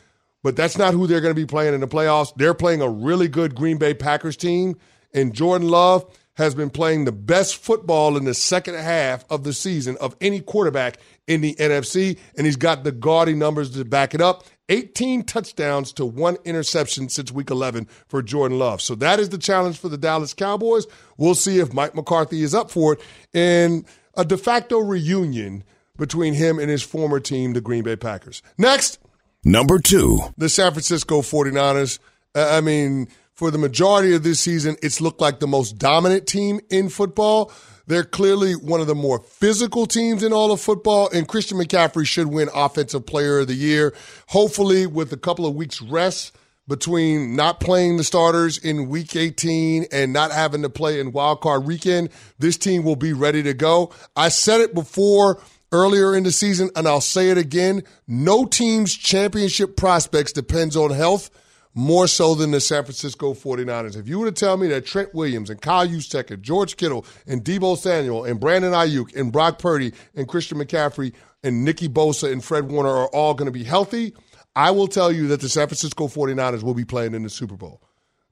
but 0.43 0.57
that's 0.57 0.79
not 0.79 0.95
who 0.95 1.07
they're 1.07 1.21
going 1.21 1.35
to 1.35 1.41
be 1.41 1.47
playing 1.47 1.75
in 1.75 1.81
the 1.81 1.89
playoffs. 1.89 2.33
They're 2.37 2.55
playing 2.55 2.83
a 2.83 2.89
really 2.89 3.29
good 3.29 3.55
Green 3.55 3.79
Bay 3.79 3.95
Packers 3.95 4.37
team, 4.37 4.77
and 5.13 5.35
Jordan 5.35 5.69
Love 5.69 6.07
has 6.35 6.55
been 6.55 6.71
playing 6.71 7.05
the 7.05 7.13
best 7.13 7.57
football 7.57 8.17
in 8.17 8.25
the 8.25 8.35
second 8.35 8.75
half 8.75 9.25
of 9.31 9.45
the 9.45 9.53
season 9.53 9.97
of 10.01 10.17
any 10.21 10.41
quarterback 10.41 10.97
in 11.27 11.43
the 11.43 11.55
NFC, 11.57 12.19
and 12.37 12.47
he's 12.47 12.57
got 12.57 12.85
the 12.85 12.93
gaudy 12.93 13.35
numbers 13.35 13.71
to 13.71 13.85
back 13.85 14.15
it 14.15 14.21
up. 14.21 14.45
18 14.69 15.25
touchdowns 15.25 15.93
to 15.93 16.07
one 16.07 16.39
interception 16.45 17.09
since 17.11 17.31
week 17.31 17.51
11 17.51 17.87
for 18.09 18.23
Jordan 18.23 18.59
Love. 18.59 18.81
So 18.81 18.95
that 18.97 19.21
is 19.21 19.29
the 19.29 19.37
challenge 19.37 19.79
for 19.79 19.91
the 19.91 19.99
Dallas 19.99 20.33
Cowboys. 20.33 20.87
We'll 21.19 21.35
see 21.35 21.59
if 21.59 21.75
Mike 21.75 21.95
McCarthy 21.95 22.43
is 22.43 22.55
up 22.55 22.71
for 22.71 22.95
it 22.95 23.01
in 23.35 23.85
a 24.17 24.25
de 24.25 24.39
facto 24.39 24.79
reunion 24.79 25.65
between 25.99 26.33
him 26.33 26.59
and 26.59 26.71
his 26.71 26.83
former 26.83 27.21
team, 27.21 27.53
the 27.53 27.61
Green 27.61 27.83
Bay 27.83 27.97
Packers. 27.97 28.43
Next, 28.57 28.99
Number 29.45 29.79
two. 29.79 30.21
the 30.37 30.49
San 30.49 30.73
Francisco 30.73 31.21
49ers. 31.21 31.99
uh, 32.35 32.49
I 32.53 32.61
mean, 32.61 33.09
for 33.35 33.51
the 33.51 33.59
majority 33.59 34.15
of 34.15 34.23
this 34.23 34.41
season, 34.41 34.77
it's 34.83 35.01
looked 35.01 35.21
like 35.21 35.41
the 35.41 35.49
most 35.49 35.79
dominant 35.79 36.27
team 36.29 36.61
in 36.71 36.89
football. 36.89 37.51
They're 37.87 38.05
clearly 38.05 38.53
one 38.53 38.81
of 38.81 38.87
the 38.87 38.95
more 38.95 39.19
physical 39.19 39.87
teams 39.87 40.23
in 40.23 40.33
all 40.33 40.53
of 40.53 40.61
football, 40.61 41.11
and 41.13 41.27
Christian 41.27 41.59
McCaffrey 41.59 42.07
should 42.07 42.29
win 42.29 42.49
Offensive 42.55 43.05
Player 43.05 43.41
of 43.41 43.49
the 43.49 43.55
Year. 43.55 43.93
Hopefully, 44.29 44.87
with 44.87 45.13
a 45.13 45.17
couple 45.17 45.47
of 45.47 45.57
weeks' 45.57 45.83
rest 45.83 46.37
between 46.69 47.35
not 47.35 47.59
playing 47.59 47.97
the 47.97 48.05
starters 48.05 48.57
in 48.57 48.89
week 48.89 49.17
18 49.17 49.87
and 49.91 50.13
not 50.13 50.31
having 50.31 50.63
to 50.63 50.71
play 50.71 51.01
in 51.01 51.11
wild 51.11 51.41
card 51.41 51.65
weekend, 51.65 52.11
this 52.39 52.57
team 52.57 52.85
will 52.85 52.97
be 52.97 53.13
ready 53.13 53.43
to 53.43 53.53
go. 53.55 53.93
I 54.15 54.29
said 54.29 54.61
it 54.61 54.73
before 54.73 55.43
earlier 55.73 56.15
in 56.15 56.23
the 56.23 56.33
season, 56.33 56.71
and 56.77 56.87
I'll 56.87 57.01
say 57.01 57.31
it 57.31 57.39
again. 57.39 57.83
No 58.07 58.45
team's 58.45 58.95
championship 58.95 59.77
prospects 59.77 60.33
depends 60.33 60.77
on 60.77 60.91
health, 60.91 61.31
more 61.75 62.07
so 62.07 62.35
than 62.35 62.51
the 62.51 62.61
San 62.61 62.85
Francisco 62.85 63.35
49ers. 63.35 63.97
If 63.97 64.09
you 64.09 64.19
were 64.19 64.27
to 64.27 64.33
tell 64.33 64.57
me 64.57 64.69
that 64.69 64.87
Trent 64.87 65.15
Williams 65.15 65.51
and 65.51 65.61
Kyle 65.61 65.87
Juszczyk 65.87 66.31
and 66.31 66.43
George 66.43 66.77
Kittle 66.77 67.07
and 67.27 67.43
Deebo 67.45 67.77
Samuel 67.77 68.25
and 68.25 68.39
Brandon 68.39 68.73
Aiyuk 68.73 69.17
and 69.17 69.33
Brock 69.33 69.59
Purdy 69.59 69.93
and 70.15 70.29
Christian 70.29 70.59
McCaffrey 70.59 71.13
and 71.43 71.65
Nicky 71.65 71.89
Bosa 71.89 72.31
and 72.31 72.45
Fred 72.45 72.71
Warner 72.71 72.91
are 72.91 73.09
all 73.09 73.35
going 73.35 73.47
to 73.47 73.53
be 73.53 73.65
healthy, 73.65 74.15
I 74.55 74.71
will 74.71 74.89
tell 74.89 75.11
you 75.11 75.29
that 75.29 75.41
the 75.41 75.49
San 75.49 75.67
Francisco 75.67 76.09
49ers 76.09 76.63
will 76.63 76.75
be 76.75 76.85
playing 76.85 77.15
in 77.15 77.23
the 77.23 77.31
Super 77.31 77.57
Bowl. 77.57 77.83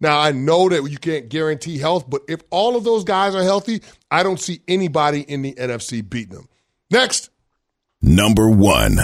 Now, 0.00 0.18
I 0.18 0.32
know 0.32 0.68
that 0.68 0.88
you 0.90 0.98
can't 0.98 1.28
guarantee 1.28 1.78
health, 1.78 2.08
but 2.08 2.22
if 2.28 2.40
all 2.50 2.76
of 2.76 2.84
those 2.84 3.04
guys 3.04 3.34
are 3.34 3.42
healthy, 3.42 3.82
I 4.10 4.22
don't 4.22 4.40
see 4.40 4.60
anybody 4.66 5.20
in 5.22 5.42
the 5.42 5.52
NFC 5.54 6.08
beating 6.08 6.36
them. 6.36 6.48
Next, 6.90 7.30
Number 8.02 8.48
one. 8.50 8.98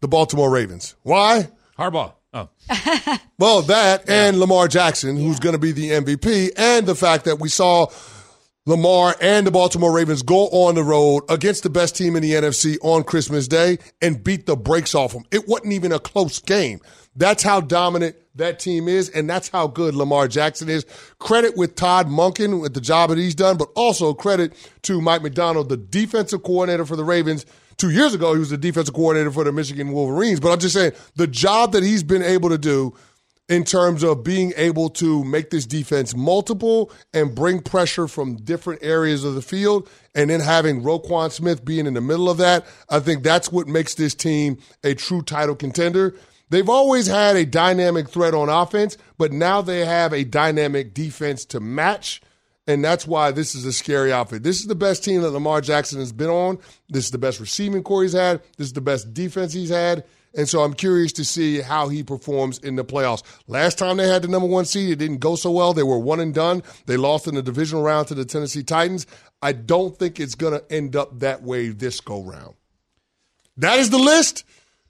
the 0.00 0.08
Baltimore 0.08 0.50
Ravens. 0.50 0.96
Why? 1.02 1.48
Harbaugh. 1.78 2.12
Oh. 2.34 2.48
Well, 3.38 3.62
that 3.62 4.10
and 4.10 4.40
Lamar 4.40 4.66
Jackson, 4.66 5.16
who's 5.16 5.38
going 5.38 5.52
to 5.52 5.60
be 5.60 5.70
the 5.70 5.90
MVP, 5.90 6.50
and 6.56 6.86
the 6.86 6.96
fact 6.96 7.24
that 7.26 7.38
we 7.38 7.48
saw 7.48 7.86
Lamar 8.66 9.14
and 9.20 9.46
the 9.46 9.52
Baltimore 9.52 9.92
Ravens 9.92 10.22
go 10.22 10.48
on 10.48 10.74
the 10.74 10.82
road 10.82 11.22
against 11.28 11.62
the 11.62 11.70
best 11.70 11.94
team 11.96 12.16
in 12.16 12.22
the 12.22 12.32
NFC 12.32 12.78
on 12.82 13.04
Christmas 13.04 13.46
Day 13.46 13.78
and 14.02 14.24
beat 14.24 14.46
the 14.46 14.56
brakes 14.56 14.92
off 14.96 15.12
them. 15.12 15.22
It 15.30 15.46
wasn't 15.46 15.72
even 15.72 15.92
a 15.92 16.00
close 16.00 16.40
game. 16.40 16.80
That's 17.14 17.44
how 17.44 17.60
dominant 17.60 18.16
that 18.38 18.58
team 18.58 18.88
is, 18.88 19.08
and 19.10 19.28
that's 19.28 19.48
how 19.48 19.66
good 19.66 19.94
Lamar 19.94 20.28
Jackson 20.28 20.68
is. 20.68 20.86
Credit 21.18 21.56
with 21.56 21.74
Todd 21.74 22.08
Monken 22.08 22.60
with 22.60 22.74
the 22.74 22.80
job 22.80 23.10
that 23.10 23.18
he's 23.18 23.34
done, 23.34 23.56
but 23.56 23.68
also 23.74 24.14
credit 24.14 24.54
to 24.82 25.00
Mike 25.00 25.22
Macdonald, 25.22 25.68
the 25.68 25.76
defensive 25.76 26.42
coordinator 26.42 26.86
for 26.86 26.96
the 26.96 27.04
Ravens. 27.04 27.46
Two 27.76 27.90
years 27.90 28.14
ago, 28.14 28.32
he 28.32 28.40
was 28.40 28.50
the 28.50 28.58
defensive 28.58 28.94
coordinator 28.94 29.30
for 29.30 29.44
the 29.44 29.52
Michigan 29.52 29.92
Wolverines. 29.92 30.40
But 30.40 30.52
I'm 30.52 30.58
just 30.58 30.74
saying, 30.74 30.92
the 31.14 31.28
job 31.28 31.72
that 31.72 31.84
he's 31.84 32.02
been 32.02 32.22
able 32.22 32.48
to 32.48 32.58
do 32.58 32.94
in 33.48 33.64
terms 33.64 34.02
of 34.02 34.22
being 34.22 34.52
able 34.56 34.90
to 34.90 35.24
make 35.24 35.50
this 35.50 35.64
defense 35.64 36.14
multiple 36.14 36.92
and 37.14 37.34
bring 37.34 37.60
pressure 37.60 38.06
from 38.06 38.36
different 38.36 38.82
areas 38.82 39.24
of 39.24 39.34
the 39.34 39.42
field, 39.42 39.88
and 40.14 40.28
then 40.28 40.40
having 40.40 40.82
Roquan 40.82 41.32
Smith 41.32 41.64
being 41.64 41.86
in 41.86 41.94
the 41.94 42.00
middle 42.00 42.28
of 42.28 42.36
that, 42.38 42.66
I 42.90 43.00
think 43.00 43.22
that's 43.22 43.50
what 43.50 43.66
makes 43.66 43.94
this 43.94 44.14
team 44.14 44.58
a 44.84 44.94
true 44.94 45.22
title 45.22 45.54
contender. 45.54 46.14
They've 46.50 46.68
always 46.68 47.06
had 47.06 47.36
a 47.36 47.44
dynamic 47.44 48.08
threat 48.08 48.34
on 48.34 48.48
offense, 48.48 48.96
but 49.18 49.32
now 49.32 49.60
they 49.60 49.84
have 49.84 50.12
a 50.12 50.24
dynamic 50.24 50.94
defense 50.94 51.44
to 51.46 51.60
match. 51.60 52.22
And 52.66 52.84
that's 52.84 53.06
why 53.06 53.30
this 53.30 53.54
is 53.54 53.64
a 53.64 53.72
scary 53.72 54.12
outfit. 54.12 54.42
This 54.42 54.60
is 54.60 54.66
the 54.66 54.74
best 54.74 55.02
team 55.02 55.22
that 55.22 55.30
Lamar 55.30 55.62
Jackson 55.62 56.00
has 56.00 56.12
been 56.12 56.28
on. 56.28 56.58
This 56.88 57.06
is 57.06 57.10
the 57.10 57.18
best 57.18 57.40
receiving 57.40 57.82
corps 57.82 58.02
he's 58.02 58.12
had. 58.12 58.42
This 58.58 58.66
is 58.66 58.72
the 58.74 58.82
best 58.82 59.14
defense 59.14 59.54
he's 59.54 59.70
had. 59.70 60.04
And 60.34 60.46
so 60.46 60.60
I'm 60.60 60.74
curious 60.74 61.12
to 61.12 61.24
see 61.24 61.60
how 61.60 61.88
he 61.88 62.02
performs 62.02 62.58
in 62.58 62.76
the 62.76 62.84
playoffs. 62.84 63.22
Last 63.46 63.78
time 63.78 63.96
they 63.96 64.06
had 64.06 64.22
the 64.22 64.28
number 64.28 64.46
one 64.46 64.66
seed, 64.66 64.90
it 64.90 64.96
didn't 64.96 65.18
go 65.18 65.34
so 65.34 65.50
well. 65.50 65.72
They 65.72 65.82
were 65.82 65.98
one 65.98 66.20
and 66.20 66.34
done. 66.34 66.62
They 66.84 66.98
lost 66.98 67.26
in 67.26 67.34
the 67.34 67.42
divisional 67.42 67.82
round 67.82 68.08
to 68.08 68.14
the 68.14 68.26
Tennessee 68.26 68.62
Titans. 68.62 69.06
I 69.40 69.52
don't 69.52 69.96
think 69.98 70.20
it's 70.20 70.34
going 70.34 70.52
to 70.52 70.72
end 70.72 70.94
up 70.94 71.20
that 71.20 71.42
way 71.42 71.70
this 71.70 72.00
go 72.00 72.22
round. 72.22 72.54
That 73.56 73.78
is 73.78 73.88
the 73.88 73.98
list. 73.98 74.44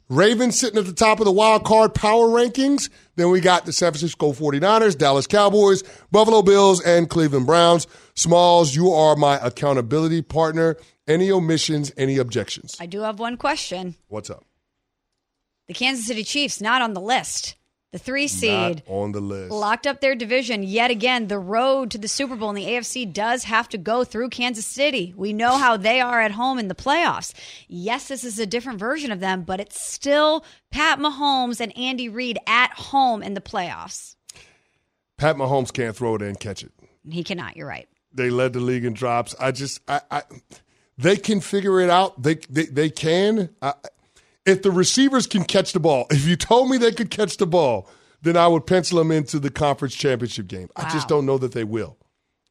Ravens 0.08 0.58
sitting 0.58 0.78
at 0.78 0.86
the 0.86 0.94
top 0.94 1.20
of 1.20 1.26
the 1.26 1.32
wild 1.32 1.64
card 1.64 1.94
power 1.94 2.26
rankings. 2.26 2.88
Then 3.16 3.30
we 3.30 3.40
got 3.40 3.66
the 3.66 3.72
San 3.72 3.92
Francisco 3.92 4.32
49ers, 4.32 4.96
Dallas 4.96 5.26
Cowboys, 5.26 5.82
Buffalo 6.10 6.40
Bills, 6.40 6.82
and 6.82 7.10
Cleveland 7.10 7.46
Browns. 7.46 7.86
Smalls, 8.14 8.74
you 8.74 8.90
are 8.90 9.16
my 9.16 9.38
accountability 9.44 10.22
partner. 10.22 10.76
Any 11.06 11.30
omissions, 11.30 11.92
any 11.96 12.16
objections? 12.16 12.76
I 12.80 12.86
do 12.86 13.02
have 13.02 13.18
one 13.18 13.36
question. 13.36 13.96
What's 14.08 14.30
up? 14.30 14.46
The 15.66 15.74
Kansas 15.74 16.06
City 16.06 16.24
Chiefs 16.24 16.62
not 16.62 16.80
on 16.80 16.94
the 16.94 17.00
list. 17.02 17.56
The 17.90 17.98
three 17.98 18.28
seed 18.28 18.82
Not 18.86 18.92
on 18.92 19.12
the 19.12 19.20
list. 19.20 19.50
locked 19.50 19.86
up 19.86 20.02
their 20.02 20.14
division 20.14 20.62
yet 20.62 20.90
again. 20.90 21.28
The 21.28 21.38
road 21.38 21.90
to 21.92 21.98
the 21.98 22.06
Super 22.08 22.36
Bowl 22.36 22.50
in 22.50 22.56
the 22.56 22.66
AFC 22.66 23.10
does 23.10 23.44
have 23.44 23.66
to 23.70 23.78
go 23.78 24.04
through 24.04 24.28
Kansas 24.28 24.66
City. 24.66 25.14
We 25.16 25.32
know 25.32 25.56
how 25.56 25.78
they 25.78 26.02
are 26.02 26.20
at 26.20 26.32
home 26.32 26.58
in 26.58 26.68
the 26.68 26.74
playoffs. 26.74 27.32
Yes, 27.66 28.08
this 28.08 28.24
is 28.24 28.38
a 28.38 28.44
different 28.44 28.78
version 28.78 29.10
of 29.10 29.20
them, 29.20 29.42
but 29.42 29.58
it's 29.58 29.80
still 29.80 30.44
Pat 30.70 30.98
Mahomes 30.98 31.60
and 31.60 31.74
Andy 31.78 32.10
Reid 32.10 32.38
at 32.46 32.72
home 32.72 33.22
in 33.22 33.32
the 33.32 33.40
playoffs. 33.40 34.16
Pat 35.16 35.36
Mahomes 35.36 35.72
can't 35.72 35.96
throw 35.96 36.14
it 36.14 36.22
and 36.22 36.38
catch 36.38 36.62
it. 36.62 36.72
He 37.08 37.24
cannot. 37.24 37.56
You're 37.56 37.66
right. 37.66 37.88
They 38.12 38.28
led 38.28 38.52
the 38.52 38.60
league 38.60 38.84
in 38.84 38.92
drops. 38.92 39.34
I 39.40 39.50
just, 39.50 39.80
I, 39.88 40.02
I 40.10 40.22
they 40.98 41.16
can 41.16 41.40
figure 41.40 41.80
it 41.80 41.88
out. 41.88 42.22
They, 42.22 42.34
they, 42.50 42.66
they 42.66 42.90
can. 42.90 43.48
I, 43.62 43.72
if 44.48 44.62
the 44.62 44.70
receivers 44.70 45.26
can 45.26 45.44
catch 45.44 45.72
the 45.72 45.80
ball, 45.80 46.06
if 46.10 46.26
you 46.26 46.36
told 46.36 46.70
me 46.70 46.78
they 46.78 46.92
could 46.92 47.10
catch 47.10 47.36
the 47.36 47.46
ball, 47.46 47.88
then 48.22 48.36
I 48.36 48.48
would 48.48 48.66
pencil 48.66 48.98
them 48.98 49.10
into 49.10 49.38
the 49.38 49.50
conference 49.50 49.94
championship 49.94 50.48
game. 50.48 50.68
I 50.76 50.90
just 50.90 51.08
don't 51.08 51.26
know 51.26 51.38
that 51.38 51.52
they 51.52 51.64
will. 51.64 51.96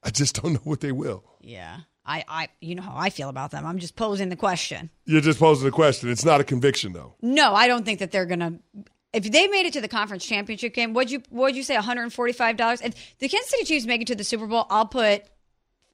I 0.03 0.11
just 0.11 0.41
don't 0.41 0.53
know 0.53 0.61
what 0.63 0.81
they 0.81 0.91
will. 0.91 1.23
Yeah. 1.41 1.79
I, 2.05 2.23
I, 2.27 2.47
you 2.61 2.75
know 2.75 2.83
how 2.83 2.95
I 2.95 3.09
feel 3.09 3.27
about 3.27 3.51
them. 3.51 3.65
I'm 3.65 3.79
just 3.79 3.97
posing 3.97 4.29
the 4.29 4.37
question. 4.37 4.89
You're 5.03 5.19
just 5.19 5.39
posing 5.39 5.65
the 5.65 5.71
question. 5.71 6.09
It's 6.09 6.23
not 6.23 6.39
a 6.39 6.45
conviction, 6.45 6.93
though. 6.93 7.15
No, 7.21 7.53
I 7.53 7.67
don't 7.67 7.83
think 7.83 7.99
that 7.99 8.11
they're 8.11 8.25
gonna. 8.25 8.59
If 9.11 9.29
they 9.29 9.47
made 9.47 9.65
it 9.65 9.73
to 9.73 9.81
the 9.81 9.89
conference 9.89 10.25
championship 10.25 10.73
game, 10.73 10.93
what'd 10.93 11.11
you 11.11 11.21
what'd 11.29 11.57
you 11.57 11.63
say? 11.63 11.75
One 11.75 11.83
hundred 11.83 12.03
and 12.03 12.13
forty 12.13 12.31
five 12.31 12.55
dollars. 12.55 12.79
If 12.81 12.93
the 13.19 13.27
Kansas 13.27 13.49
City 13.49 13.65
Chiefs 13.65 13.85
make 13.85 14.01
it 14.01 14.07
to 14.07 14.15
the 14.15 14.23
Super 14.23 14.47
Bowl, 14.47 14.67
I'll 14.69 14.85
put 14.85 15.23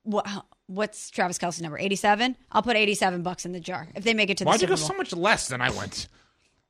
what 0.04 0.28
what's 0.68 1.10
Travis 1.10 1.38
Kelce's 1.38 1.62
number? 1.62 1.78
Eighty 1.78 1.96
seven. 1.96 2.36
I'll 2.52 2.62
put 2.64 2.76
eighty 2.78 2.96
seven 2.96 3.22
bucks 3.24 3.46
in 3.46 3.52
the 3.52 3.60
jar 3.60 3.88
if 3.96 4.04
they 4.04 4.14
make 4.14 4.30
it 4.30 4.38
to 4.38 4.44
the 4.44 4.50
Why'd 4.50 4.62
you 4.62 4.68
Super 4.68 4.76
go 4.76 4.80
Bowl. 4.82 4.88
so 4.90 4.98
much 4.98 5.14
less 5.14 5.48
than 5.48 5.62
I 5.62 5.70
went? 5.72 6.08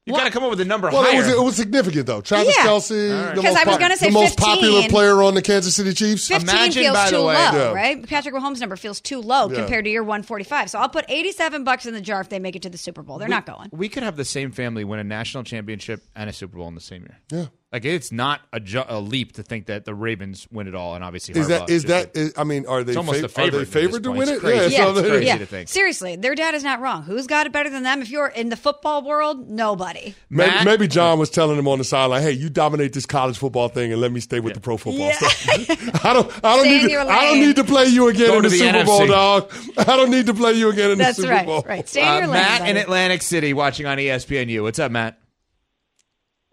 You 0.06 0.12
got 0.12 0.25
to 0.25 0.32
come 0.32 0.43
up 0.43 0.49
with 0.49 0.60
a 0.60 0.65
number 0.65 0.89
Well, 0.91 1.01
it 1.03 1.12
higher. 1.12 1.19
was, 1.19 1.27
it 1.29 1.39
was 1.41 1.56
significant, 1.56 2.06
though. 2.08 2.19
Travis 2.19 2.53
Yeah. 2.58 2.65
Kelce, 2.65 3.17
All 3.17 3.25
right. 3.27 3.36
the, 3.36 3.41
'Cause 3.41 3.53
most, 3.53 3.65
I 3.65 3.69
was 3.69 3.77
gonna 3.77 3.95
say 3.95 4.08
the 4.08 4.12
most 4.12 4.38
15. 4.38 4.45
popular 4.45 4.89
player 4.89 5.23
on 5.23 5.34
the 5.34 5.41
Kansas 5.41 5.73
City 5.77 5.93
Chiefs. 5.93 6.27
15 6.27 6.49
Imagine, 6.49 6.84
feels 6.84 6.93
by 6.93 7.10
too 7.10 7.15
the 7.15 7.23
way- 7.23 7.36
low, 7.36 7.39
Yeah. 7.53 7.71
right? 7.71 8.06
Patrick 8.10 8.36
Mahomes' 8.36 8.60
number 8.60 8.75
feels 8.75 8.99
too 8.99 9.21
low 9.21 9.49
Yeah. 9.49 9.56
compared 9.60 9.86
to 9.86 9.89
your 9.91 10.03
145. 10.03 10.69
So 10.69 10.77
I'll 10.79 10.89
put 10.89 11.06
87 11.08 11.63
bucks 11.63 11.86
in 11.86 11.93
the 11.93 12.01
jar 12.01 12.19
if 12.19 12.27
they 12.27 12.39
make 12.39 12.58
it 12.58 12.63
to 12.63 12.69
the 12.69 12.77
Super 12.77 13.01
Bowl. 13.01 13.17
They're 13.17 13.29
not 13.29 13.45
going. 13.45 13.69
we 13.71 13.88
could 13.88 14.03
have 14.03 14.17
the 14.17 14.25
same 14.25 14.51
family 14.51 14.84
win 14.84 14.99
a 14.99 15.06
national 15.06 15.45
championship 15.45 16.03
and 16.17 16.29
a 16.29 16.34
Super 16.34 16.58
Bowl 16.58 16.67
in 16.67 16.75
the 16.75 16.82
same 16.82 17.03
year. 17.03 17.19
Yeah. 17.32 17.45
Like 17.73 17.86
it's 17.86 18.12
not 18.12 18.39
a, 18.53 18.59
ju- 18.59 18.83
a 18.88 18.99
leap 18.99 19.31
to 19.33 19.41
think 19.43 19.65
that 19.65 19.83
the 19.83 19.95
Ravens 19.95 20.47
win 20.51 20.67
it 20.67 20.75
all, 20.75 20.93
and 20.93 21.03
obviously 21.03 21.33
Is 21.39 21.47
that 21.47 21.63
Harbaugh 21.63 21.69
is 21.71 21.83
just 21.83 22.13
that? 22.13 22.33
I 22.39 22.43
mean, 22.43 22.67
are 22.67 22.83
they 22.83 22.95
almost 22.95 23.21
fav- 23.21 23.23
a 23.23 23.27
favorite 23.29 23.53
Are 23.55 23.65
they 23.65 23.65
favored 23.65 24.03
to 24.03 24.12
win 24.12 24.29
it? 24.29 24.43
Yeah, 24.43 24.49
Yeah, 24.67 24.89
it's 24.91 24.99
crazy 25.01 25.25
yeah, 25.25 25.38
to 25.39 25.45
think. 25.47 25.69
seriously, 25.69 26.15
their 26.15 26.36
dad 26.36 26.53
is 26.53 26.63
not 26.63 26.81
wrong. 26.81 27.01
Who's 27.01 27.25
got 27.25 27.47
it 27.47 27.51
better 27.51 27.71
than 27.71 27.81
them? 27.81 28.03
If 28.03 28.12
you're 28.12 28.27
in 28.27 28.49
the 28.49 28.55
football 28.55 29.01
world, 29.03 29.49
nobody. 29.49 30.13
Maybe, 30.29 30.51
Matt? 30.51 30.65
maybe 30.65 30.88
John 30.88 31.17
was 31.17 31.31
telling 31.31 31.57
him 31.57 31.67
on 31.67 31.79
the 31.79 31.83
sideline, 31.83 32.21
"Hey, 32.21 32.33
you 32.33 32.47
dominate 32.51 32.93
this 32.93 33.07
college 33.07 33.39
football 33.39 33.69
thing, 33.69 33.91
and 33.91 33.99
let 33.99 34.12
me 34.12 34.19
stay 34.19 34.39
with 34.39 34.53
the 34.53 34.59
pro 34.59 34.77
football 34.77 35.07
Yeah. 35.07 35.17
stuff. 35.17 36.05
I 36.05 36.13
don't, 36.13 36.31
I 36.45 36.55
don't 36.55 36.65
Stay 36.65 36.81
need, 36.83 36.89
to, 36.89 36.99
I 36.99 37.21
don't 37.25 37.39
need 37.39 37.55
to 37.55 37.63
play 37.63 37.86
you 37.86 38.07
again 38.09 38.27
Go 38.27 38.38
in 38.38 38.43
the, 38.43 38.49
the 38.49 38.57
Super 38.57 38.83
Bowl, 38.86 39.07
dog. 39.07 39.51
I 39.79 39.83
don't 39.97 40.12
need 40.12 40.27
to 40.27 40.36
play 40.36 40.53
you 40.53 40.69
again 40.69 40.91
in 40.91 40.99
That's 40.99 41.17
the 41.17 41.23
Super 41.23 41.33
right. 41.33 41.45
Bowl. 41.47 41.63
Right. 41.67 41.89
Stay 41.89 42.01
in 42.01 42.07
Uh, 42.25 42.27
lane. 42.27 42.29
Matt 42.33 42.59
buddy. 42.59 42.69
in 42.71 42.77
Atlantic 42.77 43.23
City 43.23 43.51
watching 43.55 43.88
on 43.88 43.97
ESPNU. 43.97 44.62
What's 44.62 44.77
up, 44.77 44.91
Matt? 44.91 45.17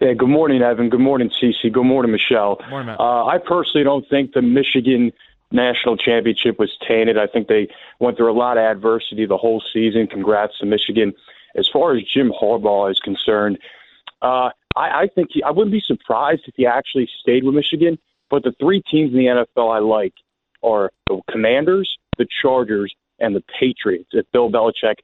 Yeah, 0.00 0.14
good 0.14 0.30
morning, 0.30 0.62
Evan. 0.62 0.88
Good 0.88 1.00
morning, 1.00 1.28
Cece. 1.28 1.70
Good 1.70 1.84
morning, 1.84 2.10
Michelle. 2.10 2.58
Morning, 2.70 2.86
Matt. 2.86 3.00
Uh, 3.00 3.26
I 3.26 3.36
personally 3.36 3.84
don't 3.84 4.08
think 4.08 4.32
the 4.32 4.40
Michigan 4.40 5.12
national 5.52 5.98
championship 5.98 6.58
was 6.58 6.74
tainted. 6.88 7.18
I 7.18 7.26
think 7.26 7.48
they 7.48 7.68
went 7.98 8.16
through 8.16 8.32
a 8.32 8.38
lot 8.38 8.56
of 8.56 8.62
adversity 8.62 9.26
the 9.26 9.36
whole 9.36 9.62
season. 9.72 10.06
Congrats 10.06 10.58
to 10.60 10.66
Michigan. 10.66 11.12
As 11.54 11.68
far 11.70 11.94
as 11.94 12.02
Jim 12.02 12.32
Harbaugh 12.32 12.90
is 12.90 12.98
concerned, 12.98 13.58
uh, 14.22 14.48
I, 14.74 15.02
I 15.02 15.08
think 15.14 15.32
he, 15.32 15.42
I 15.42 15.50
wouldn't 15.50 15.72
be 15.72 15.82
surprised 15.84 16.42
if 16.46 16.54
he 16.56 16.64
actually 16.64 17.06
stayed 17.20 17.44
with 17.44 17.54
Michigan. 17.54 17.98
But 18.30 18.42
the 18.42 18.54
three 18.58 18.82
teams 18.90 19.12
in 19.12 19.18
the 19.18 19.44
NFL 19.56 19.74
I 19.74 19.80
like 19.80 20.14
are 20.62 20.90
the 21.08 21.20
Commanders, 21.30 21.98
the 22.16 22.26
Chargers, 22.40 22.94
and 23.18 23.36
the 23.36 23.42
Patriots. 23.58 24.08
If 24.12 24.24
Bill 24.32 24.50
Belichick 24.50 24.96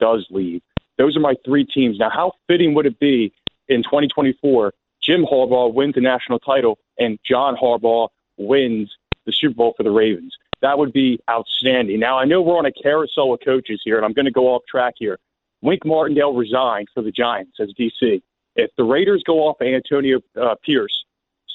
does 0.00 0.26
leave, 0.28 0.60
those 0.98 1.16
are 1.16 1.20
my 1.20 1.34
three 1.46 1.64
teams. 1.64 1.98
Now, 1.98 2.10
how 2.10 2.32
fitting 2.46 2.74
would 2.74 2.84
it 2.84 3.00
be 3.00 3.32
in 3.68 3.82
2024? 3.82 4.72
Jim 5.02 5.24
Harbaugh 5.24 5.72
wins 5.72 5.94
the 5.94 6.00
national 6.00 6.38
title, 6.38 6.78
and 6.98 7.18
John 7.24 7.56
Harbaugh 7.56 8.08
wins 8.36 8.90
the 9.26 9.32
Super 9.32 9.54
Bowl 9.54 9.74
for 9.76 9.82
the 9.82 9.90
Ravens. 9.90 10.36
That 10.62 10.78
would 10.78 10.92
be 10.92 11.20
outstanding. 11.28 12.00
Now, 12.00 12.18
I 12.18 12.24
know 12.24 12.40
we're 12.40 12.56
on 12.56 12.66
a 12.66 12.72
carousel 12.72 13.34
of 13.34 13.40
coaches 13.44 13.82
here, 13.84 13.96
and 13.96 14.04
I'm 14.04 14.14
going 14.14 14.24
to 14.24 14.30
go 14.30 14.48
off 14.48 14.62
track 14.66 14.94
here. 14.96 15.18
Wink 15.60 15.84
Martindale 15.84 16.34
resigned 16.34 16.88
for 16.94 17.02
the 17.02 17.10
Giants 17.10 17.58
as 17.60 17.70
DC. 17.78 18.22
If 18.56 18.70
the 18.76 18.84
Raiders 18.84 19.22
go 19.26 19.40
off 19.40 19.60
Antonio 19.60 20.20
uh, 20.40 20.54
Pierce, 20.64 21.04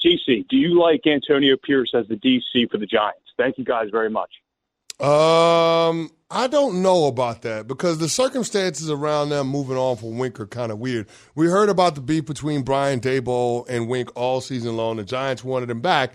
CC, 0.04 0.46
do 0.48 0.56
you 0.56 0.78
like 0.78 1.06
Antonio 1.06 1.56
Pierce 1.56 1.92
as 1.94 2.06
the 2.08 2.16
DC 2.16 2.70
for 2.70 2.78
the 2.78 2.86
Giants? 2.86 3.20
Thank 3.36 3.58
you 3.58 3.64
guys 3.64 3.88
very 3.90 4.10
much. 4.10 4.30
Um, 5.00 6.10
I 6.32 6.46
don't 6.46 6.80
know 6.82 7.06
about 7.06 7.42
that 7.42 7.66
because 7.66 7.98
the 7.98 8.08
circumstances 8.08 8.88
around 8.88 9.30
them 9.30 9.48
moving 9.48 9.76
on 9.76 9.96
from 9.96 10.16
Wink 10.18 10.38
are 10.38 10.46
kind 10.46 10.70
of 10.70 10.78
weird. 10.78 11.08
We 11.34 11.48
heard 11.48 11.68
about 11.68 11.96
the 11.96 12.00
beef 12.00 12.24
between 12.26 12.62
Brian 12.62 13.00
Daboll 13.00 13.68
and 13.68 13.88
Wink 13.88 14.10
all 14.14 14.40
season 14.40 14.76
long. 14.76 14.98
The 14.98 15.04
Giants 15.04 15.42
wanted 15.42 15.70
him 15.70 15.80
back, 15.80 16.12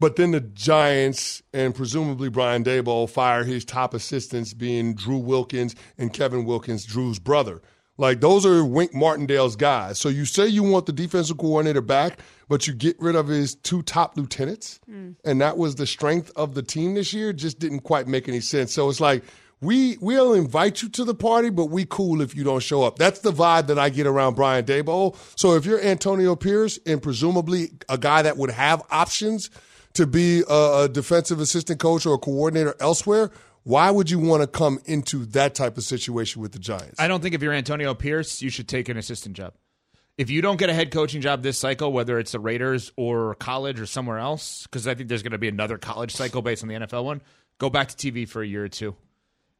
but 0.00 0.16
then 0.16 0.32
the 0.32 0.40
Giants 0.40 1.42
and 1.52 1.74
presumably 1.74 2.28
Brian 2.28 2.64
Daboll 2.64 3.08
fire 3.08 3.44
his 3.44 3.64
top 3.64 3.94
assistants, 3.94 4.52
being 4.52 4.94
Drew 4.94 5.18
Wilkins 5.18 5.76
and 5.96 6.12
Kevin 6.12 6.44
Wilkins, 6.44 6.84
Drew's 6.84 7.20
brother. 7.20 7.62
Like 7.98 8.20
those 8.20 8.44
are 8.44 8.64
Wink 8.64 8.92
Martindale's 8.94 9.54
guys. 9.54 9.96
So 10.00 10.08
you 10.08 10.24
say 10.24 10.48
you 10.48 10.64
want 10.64 10.86
the 10.86 10.92
defensive 10.92 11.38
coordinator 11.38 11.82
back, 11.82 12.18
but 12.48 12.66
you 12.66 12.74
get 12.74 12.96
rid 12.98 13.14
of 13.14 13.28
his 13.28 13.54
two 13.54 13.82
top 13.82 14.16
lieutenants, 14.16 14.80
Hmm. 14.86 15.10
and 15.24 15.40
that 15.40 15.56
was 15.56 15.76
the 15.76 15.86
strength 15.86 16.32
of 16.34 16.54
the 16.54 16.62
team 16.62 16.94
this 16.94 17.12
year. 17.12 17.32
Just 17.32 17.60
didn't 17.60 17.80
quite 17.80 18.08
make 18.08 18.28
any 18.28 18.40
sense. 18.40 18.72
So 18.72 18.88
it's 18.88 18.98
like 18.98 19.22
we 19.62 19.96
we'll 20.00 20.34
invite 20.34 20.82
you 20.82 20.88
to 20.90 21.04
the 21.04 21.14
party, 21.14 21.48
but 21.48 21.66
we 21.66 21.86
cool 21.86 22.20
if 22.20 22.34
you 22.34 22.42
don't 22.42 22.62
show 22.62 22.82
up. 22.82 22.98
That's 22.98 23.20
the 23.20 23.32
vibe 23.32 23.68
that 23.68 23.78
I 23.78 23.88
get 23.88 24.06
around 24.06 24.34
Brian 24.34 24.64
Daboll. 24.64 25.16
So 25.38 25.54
if 25.54 25.64
you're 25.64 25.80
Antonio 25.80 26.34
Pierce 26.34 26.78
and 26.84 27.00
presumably 27.00 27.70
a 27.88 27.96
guy 27.96 28.22
that 28.22 28.36
would 28.36 28.50
have 28.50 28.82
options 28.90 29.50
to 29.94 30.06
be 30.06 30.42
a, 30.48 30.82
a 30.82 30.88
defensive 30.88 31.40
assistant 31.40 31.78
coach 31.78 32.04
or 32.04 32.14
a 32.14 32.18
coordinator 32.18 32.74
elsewhere, 32.80 33.30
why 33.62 33.90
would 33.90 34.10
you 34.10 34.18
want 34.18 34.42
to 34.42 34.48
come 34.48 34.80
into 34.84 35.24
that 35.26 35.54
type 35.54 35.78
of 35.78 35.84
situation 35.84 36.42
with 36.42 36.52
the 36.52 36.58
Giants? 36.58 36.98
I 36.98 37.06
don't 37.06 37.22
think 37.22 37.34
if 37.34 37.42
you're 37.42 37.52
Antonio 37.52 37.94
Pierce, 37.94 38.42
you 38.42 38.50
should 38.50 38.66
take 38.66 38.88
an 38.88 38.96
assistant 38.96 39.36
job. 39.36 39.54
If 40.18 40.28
you 40.28 40.42
don't 40.42 40.58
get 40.58 40.70
a 40.70 40.74
head 40.74 40.90
coaching 40.90 41.20
job 41.20 41.42
this 41.42 41.56
cycle, 41.56 41.92
whether 41.92 42.18
it's 42.18 42.32
the 42.32 42.40
Raiders 42.40 42.92
or 42.96 43.36
college 43.36 43.80
or 43.80 43.86
somewhere 43.86 44.18
else, 44.18 44.64
because 44.66 44.88
I 44.88 44.94
think 44.94 45.08
there's 45.08 45.22
going 45.22 45.32
to 45.32 45.38
be 45.38 45.48
another 45.48 45.78
college 45.78 46.12
cycle 46.12 46.42
based 46.42 46.64
on 46.64 46.68
the 46.68 46.74
NFL 46.74 47.04
one, 47.04 47.22
go 47.58 47.70
back 47.70 47.88
to 47.88 48.12
TV 48.12 48.28
for 48.28 48.42
a 48.42 48.46
year 48.46 48.64
or 48.64 48.68
two 48.68 48.96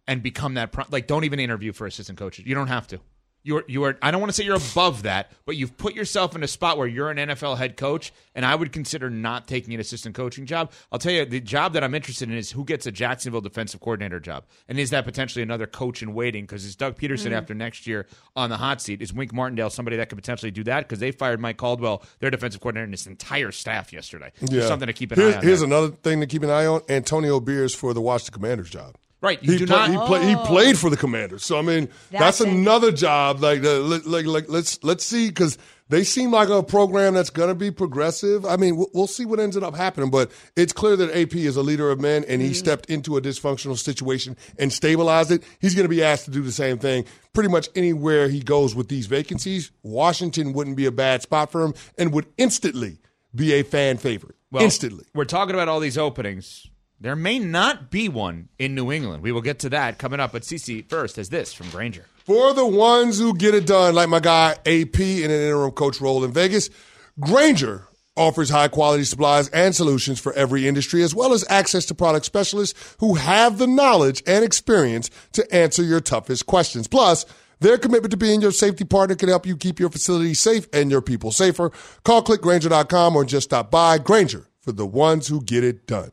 and 0.06 0.22
become 0.22 0.54
that. 0.54 0.72
Pro- 0.72 0.84
like, 0.90 1.06
don't 1.06 1.24
even 1.24 1.40
interview 1.40 1.72
for 1.72 1.86
assistant 1.86 2.18
coaches. 2.18 2.46
You 2.46 2.54
don't 2.54 2.68
have 2.68 2.86
to. 2.88 3.00
You're, 3.44 3.64
you 3.66 3.82
are. 3.82 3.98
I 4.00 4.12
don't 4.12 4.20
want 4.20 4.30
to 4.30 4.34
say 4.34 4.44
you're 4.44 4.54
above 4.54 5.02
that, 5.02 5.32
but 5.46 5.56
you've 5.56 5.76
put 5.76 5.96
yourself 5.96 6.36
in 6.36 6.44
a 6.44 6.46
spot 6.46 6.78
where 6.78 6.86
you're 6.86 7.10
an 7.10 7.16
NFL 7.16 7.58
head 7.58 7.76
coach, 7.76 8.12
and 8.36 8.46
I 8.46 8.54
would 8.54 8.70
consider 8.70 9.10
not 9.10 9.48
taking 9.48 9.74
an 9.74 9.80
assistant 9.80 10.14
coaching 10.14 10.46
job. 10.46 10.70
I'll 10.92 11.00
tell 11.00 11.10
you, 11.10 11.24
the 11.24 11.40
job 11.40 11.72
that 11.72 11.82
I'm 11.82 11.92
interested 11.92 12.30
in 12.30 12.36
is 12.36 12.52
who 12.52 12.64
gets 12.64 12.86
a 12.86 12.92
Jacksonville 12.92 13.40
defensive 13.40 13.80
coordinator 13.80 14.20
job, 14.20 14.44
and 14.68 14.78
is 14.78 14.90
that 14.90 15.04
potentially 15.04 15.42
another 15.42 15.66
coach 15.66 16.04
in 16.04 16.14
waiting? 16.14 16.44
Because 16.44 16.64
is 16.64 16.76
Doug 16.76 16.96
Pederson 16.96 17.32
Mm. 17.32 17.38
after 17.38 17.52
next 17.52 17.84
year 17.84 18.06
on 18.36 18.48
the 18.48 18.58
hot 18.58 18.80
seat? 18.80 19.02
Is 19.02 19.12
Wink 19.12 19.32
Martindale 19.32 19.70
somebody 19.70 19.96
that 19.96 20.08
could 20.08 20.18
potentially 20.18 20.52
do 20.52 20.62
that? 20.62 20.84
Because 20.84 21.00
they 21.00 21.10
fired 21.10 21.40
Mike 21.40 21.56
Caldwell, 21.56 22.04
their 22.20 22.30
defensive 22.30 22.60
coordinator, 22.60 22.84
and 22.84 22.92
his 22.92 23.08
entire 23.08 23.50
staff 23.50 23.92
yesterday. 23.92 24.30
There's 24.40 24.68
something 24.68 24.86
to 24.86 24.92
keep 24.92 25.10
an 25.10 25.18
here's, 25.18 25.34
eye 25.34 25.38
on. 25.38 25.42
Here's 25.44 25.58
there. 25.62 25.66
another 25.66 25.88
thing 25.88 26.20
to 26.20 26.28
keep 26.28 26.44
an 26.44 26.50
eye 26.50 26.66
on: 26.66 26.82
Antonio 26.88 27.40
Pierce 27.40 27.74
for 27.74 27.92
the 27.92 28.00
Washington 28.00 28.34
Commanders 28.34 28.70
job. 28.70 28.94
Right, 29.22 29.40
you 29.42 29.52
he 29.52 29.58
do 29.58 29.66
play- 29.68 29.76
not- 29.76 29.90
He, 29.90 29.96
play, 29.96 30.28
he 30.28 30.36
played 30.46 30.76
for 30.78 30.90
the 30.90 30.96
Commanders, 30.96 31.44
so 31.44 31.56
I 31.56 31.62
mean 31.62 31.88
that's, 32.10 32.38
That's 32.38 32.40
another 32.40 32.90
job. 32.92 33.40
Like, 33.40 33.64
uh, 33.64 33.80
like, 33.80 34.04
like, 34.04 34.26
like 34.26 34.48
let's 34.48 34.82
let's 34.82 35.04
see 35.04 35.28
because 35.28 35.56
they 35.88 36.02
seem 36.04 36.32
like 36.32 36.48
a 36.48 36.62
program 36.62 37.14
that's 37.14 37.30
going 37.30 37.48
to 37.50 37.54
be 37.54 37.70
progressive. 37.70 38.44
I 38.46 38.56
mean, 38.56 38.76
we'll, 38.78 38.88
we'll 38.94 39.06
see 39.06 39.24
what 39.26 39.38
ends 39.38 39.56
up 39.56 39.76
happening, 39.76 40.10
but 40.10 40.32
it's 40.56 40.72
clear 40.72 40.96
that 40.96 41.14
AP 41.16 41.36
is 41.36 41.56
a 41.56 41.62
leader 41.62 41.90
of 41.90 42.00
men, 42.00 42.24
and 42.26 42.40
he 42.42 42.52
stepped 42.54 42.86
into 42.90 43.16
a 43.16 43.20
dysfunctional 43.20 43.78
situation 43.78 44.36
and 44.58 44.72
stabilized 44.72 45.30
it. 45.30 45.44
He's 45.60 45.74
going 45.74 45.84
to 45.84 45.90
be 45.94 46.02
asked 46.02 46.24
to 46.24 46.30
do 46.30 46.40
the 46.42 46.50
same 46.50 46.78
thing 46.78 47.04
pretty 47.34 47.50
much 47.50 47.68
anywhere 47.76 48.28
he 48.28 48.40
goes 48.40 48.74
with 48.74 48.88
these 48.88 49.06
vacancies. 49.06 49.70
Washington 49.82 50.52
wouldn't 50.52 50.76
be 50.76 50.86
a 50.86 50.92
bad 50.92 51.22
spot 51.22 51.52
for 51.52 51.62
him, 51.62 51.74
and 51.98 52.12
would 52.12 52.26
instantly 52.38 52.98
be 53.34 53.52
a 53.52 53.62
fan 53.62 53.98
favorite. 53.98 54.34
Well, 54.50 54.64
instantly. 54.64 55.04
We're 55.14 55.24
talking 55.26 55.54
about 55.54 55.68
all 55.68 55.78
these 55.80 55.96
openings. 55.98 56.66
There 57.02 57.16
may 57.16 57.40
not 57.40 57.90
be 57.90 58.08
one 58.08 58.48
in 58.60 58.76
New 58.76 58.92
England. 58.92 59.24
We 59.24 59.32
will 59.32 59.40
get 59.40 59.58
to 59.60 59.70
that 59.70 59.98
coming 59.98 60.20
up. 60.20 60.30
But 60.30 60.42
CC 60.42 60.88
first 60.88 61.16
has 61.16 61.30
this 61.30 61.52
from 61.52 61.68
Grainger. 61.70 62.06
For 62.24 62.54
the 62.54 62.64
ones 62.64 63.18
who 63.18 63.34
get 63.34 63.56
it 63.56 63.66
done, 63.66 63.96
like 63.96 64.08
my 64.08 64.20
guy 64.20 64.52
AP 64.64 65.00
in 65.00 65.24
an 65.24 65.40
interim 65.40 65.72
coach 65.72 66.00
role 66.00 66.22
in 66.22 66.32
Vegas, 66.32 66.70
Grainger 67.18 67.88
offers 68.16 68.50
high 68.50 68.68
quality 68.68 69.02
supplies 69.02 69.48
and 69.48 69.74
solutions 69.74 70.20
for 70.20 70.32
every 70.34 70.68
industry, 70.68 71.02
as 71.02 71.12
well 71.12 71.32
as 71.32 71.44
access 71.48 71.86
to 71.86 71.94
product 71.96 72.24
specialists 72.24 72.94
who 73.00 73.16
have 73.16 73.58
the 73.58 73.66
knowledge 73.66 74.22
and 74.24 74.44
experience 74.44 75.10
to 75.32 75.52
answer 75.52 75.82
your 75.82 76.00
toughest 76.00 76.46
questions. 76.46 76.86
Plus, 76.86 77.26
their 77.58 77.78
commitment 77.78 78.12
to 78.12 78.16
being 78.16 78.40
your 78.40 78.52
safety 78.52 78.84
partner 78.84 79.16
can 79.16 79.28
help 79.28 79.44
you 79.44 79.56
keep 79.56 79.80
your 79.80 79.90
facility 79.90 80.34
safe 80.34 80.68
and 80.72 80.88
your 80.88 81.02
people 81.02 81.32
safer. 81.32 81.72
Call 82.04 82.22
clickgrainger.com 82.22 83.16
or 83.16 83.24
just 83.24 83.50
stop 83.50 83.72
by. 83.72 83.98
Grainger 83.98 84.46
for 84.60 84.70
the 84.70 84.86
ones 84.86 85.26
who 85.26 85.42
get 85.42 85.64
it 85.64 85.84
done. 85.88 86.12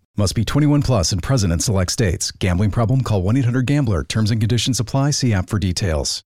Must 0.17 0.35
be 0.35 0.43
21 0.43 0.81
plus 0.81 1.13
and 1.13 1.23
present 1.23 1.53
in 1.53 1.59
select 1.59 1.91
states. 1.91 2.31
Gambling 2.31 2.71
problem? 2.71 3.01
Call 3.01 3.23
1 3.23 3.37
800 3.37 3.65
Gambler. 3.65 4.03
Terms 4.03 4.29
and 4.31 4.41
conditions 4.41 4.79
apply. 4.79 5.11
See 5.11 5.33
app 5.33 5.49
for 5.49 5.57
details. 5.57 6.21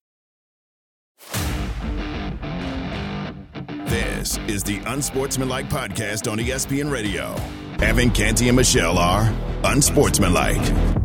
This 3.86 4.38
is 4.48 4.64
the 4.64 4.82
Unsportsmanlike 4.88 5.70
Podcast 5.70 6.30
on 6.30 6.40
ESPN 6.40 6.92
Radio. 6.92 7.36
Evan 7.80 8.10
Canty 8.10 8.48
and 8.48 8.56
Michelle 8.56 8.98
are 8.98 9.32
unsportsmanlike. 9.64 11.05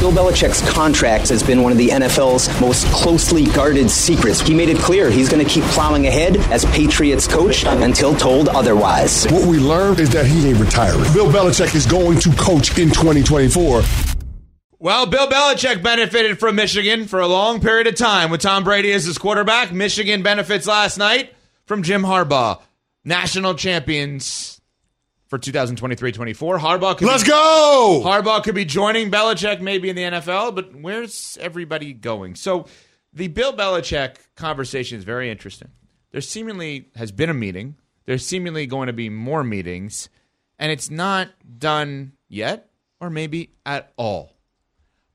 Bill 0.00 0.12
Belichick's 0.12 0.62
contract 0.70 1.28
has 1.30 1.42
been 1.42 1.60
one 1.60 1.72
of 1.72 1.78
the 1.78 1.88
NFL's 1.88 2.48
most 2.60 2.86
closely 2.92 3.46
guarded 3.46 3.90
secrets. 3.90 4.40
He 4.40 4.54
made 4.54 4.68
it 4.68 4.78
clear 4.78 5.10
he's 5.10 5.28
going 5.28 5.44
to 5.44 5.50
keep 5.50 5.64
plowing 5.64 6.06
ahead 6.06 6.36
as 6.52 6.64
Patriots 6.66 7.26
coach 7.26 7.64
until 7.64 8.14
told 8.14 8.48
otherwise. 8.48 9.26
What 9.26 9.48
we 9.48 9.58
learned 9.58 9.98
is 9.98 10.08
that 10.10 10.24
he 10.24 10.48
ain't 10.48 10.60
retiring. 10.60 11.02
Bill 11.12 11.26
Belichick 11.32 11.74
is 11.74 11.84
going 11.84 12.20
to 12.20 12.32
coach 12.36 12.78
in 12.78 12.90
2024. 12.90 13.82
Well, 14.78 15.06
Bill 15.06 15.26
Belichick 15.26 15.82
benefited 15.82 16.38
from 16.38 16.54
Michigan 16.54 17.08
for 17.08 17.18
a 17.18 17.26
long 17.26 17.60
period 17.60 17.88
of 17.88 17.96
time 17.96 18.30
with 18.30 18.40
Tom 18.40 18.62
Brady 18.62 18.92
as 18.92 19.04
his 19.04 19.18
quarterback. 19.18 19.72
Michigan 19.72 20.22
benefits 20.22 20.68
last 20.68 20.98
night 20.98 21.34
from 21.66 21.82
Jim 21.82 22.02
Harbaugh, 22.02 22.60
national 23.04 23.54
champions 23.54 24.57
for 25.28 25.38
2023-24. 25.38 26.58
Harbaugh 26.58 26.96
could 26.96 27.06
Let's 27.06 27.22
be, 27.22 27.28
go! 27.28 28.02
Harbaugh 28.04 28.42
could 28.42 28.54
be 28.54 28.64
joining 28.64 29.10
Belichick 29.10 29.60
maybe 29.60 29.90
in 29.90 29.96
the 29.96 30.02
NFL, 30.02 30.54
but 30.54 30.74
where's 30.74 31.38
everybody 31.40 31.92
going? 31.92 32.34
So 32.34 32.66
the 33.12 33.28
Bill 33.28 33.52
Belichick 33.52 34.16
conversation 34.36 34.98
is 34.98 35.04
very 35.04 35.30
interesting. 35.30 35.70
There 36.10 36.20
seemingly 36.20 36.88
has 36.96 37.12
been 37.12 37.30
a 37.30 37.34
meeting. 37.34 37.76
There's 38.06 38.24
seemingly 38.24 38.66
going 38.66 38.86
to 38.86 38.94
be 38.94 39.10
more 39.10 39.44
meetings, 39.44 40.08
and 40.58 40.72
it's 40.72 40.90
not 40.90 41.28
done 41.58 42.12
yet, 42.28 42.70
or 43.00 43.10
maybe 43.10 43.50
at 43.66 43.92
all. 43.96 44.34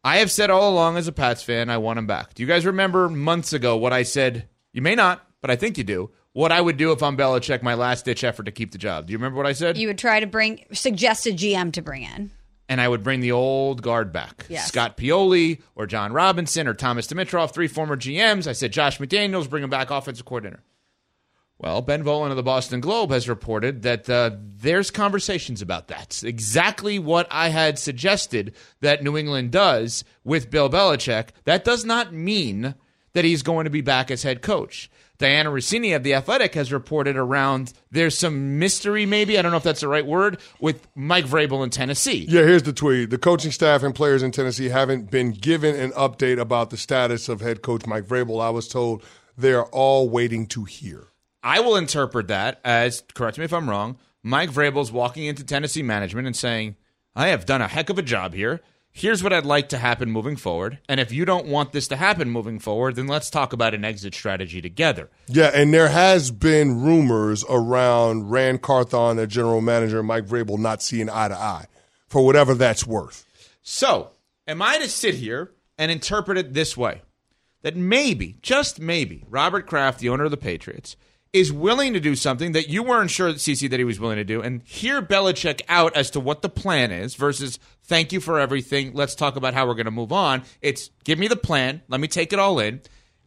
I 0.03 0.17
have 0.17 0.29
said 0.29 0.49
all 0.49 0.71
along 0.71 0.97
as 0.97 1.07
a 1.07 1.11
Pats 1.11 1.41
fan, 1.41 1.69
I 1.69 1.77
want 1.77 1.97
him 1.97 2.05
back. 2.05 2.33
Do 2.35 2.43
you 2.43 2.47
guys 2.47 2.65
remember 2.65 3.09
months 3.09 3.53
ago 3.53 3.77
what 3.77 3.93
I 3.93 4.03
said? 4.03 4.47
You 4.73 4.81
may 4.81 4.95
not, 4.95 5.25
but 5.41 5.49
I 5.49 5.55
think 5.55 5.77
you 5.77 5.83
do. 5.83 6.11
What 6.33 6.51
I 6.51 6.59
would 6.59 6.77
do 6.77 6.91
if 6.91 7.03
I'm 7.03 7.15
Belichick, 7.15 7.61
my 7.61 7.75
last 7.75 8.05
ditch 8.05 8.23
effort 8.23 8.43
to 8.43 8.51
keep 8.51 8.71
the 8.71 8.77
job. 8.79 9.05
Do 9.07 9.11
you 9.13 9.17
remember 9.17 9.37
what 9.37 9.45
I 9.45 9.53
said? 9.53 9.77
You 9.77 9.87
would 9.87 9.99
try 9.99 10.19
to 10.19 10.25
bring 10.25 10.65
suggest 10.73 11.27
a 11.27 11.29
GM 11.29 11.71
to 11.73 11.81
bring 11.81 12.03
in. 12.03 12.31
and 12.67 12.81
I 12.81 12.87
would 12.87 13.03
bring 13.03 13.19
the 13.19 13.33
old 13.33 13.81
guard 13.83 14.11
back. 14.11 14.45
Yes. 14.49 14.67
Scott 14.67 14.97
Pioli 14.97 15.61
or 15.75 15.85
Jon 15.85 16.11
Robinson 16.11 16.67
or 16.67 16.73
Thomas 16.73 17.05
Dimitroff, 17.07 17.53
three 17.53 17.67
former 17.67 17.95
GMs. 17.95 18.47
I 18.47 18.53
said 18.53 18.71
Josh 18.73 18.97
McDaniels, 18.97 19.49
bring 19.49 19.63
him 19.63 19.69
back 19.69 19.91
offensive 19.91 20.25
coordinator. 20.25 20.63
Well, 21.59 21.81
Ben 21.81 22.03
Volin 22.03 22.31
of 22.31 22.35
the 22.35 22.43
Boston 22.43 22.81
Globe 22.81 23.11
has 23.11 23.29
reported 23.29 23.83
that 23.83 24.09
uh, 24.09 24.31
there's 24.57 24.89
conversations 24.91 25.61
about 25.61 25.87
that. 25.89 26.21
Exactly 26.23 26.97
what 26.99 27.27
I 27.29 27.49
had 27.49 27.77
suggested 27.79 28.55
that 28.81 29.03
New 29.03 29.15
England 29.17 29.51
does 29.51 30.03
with 30.23 30.49
Bill 30.49 30.69
Belichick. 30.69 31.29
That 31.45 31.63
does 31.63 31.85
not 31.85 32.11
mean 32.11 32.73
that 33.13 33.23
he's 33.23 33.43
going 33.43 33.63
to 33.65 33.69
be 33.69 33.81
back 33.81 34.09
as 34.09 34.23
head 34.23 34.41
coach. 34.41 34.89
Dianna 35.23 35.45
Russini 35.45 35.95
of 35.95 36.03
The 36.03 36.15
Athletic 36.15 36.53
has 36.55 36.73
reported 36.73 37.15
around 37.15 37.71
there's 37.91 38.17
some 38.17 38.59
mystery, 38.59 39.05
maybe, 39.05 39.39
I 39.39 39.41
don't 39.41 39.51
know 39.51 39.57
if 39.57 39.63
that's 39.63 39.79
the 39.79 39.87
right 39.87 40.05
word, 40.05 40.37
with 40.59 40.85
Mike 40.95 41.25
Vrabel 41.25 41.63
in 41.63 41.69
Tennessee. 41.69 42.25
Yeah, 42.27 42.41
here's 42.41 42.63
the 42.63 42.73
tweet. 42.73 43.09
The 43.09 43.17
coaching 43.17 43.51
staff 43.51 43.83
and 43.83 43.95
players 43.95 44.21
in 44.21 44.31
Tennessee 44.31 44.67
haven't 44.67 45.09
been 45.09 45.31
given 45.31 45.75
an 45.75 45.91
update 45.91 46.39
about 46.39 46.71
the 46.71 46.77
status 46.77 47.29
of 47.29 47.39
head 47.39 47.61
coach 47.61 47.85
Mike 47.85 48.03
Vrabel. 48.03 48.41
I 48.41 48.49
was 48.49 48.67
told 48.67 49.01
they're 49.37 49.63
all 49.67 50.09
waiting 50.09 50.45
to 50.47 50.65
hear. 50.65 51.07
I 51.41 51.61
will 51.61 51.77
interpret 51.77 52.27
that 52.27 52.59
as, 52.65 53.01
correct 53.13 53.37
me 53.37 53.45
if 53.45 53.53
I'm 53.53 53.69
wrong, 53.69 53.97
Mike 54.23 54.49
Vrabel's 54.49 54.91
walking 54.91 55.23
into 55.23 55.45
Tennessee 55.45 55.83
management 55.83 56.27
and 56.27 56.35
saying, 56.35 56.75
I 57.15 57.27
have 57.29 57.45
done 57.45 57.61
a 57.61 57.67
heck 57.69 57.89
of 57.89 57.97
a 57.97 58.01
job 58.01 58.33
here. 58.33 58.59
Here's 58.95 59.23
what 59.23 59.33
I'd 59.33 59.43
like 59.43 59.69
to 59.69 59.79
happen 59.79 60.11
moving 60.11 60.35
forward. 60.35 60.77
And 60.87 60.99
if 60.99 61.11
you 61.11 61.25
don't 61.25 61.47
want 61.47 61.71
this 61.71 61.87
to 61.87 61.95
happen 61.95 62.29
moving 62.29 62.59
forward, 62.59 62.95
then 62.95 63.07
let's 63.07 63.31
talk 63.31 63.51
about 63.51 63.73
an 63.73 63.83
exit 63.83 64.13
strategy 64.13 64.61
together. 64.61 65.09
Yeah, 65.27 65.49
and 65.51 65.73
there 65.73 65.87
has 65.89 66.29
been 66.29 66.79
rumors 66.79 67.43
around 67.49 68.29
Ran 68.29 68.59
Carthon, 68.59 69.17
their 69.17 69.25
general 69.25 69.61
manager, 69.61 69.97
and 69.97 70.07
Mike 70.07 70.27
Vrabel 70.27 70.59
not 70.59 70.83
seeing 70.83 71.09
eye 71.09 71.27
to 71.27 71.35
eye 71.35 71.65
for 72.07 72.23
whatever 72.23 72.53
that's 72.53 72.85
worth. 72.85 73.25
So, 73.63 74.11
am 74.47 74.61
I 74.61 74.77
to 74.77 74.87
sit 74.87 75.15
here 75.15 75.51
and 75.79 75.89
interpret 75.89 76.37
it 76.37 76.53
this 76.53 76.77
way? 76.77 77.01
That 77.63 77.75
maybe, 77.75 78.35
just 78.43 78.79
maybe, 78.79 79.23
Robert 79.27 79.65
Kraft, 79.65 79.99
the 79.99 80.09
owner 80.09 80.25
of 80.25 80.31
the 80.31 80.37
Patriots, 80.37 80.97
is 81.33 81.51
willing 81.51 81.93
to 81.93 81.99
do 81.99 82.15
something 82.15 82.51
that 82.51 82.69
you 82.69 82.83
weren't 82.83 83.09
sure, 83.09 83.33
CC, 83.33 83.67
that 83.69 83.79
he 83.79 83.83
was 83.83 83.99
willing 83.99 84.17
to 84.17 84.23
do, 84.23 84.41
and 84.41 84.61
hear 84.63 85.01
Belichick 85.01 85.61
out 85.67 85.95
as 85.97 86.11
to 86.11 86.19
what 86.19 86.43
the 86.43 86.49
plan 86.49 86.91
is 86.91 87.15
versus 87.15 87.57
thank 87.83 88.13
you 88.13 88.19
for 88.19 88.39
everything. 88.39 88.93
Let's 88.93 89.15
talk 89.15 89.35
about 89.35 89.55
how 89.55 89.65
we're 89.65 89.73
going 89.73 89.85
to 89.85 89.91
move 89.91 90.11
on. 90.11 90.43
It's 90.61 90.91
give 91.03 91.17
me 91.17 91.27
the 91.27 91.35
plan. 91.35 91.81
Let 91.89 91.99
me 91.99 92.07
take 92.07 92.31
it 92.31 92.39
all 92.39 92.59
in. 92.59 92.81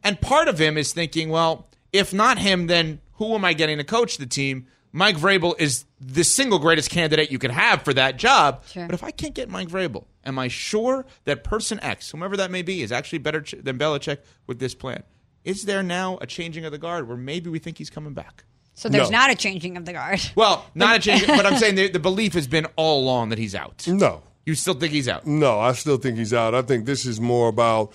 And 0.05 0.21
part 0.21 0.47
of 0.47 0.61
him 0.61 0.79
is 0.79 0.93
thinking, 0.93 1.31
well, 1.31 1.69
if 1.93 2.15
not 2.15 2.39
him, 2.39 2.69
then 2.69 3.01
who 3.15 3.35
am 3.35 3.45
I 3.45 3.55
getting 3.55 3.79
to 3.79 3.85
coach 3.85 4.19
the 4.19 4.27
team? 4.27 4.69
Mike 4.93 5.17
Vrabel 5.17 5.55
is 5.59 5.85
the 6.01 6.25
single 6.25 6.59
greatest 6.59 6.91
candidate 6.91 7.31
you 7.31 7.39
could 7.39 7.51
have 7.51 7.83
for 7.83 7.93
that 7.93 8.17
job. 8.17 8.63
Sure. 8.71 8.87
But 8.87 8.95
if 8.95 9.03
I 9.03 9.11
can't 9.11 9.35
get 9.35 9.51
Mike 9.51 9.69
Vrabel, 9.69 10.05
am 10.25 10.39
I 10.39 10.49
sure 10.49 11.05
that 11.25 11.43
person 11.43 11.81
X, 11.83 12.13
whomever 12.13 12.37
that 12.37 12.51
may 12.51 12.63
be, 12.63 12.83
is 12.83 12.93
actually 12.93 13.19
better 13.19 13.45
than 13.61 13.79
Belichick 13.79 14.19
with 14.47 14.59
this 14.59 14.75
plan? 14.75 15.03
Is 15.47 15.65
there 15.65 15.83
now 15.83 16.19
a 16.21 16.27
changing 16.27 16.65
of 16.67 16.73
the 16.73 16.79
guard 16.79 17.09
where 17.09 17.17
maybe 17.17 17.49
we 17.49 17.59
think 17.59 17.79
he's 17.79 17.89
coming 17.89 18.13
back? 18.13 18.45
So 18.75 18.91
there's 18.91 19.11
No. 19.11 19.19
not 19.21 19.31
a 19.31 19.35
changing 19.35 19.79
of 19.79 19.87
the 19.87 19.93
guard. 19.95 20.21
Well, 20.35 20.67
not 20.75 20.97
a 20.97 20.99
change, 20.99 21.27
but 21.27 21.47
I'm 21.47 21.57
saying 21.63 21.77
the, 21.77 21.89
the 21.89 21.99
belief 21.99 22.35
has 22.35 22.47
been 22.47 22.67
all 22.77 23.01
along 23.03 23.31
that 23.31 23.39
he's 23.39 23.55
out. 23.55 23.87
No. 23.87 24.23
You 24.45 24.55
still 24.55 24.75
think 24.75 24.93
he's 24.93 25.09
out? 25.09 25.27
No, 25.27 25.59
I 25.59 25.73
still 25.73 25.97
think 25.97 26.19
he's 26.19 26.35
out. 26.35 26.55
I 26.55 26.63
think 26.63 26.85
this 26.85 27.07
is 27.07 27.21
more 27.21 27.49
about 27.49 27.93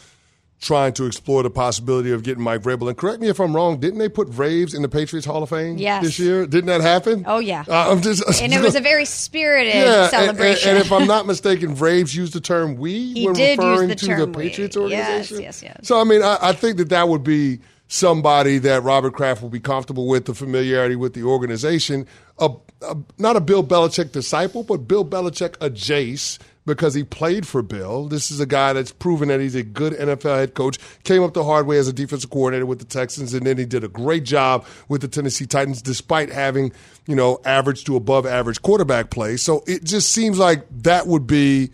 trying 0.61 0.93
to 0.93 1.05
explore 1.05 1.41
the 1.41 1.49
possibility 1.49 2.11
of 2.11 2.21
getting 2.21 2.43
Mike 2.43 2.61
Vrabel. 2.61 2.87
And 2.87 2.95
correct 2.95 3.19
me 3.19 3.27
if 3.27 3.39
I'm 3.39 3.55
wrong, 3.55 3.79
didn't 3.79 3.97
they 3.97 4.07
put 4.07 4.29
Vraves 4.29 4.75
in 4.75 4.83
the 4.83 4.87
Patriots 4.89 5.25
Hall 5.25 5.41
of 5.41 5.49
Fame 5.49 5.77
Yes. 5.79 6.03
this 6.03 6.19
year? 6.19 6.45
Didn't 6.45 6.67
that 6.67 6.81
happen? 6.81 7.23
Oh 7.27 7.39
yeah. 7.39 7.63
Uh, 7.67 7.91
I'm 7.91 8.01
just, 8.01 8.23
and 8.41 8.53
it 8.53 8.61
was 8.61 8.75
a 8.75 8.79
very 8.79 9.05
spirited 9.05 9.73
yeah, 9.73 10.03
and- 10.03 10.11
celebration. 10.11 10.69
And, 10.69 10.77
and 10.77 10.85
if 10.85 10.91
I'm 10.91 11.07
not 11.07 11.25
mistaken, 11.25 11.75
Vraves 11.75 12.13
used 12.15 12.33
the 12.33 12.39
term 12.41 12.75
"we" 12.75 12.91
He 13.13 13.25
when 13.25 13.33
did 13.33 13.57
use 13.57 13.65
referring 13.67 13.89
the 13.89 13.95
to 13.95 14.05
term 14.05 14.19
the 14.19 14.27
we. 14.37 14.49
Patriots 14.49 14.75
Yes, 14.75 14.81
organization. 14.81 15.41
yes, 15.41 15.63
yes. 15.63 15.77
So 15.87 15.99
I 15.99 16.03
mean, 16.03 16.21
I, 16.21 16.37
I 16.41 16.53
think 16.53 16.77
that 16.77 16.89
that 16.89 17.09
would 17.09 17.23
be 17.23 17.59
somebody 17.87 18.57
that 18.59 18.83
Robert 18.83 19.13
Kraft 19.13 19.41
will 19.41 19.49
be 19.49 19.59
comfortable 19.59 20.07
with, 20.07 20.25
the 20.25 20.33
familiarity 20.33 20.95
with 20.95 21.13
the 21.13 21.23
organization. 21.23 22.07
A, 22.39 22.49
a, 22.83 22.95
not 23.17 23.35
a 23.35 23.41
Bill 23.41 23.63
Belichick 23.63 24.11
disciple, 24.13 24.63
but 24.63 24.87
Bill 24.87 25.03
Belichick 25.03 25.55
adjacent 25.59 26.41
because 26.65 26.93
he 26.93 27.03
played 27.03 27.47
for 27.47 27.61
Bill. 27.61 28.07
This 28.07 28.31
is 28.31 28.39
a 28.39 28.45
guy 28.45 28.73
that's 28.73 28.91
proven 28.91 29.29
that 29.29 29.39
he's 29.39 29.55
a 29.55 29.63
good 29.63 29.93
NFL 29.93 30.37
head 30.37 30.53
coach. 30.53 30.77
Came 31.03 31.23
up 31.23 31.33
the 31.33 31.43
hard 31.43 31.65
way 31.67 31.77
as 31.77 31.87
a 31.87 31.93
defensive 31.93 32.29
coordinator 32.29 32.65
with 32.65 32.79
the 32.79 32.85
Texans, 32.85 33.33
and 33.33 33.45
then 33.45 33.57
he 33.57 33.65
did 33.65 33.83
a 33.83 33.87
great 33.87 34.23
job 34.23 34.65
with 34.87 35.01
the 35.01 35.07
Tennessee 35.07 35.45
Titans, 35.45 35.81
despite 35.81 36.29
having 36.29 36.71
you 37.07 37.15
know 37.15 37.39
average 37.45 37.83
to 37.85 37.95
above 37.95 38.25
average 38.25 38.61
quarterback 38.61 39.09
play. 39.09 39.37
So 39.37 39.63
it 39.67 39.83
just 39.83 40.11
seems 40.11 40.37
like 40.37 40.65
that 40.83 41.07
would 41.07 41.25
be 41.25 41.71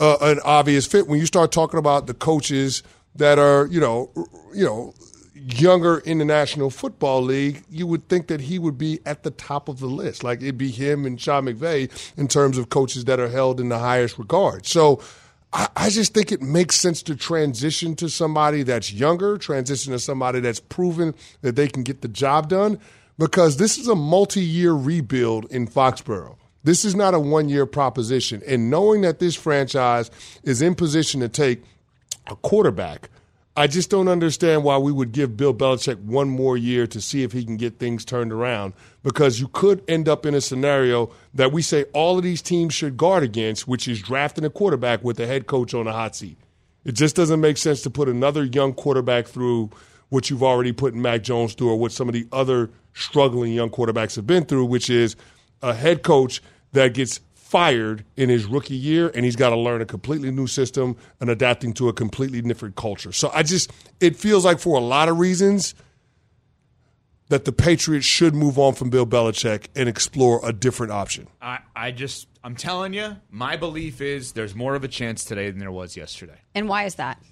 uh, 0.00 0.16
an 0.20 0.40
obvious 0.44 0.86
fit 0.86 1.06
when 1.06 1.20
you 1.20 1.26
start 1.26 1.52
talking 1.52 1.78
about 1.78 2.06
the 2.06 2.14
coaches 2.14 2.82
that 3.16 3.38
are 3.38 3.66
you 3.66 3.80
know 3.80 4.10
you 4.54 4.64
know 4.64 4.94
younger 5.44 5.98
in 5.98 6.18
the 6.18 6.24
National 6.24 6.70
Football 6.70 7.22
League, 7.22 7.64
you 7.70 7.86
would 7.86 8.08
think 8.08 8.28
that 8.28 8.42
he 8.42 8.58
would 8.58 8.78
be 8.78 9.00
at 9.04 9.22
the 9.22 9.30
top 9.30 9.68
of 9.68 9.80
the 9.80 9.86
list. 9.86 10.22
Like 10.22 10.40
it'd 10.42 10.58
be 10.58 10.70
him 10.70 11.04
and 11.04 11.20
Sean 11.20 11.46
McVay 11.46 11.90
in 12.16 12.28
terms 12.28 12.58
of 12.58 12.68
coaches 12.68 13.04
that 13.06 13.18
are 13.20 13.28
held 13.28 13.60
in 13.60 13.68
the 13.68 13.78
highest 13.78 14.18
regard. 14.18 14.66
So 14.66 15.00
I, 15.52 15.68
I 15.76 15.90
just 15.90 16.14
think 16.14 16.32
it 16.32 16.42
makes 16.42 16.76
sense 16.76 17.02
to 17.04 17.16
transition 17.16 17.96
to 17.96 18.08
somebody 18.08 18.62
that's 18.62 18.92
younger, 18.92 19.38
transition 19.38 19.92
to 19.92 19.98
somebody 19.98 20.40
that's 20.40 20.60
proven 20.60 21.14
that 21.40 21.56
they 21.56 21.68
can 21.68 21.82
get 21.82 22.02
the 22.02 22.08
job 22.08 22.48
done, 22.48 22.78
because 23.18 23.56
this 23.56 23.78
is 23.78 23.88
a 23.88 23.96
multi-year 23.96 24.72
rebuild 24.72 25.46
in 25.50 25.66
Foxborough. 25.66 26.36
This 26.64 26.84
is 26.84 26.94
not 26.94 27.14
a 27.14 27.18
one-year 27.18 27.66
proposition. 27.66 28.42
And 28.46 28.70
knowing 28.70 29.00
that 29.00 29.18
this 29.18 29.34
franchise 29.34 30.10
is 30.44 30.62
in 30.62 30.74
position 30.74 31.20
to 31.20 31.28
take 31.28 31.62
a 32.28 32.36
quarterback– 32.36 33.10
I 33.54 33.66
just 33.66 33.90
don't 33.90 34.08
understand 34.08 34.64
why 34.64 34.78
we 34.78 34.92
would 34.92 35.12
give 35.12 35.36
Bill 35.36 35.52
Belichick 35.52 35.98
one 35.98 36.30
more 36.30 36.56
year 36.56 36.86
to 36.86 37.00
see 37.02 37.22
if 37.22 37.32
he 37.32 37.44
can 37.44 37.58
get 37.58 37.78
things 37.78 38.02
turned 38.02 38.32
around 38.32 38.72
because 39.02 39.40
you 39.40 39.48
could 39.48 39.84
end 39.88 40.08
up 40.08 40.24
in 40.24 40.34
a 40.34 40.40
scenario 40.40 41.10
that 41.34 41.52
we 41.52 41.60
say 41.60 41.84
all 41.92 42.16
of 42.16 42.24
these 42.24 42.40
teams 42.40 42.72
should 42.72 42.96
guard 42.96 43.22
against, 43.22 43.68
which 43.68 43.86
is 43.86 44.00
drafting 44.00 44.46
a 44.46 44.50
quarterback 44.50 45.04
with 45.04 45.18
the 45.18 45.26
head 45.26 45.46
coach 45.46 45.74
on 45.74 45.84
the 45.84 45.92
hot 45.92 46.16
seat. 46.16 46.38
It 46.86 46.92
just 46.92 47.14
doesn't 47.14 47.42
make 47.42 47.58
sense 47.58 47.82
to 47.82 47.90
put 47.90 48.08
another 48.08 48.44
young 48.44 48.72
quarterback 48.72 49.26
through 49.26 49.68
what 50.08 50.30
you've 50.30 50.42
already 50.42 50.72
put 50.72 50.94
Mac 50.94 51.22
Jones 51.22 51.52
through 51.52 51.70
or 51.70 51.76
what 51.78 51.92
some 51.92 52.08
of 52.08 52.14
the 52.14 52.26
other 52.32 52.70
struggling 52.94 53.52
young 53.52 53.68
quarterbacks 53.68 54.16
have 54.16 54.26
been 54.26 54.46
through, 54.46 54.64
which 54.64 54.88
is 54.88 55.14
a 55.60 55.74
head 55.74 56.02
coach 56.02 56.42
that 56.72 56.94
gets 56.94 57.20
fired 57.52 58.02
in 58.16 58.30
his 58.30 58.46
rookie 58.46 58.74
year 58.74 59.12
and 59.14 59.26
he's 59.26 59.36
got 59.36 59.50
to 59.50 59.56
learn 59.56 59.82
a 59.82 59.84
completely 59.84 60.30
new 60.30 60.46
system 60.46 60.96
and 61.20 61.28
adapting 61.28 61.74
to 61.74 61.86
a 61.90 61.92
completely 61.92 62.40
different 62.40 62.76
culture. 62.76 63.12
So 63.12 63.30
I 63.34 63.42
just 63.42 63.70
it 64.00 64.16
feels 64.16 64.42
like 64.42 64.58
for 64.58 64.78
a 64.78 64.80
lot 64.80 65.10
of 65.10 65.18
reasons 65.18 65.74
that 67.28 67.44
the 67.44 67.52
Patriots 67.52 68.06
should 68.06 68.34
move 68.34 68.58
on 68.58 68.72
from 68.72 68.88
Bill 68.88 69.06
Belichick 69.06 69.66
and 69.76 69.86
explore 69.86 70.40
a 70.42 70.50
different 70.50 70.92
option. 70.92 71.28
I, 71.42 71.58
I 71.76 71.90
just, 71.90 72.26
I'm 72.42 72.56
telling 72.56 72.94
you, 72.94 73.16
my 73.30 73.56
belief 73.56 74.00
is 74.00 74.32
there's 74.32 74.54
more 74.54 74.74
of 74.74 74.82
a 74.82 74.88
chance 74.88 75.22
today 75.22 75.50
than 75.50 75.58
there 75.60 75.70
was 75.70 75.94
yesterday. 75.94 76.38
and 76.54 76.70
why 76.70 76.84
is 76.84 76.94
that? 76.94 77.22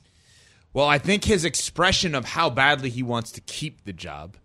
Well, 0.75 0.87
I 0.87 0.99
think 0.99 1.25
his 1.25 1.47
expression 1.47 2.15
of 2.15 2.27
how 2.27 2.51
badly 2.51 2.91
he 2.91 3.03
wants 3.03 3.33
to 3.33 3.41
keep 3.41 3.85
the 3.85 3.95
job. 3.95 4.37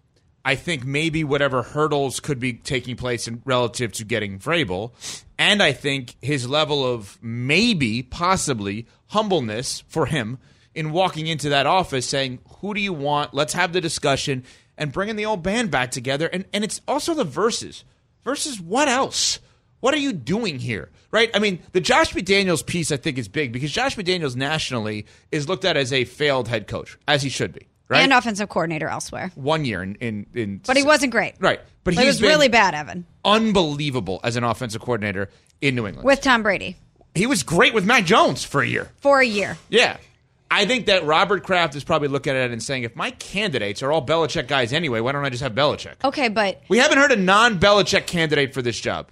I 0.45 0.53
think 0.53 0.85
maybe 0.85 1.23
whatever 1.23 1.63
hurdles 1.63 2.19
could 2.19 2.39
be 2.39 2.53
taking 2.53 2.95
place 2.95 3.27
in 3.27 3.41
relative 3.45 3.91
to 3.93 4.05
getting 4.05 4.37
Vrabel, 4.37 4.91
and 5.39 5.61
I 5.61 5.73
think 5.73 6.15
his 6.21 6.47
level 6.47 6.85
of 6.85 7.17
maybe, 7.21 8.03
possibly 8.03 8.85
humbleness 9.07 9.83
for 9.87 10.05
him 10.05 10.37
in 10.75 10.91
walking 10.91 11.25
into 11.25 11.49
that 11.49 11.65
office, 11.65 12.05
saying, 12.07 12.39
"Who 12.59 12.75
do 12.75 12.79
you 12.79 12.93
want? 12.93 13.33
Let's 13.33 13.53
have 13.53 13.73
the 13.73 13.81
discussion." 13.81 14.43
And 14.77 14.91
bringing 14.91 15.15
the 15.15 15.25
old 15.25 15.41
band 15.41 15.71
back 15.71 15.89
together, 15.89 16.27
and, 16.27 16.45
and 16.53 16.63
it's 16.63 16.81
also 16.87 17.13
the 17.13 17.23
verses. 17.23 17.83
Versus 18.23 18.59
what 18.59 18.87
else? 18.87 19.39
What 19.79 19.93
are 19.93 19.99
you 19.99 20.13
doing 20.13 20.59
here? 20.59 20.89
Right? 21.11 21.31
I 21.33 21.39
mean, 21.39 21.59
the 21.71 21.79
Josh 21.79 22.13
McDaniels 22.13 22.65
piece 22.65 22.91
I 22.91 22.97
think 22.97 23.17
is 23.17 23.29
big 23.29 23.53
because 23.53 23.71
Josh 23.71 23.95
McDaniels 23.95 24.35
nationally 24.35 25.05
is 25.31 25.47
looked 25.47 25.63
at 25.63 25.77
as 25.77 25.93
a 25.93 26.03
failed 26.03 26.49
head 26.49 26.67
coach, 26.67 26.97
as 27.07 27.23
he 27.23 27.29
should 27.29 27.53
be. 27.53 27.67
Right? 27.87 28.01
And 28.01 28.13
offensive 28.13 28.49
coordinator 28.49 28.87
elsewhere. 28.87 29.31
One 29.35 29.63
year 29.65 29.83
in 29.83 29.95
in, 29.95 30.25
in 30.33 30.61
But 30.65 30.77
he 30.77 30.83
wasn't 30.83 31.11
great. 31.11 31.35
right. 31.39 31.61
But 31.83 31.93
He 31.93 32.05
was 32.05 32.21
really 32.21 32.47
bad, 32.47 32.73
Evan, 32.73 33.05
unbelievable 33.23 34.19
as 34.23 34.35
an 34.37 34.43
offensive 34.43 34.81
coordinator 34.81 35.29
in 35.61 35.75
New 35.75 35.85
England. 35.85 36.05
with 36.05 36.21
Tom 36.21 36.41
Brady 36.41 36.77
he 37.15 37.25
was 37.25 37.43
great 37.43 37.73
with 37.73 37.85
Mac 37.85 38.05
Jones 38.05 38.43
for 38.43 38.61
a 38.61 38.67
year. 38.67 38.91
for 38.99 39.19
a 39.19 39.25
year. 39.25 39.57
Yeah. 39.69 39.97
I 40.51 40.65
think 40.65 40.85
that 40.85 41.05
Robert 41.05 41.43
Kraft 41.43 41.75
is 41.75 41.83
probably 41.83 42.07
looking 42.07 42.33
at 42.35 42.49
it 42.49 42.51
and 42.51 42.61
saying, 42.61 42.83
if 42.83 42.95
my 42.95 43.11
candidates 43.11 43.81
are 43.81 43.91
all 43.91 44.05
Belichick 44.05 44.47
guys 44.47 44.73
anyway, 44.73 44.99
why 44.99 45.11
don't 45.11 45.25
I 45.25 45.29
just 45.29 45.41
have 45.41 45.53
Belichick? 45.53 45.95
Okay, 46.03 46.27
but 46.27 46.61
We 46.69 46.77
haven't 46.77 46.99
heard 46.99 47.11
a 47.11 47.15
non 47.15 47.59
Belichick 47.59 48.05
candidate 48.05 48.53
for 48.53 48.61
this 48.61 48.79
job. 48.79 49.09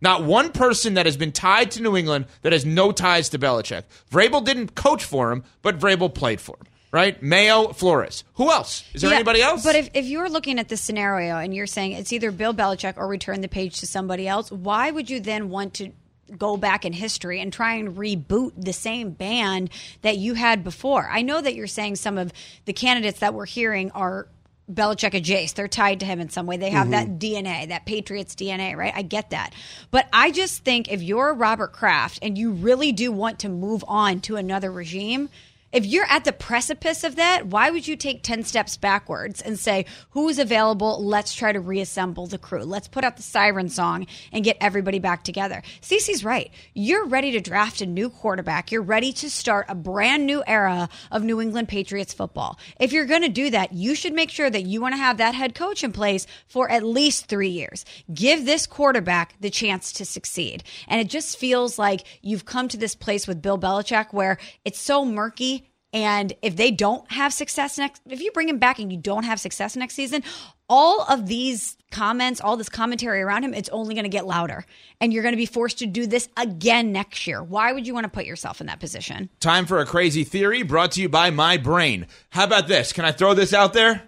Not 0.00 0.24
one 0.24 0.50
person 0.50 0.94
that 0.94 1.06
has 1.06 1.16
been 1.16 1.30
tied 1.30 1.70
to 1.72 1.82
New 1.82 1.96
England 1.96 2.26
that 2.40 2.52
has 2.52 2.66
no 2.66 2.90
ties 2.90 3.28
to 3.28 3.38
Belichick. 3.38 3.84
Vrabel 4.10 4.44
didn't 4.44 4.74
coach 4.74 5.04
for 5.04 5.30
him, 5.30 5.44
but 5.62 5.78
Vrabel 5.78 6.12
played 6.12 6.40
for 6.40 6.56
him, 6.56 6.66
right? 6.92 7.20
Mayo, 7.22 7.72
Flores. 7.72 8.22
Who 8.34 8.50
else? 8.50 8.84
Is 8.92 9.00
there 9.00 9.10
Yeah, 9.10 9.16
anybody 9.16 9.42
else? 9.42 9.64
But 9.64 9.74
if, 9.74 9.90
if 9.94 10.04
you're 10.04 10.28
looking 10.28 10.58
at 10.58 10.68
this 10.68 10.82
scenario 10.82 11.38
and 11.38 11.54
you're 11.54 11.66
saying 11.66 11.92
it's 11.92 12.12
either 12.12 12.30
Bill 12.30 12.54
Belichick 12.54 12.96
or 12.96 13.08
return 13.08 13.40
the 13.40 13.48
page 13.48 13.80
to 13.80 13.86
somebody 13.86 14.28
else, 14.28 14.52
why 14.52 14.90
would 14.90 15.10
you 15.10 15.18
then 15.18 15.48
want 15.48 15.74
to 15.74 15.90
go 16.38 16.56
back 16.56 16.84
in 16.84 16.92
history 16.92 17.40
and 17.40 17.52
try 17.52 17.74
and 17.74 17.96
reboot 17.96 18.52
the 18.56 18.72
same 18.72 19.10
band 19.10 19.70
that 20.02 20.18
you 20.18 20.34
had 20.34 20.62
before? 20.62 21.08
I 21.10 21.22
know 21.22 21.40
that 21.40 21.54
you're 21.54 21.66
saying 21.66 21.96
some 21.96 22.18
of 22.18 22.32
the 22.66 22.72
candidates 22.74 23.20
that 23.20 23.34
we're 23.34 23.46
hearing 23.46 23.90
are 23.92 24.28
Belichick 24.70 25.14
adjacent. 25.14 25.56
They're 25.56 25.68
tied 25.68 26.00
to 26.00 26.06
him 26.06 26.20
in 26.20 26.28
some 26.28 26.46
way. 26.46 26.56
They 26.56 26.70
have 26.70 26.90
that 26.90 27.08
mm-hmm. 27.08 27.46
DNA, 27.46 27.68
that 27.68 27.84
Patriots 27.84 28.34
DNA, 28.34 28.76
right? 28.76 28.92
I 28.94 29.02
get 29.02 29.30
that. 29.30 29.52
But 29.90 30.08
I 30.12 30.30
just 30.30 30.62
think 30.62 30.90
if 30.90 31.02
you're 31.02 31.34
Robert 31.34 31.72
Kraft 31.72 32.18
and 32.22 32.38
you 32.38 32.52
really 32.52 32.92
do 32.92 33.10
want 33.10 33.40
to 33.40 33.48
move 33.48 33.84
on 33.88 34.20
to 34.22 34.36
another 34.36 34.70
regime, 34.70 35.30
If 35.72 35.86
you're 35.86 36.04
at 36.10 36.24
the 36.24 36.34
precipice 36.34 37.02
of 37.02 37.16
that, 37.16 37.46
why 37.46 37.70
would 37.70 37.88
you 37.88 37.96
take 37.96 38.22
10 38.22 38.44
steps 38.44 38.76
backwards 38.76 39.40
and 39.40 39.58
say, 39.58 39.86
who 40.10 40.28
is 40.28 40.38
available? 40.38 41.02
Let's 41.02 41.34
try 41.34 41.50
to 41.50 41.60
reassemble 41.60 42.26
the 42.26 42.36
crew. 42.36 42.64
Let's 42.64 42.88
put 42.88 43.04
out 43.04 43.16
the 43.16 43.22
siren 43.22 43.70
song 43.70 44.06
and 44.32 44.44
get 44.44 44.58
everybody 44.60 44.98
back 44.98 45.24
together. 45.24 45.62
Cece's 45.80 46.24
right. 46.24 46.50
You're 46.74 47.06
ready 47.06 47.32
to 47.32 47.40
draft 47.40 47.80
a 47.80 47.86
new 47.86 48.10
quarterback. 48.10 48.70
You're 48.70 48.82
ready 48.82 49.14
to 49.14 49.30
start 49.30 49.64
a 49.70 49.74
brand 49.74 50.26
new 50.26 50.42
era 50.46 50.90
of 51.10 51.24
New 51.24 51.40
England 51.40 51.68
Patriots 51.68 52.12
football. 52.12 52.58
If 52.78 52.92
you're 52.92 53.06
going 53.06 53.22
to 53.22 53.30
do 53.30 53.48
that, 53.48 53.72
you 53.72 53.94
should 53.94 54.12
make 54.12 54.30
sure 54.30 54.50
that 54.50 54.66
you 54.66 54.82
want 54.82 54.92
to 54.92 55.00
have 55.00 55.16
that 55.16 55.34
head 55.34 55.54
coach 55.54 55.82
in 55.82 55.92
place 55.92 56.26
for 56.48 56.70
at 56.70 56.82
least 56.82 57.28
three 57.28 57.48
years. 57.48 57.86
Give 58.12 58.44
this 58.44 58.66
quarterback 58.66 59.36
the 59.40 59.48
chance 59.48 59.90
to 59.94 60.04
succeed. 60.04 60.64
And 60.86 61.00
it 61.00 61.08
just 61.08 61.38
feels 61.38 61.78
like 61.78 62.04
you've 62.20 62.44
come 62.44 62.68
to 62.68 62.76
this 62.76 62.94
place 62.94 63.26
with 63.26 63.40
Bill 63.40 63.58
Belichick 63.58 64.12
where 64.12 64.36
it's 64.66 64.78
so 64.78 65.06
murky 65.06 65.61
and 65.92 66.32
if 66.40 66.56
they 66.56 66.70
don't 66.70 67.10
have 67.10 67.32
success 67.32 67.76
next, 67.76 68.00
if 68.08 68.20
you 68.20 68.30
bring 68.32 68.48
him 68.48 68.58
back 68.58 68.78
and 68.78 68.90
you 68.90 68.98
don't 68.98 69.24
have 69.24 69.38
success 69.38 69.76
next 69.76 69.94
season, 69.94 70.22
all 70.68 71.02
of 71.02 71.26
these 71.26 71.76
comments, 71.90 72.40
all 72.40 72.56
this 72.56 72.70
commentary 72.70 73.20
around 73.20 73.44
him, 73.44 73.52
it's 73.52 73.68
only 73.68 73.94
going 73.94 74.04
to 74.04 74.10
get 74.10 74.26
louder. 74.26 74.64
And 75.00 75.12
you're 75.12 75.22
going 75.22 75.34
to 75.34 75.38
be 75.38 75.46
forced 75.46 75.80
to 75.80 75.86
do 75.86 76.06
this 76.06 76.28
again 76.36 76.92
next 76.92 77.26
year. 77.26 77.42
Why 77.42 77.72
would 77.72 77.86
you 77.86 77.92
want 77.92 78.04
to 78.04 78.10
put 78.10 78.24
yourself 78.24 78.60
in 78.62 78.68
that 78.68 78.80
position? 78.80 79.28
Time 79.38 79.66
for 79.66 79.80
a 79.80 79.86
crazy 79.86 80.24
theory 80.24 80.62
brought 80.62 80.92
to 80.92 81.02
you 81.02 81.10
by 81.10 81.30
My 81.30 81.58
Brain. 81.58 82.06
How 82.30 82.44
about 82.44 82.68
this? 82.68 82.94
Can 82.94 83.04
I 83.04 83.12
throw 83.12 83.34
this 83.34 83.52
out 83.52 83.74
there? 83.74 84.02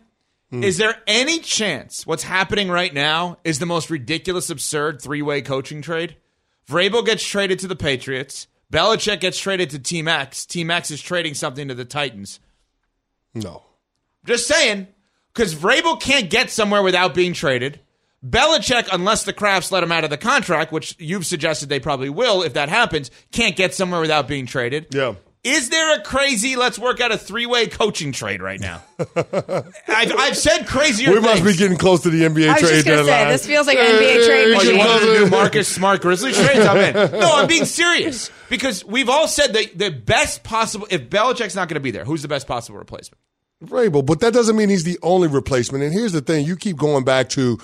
Hmm. 0.50 0.64
Is 0.64 0.78
there 0.78 0.96
any 1.06 1.38
chance 1.40 2.06
what's 2.06 2.22
happening 2.22 2.70
right 2.70 2.94
now 2.94 3.38
is 3.44 3.58
the 3.58 3.66
most 3.66 3.90
ridiculous, 3.90 4.48
absurd 4.48 5.02
three 5.02 5.20
way 5.20 5.42
coaching 5.42 5.82
trade? 5.82 6.16
Vrabel 6.66 7.04
gets 7.04 7.22
traded 7.22 7.58
to 7.58 7.66
the 7.66 7.76
Patriots. 7.76 8.46
Belichick 8.74 9.20
gets 9.20 9.38
traded 9.38 9.70
to 9.70 9.78
Team 9.78 10.08
X. 10.08 10.44
Team 10.44 10.70
X 10.70 10.90
is 10.90 11.00
trading 11.00 11.34
something 11.34 11.68
to 11.68 11.74
the 11.74 11.84
Titans. 11.84 12.40
No. 13.32 13.62
Just 14.26 14.46
saying, 14.48 14.88
because 15.32 15.54
Vrabel 15.54 16.00
can't 16.00 16.28
get 16.28 16.50
somewhere 16.50 16.82
without 16.82 17.14
being 17.14 17.32
traded. 17.34 17.80
Belichick, 18.26 18.88
unless 18.90 19.24
the 19.24 19.32
Krafts 19.32 19.70
let 19.70 19.82
him 19.82 19.92
out 19.92 20.04
of 20.04 20.10
the 20.10 20.16
contract, 20.16 20.72
which 20.72 20.96
you've 20.98 21.26
suggested 21.26 21.68
they 21.68 21.80
probably 21.80 22.08
will 22.08 22.42
if 22.42 22.54
that 22.54 22.68
happens, 22.68 23.10
can't 23.32 23.54
get 23.54 23.74
somewhere 23.74 24.00
without 24.00 24.26
being 24.26 24.46
traded. 24.46 24.94
Yeah. 24.94 25.14
Is 25.44 25.68
there 25.68 25.94
a 25.98 26.02
crazy, 26.02 26.56
let's 26.56 26.78
work 26.78 27.00
out 27.00 27.12
a 27.12 27.18
three 27.18 27.44
way 27.44 27.66
coaching 27.66 28.12
trade 28.12 28.40
right 28.40 28.58
now? 28.58 28.82
I've, 29.16 30.12
I've 30.16 30.36
said 30.38 30.66
crazier 30.66 31.10
we 31.10 31.14
things. 31.16 31.26
must 31.26 31.44
be 31.44 31.54
getting 31.54 31.76
close 31.76 32.02
to 32.04 32.10
the 32.10 32.22
NBA 32.22 32.48
I 32.48 32.52
was 32.54 32.60
trade 32.62 32.70
just 32.76 32.86
gonna 32.86 33.04
say, 33.04 33.10
deadline. 33.10 33.28
this 33.28 33.46
feels 33.46 33.66
like 33.66 33.76
an 33.78 33.84
NBA 33.84 34.26
trade 34.26 34.44
Oh, 34.44 34.48
you 34.48 34.54
machine. 34.72 34.78
want 34.78 35.02
to 35.02 35.14
do 35.18 35.26
Marcus 35.30 35.68
Smart 35.68 36.00
Grizzlies 36.00 36.36
trades? 36.36 36.60
I'm 36.64 36.78
in. 36.78 37.20
No, 37.20 37.34
I'm 37.34 37.46
being 37.46 37.66
serious 37.66 38.30
because 38.48 38.84
we've 38.84 39.08
all 39.10 39.28
said 39.28 39.52
that 39.52 39.76
the 39.78 39.90
best 39.90 40.42
possible. 40.44 40.86
If 40.90 41.10
Belichick's 41.10 41.54
not 41.54 41.68
going 41.68 41.74
to 41.74 41.80
be 41.80 41.90
there, 41.90 42.04
who's 42.06 42.22
the 42.22 42.28
best 42.28 42.46
possible 42.46 42.78
replacement? 42.78 43.18
Vrabel, 43.62 44.04
but 44.04 44.20
that 44.20 44.32
doesn't 44.32 44.56
mean 44.56 44.68
he's 44.68 44.84
the 44.84 44.98
only 45.02 45.28
replacement. 45.28 45.84
And 45.84 45.92
here's 45.92 46.12
the 46.12 46.20
thing: 46.20 46.44
you 46.46 46.56
keep 46.56 46.76
going 46.76 47.04
back 47.04 47.28
to, 47.30 47.58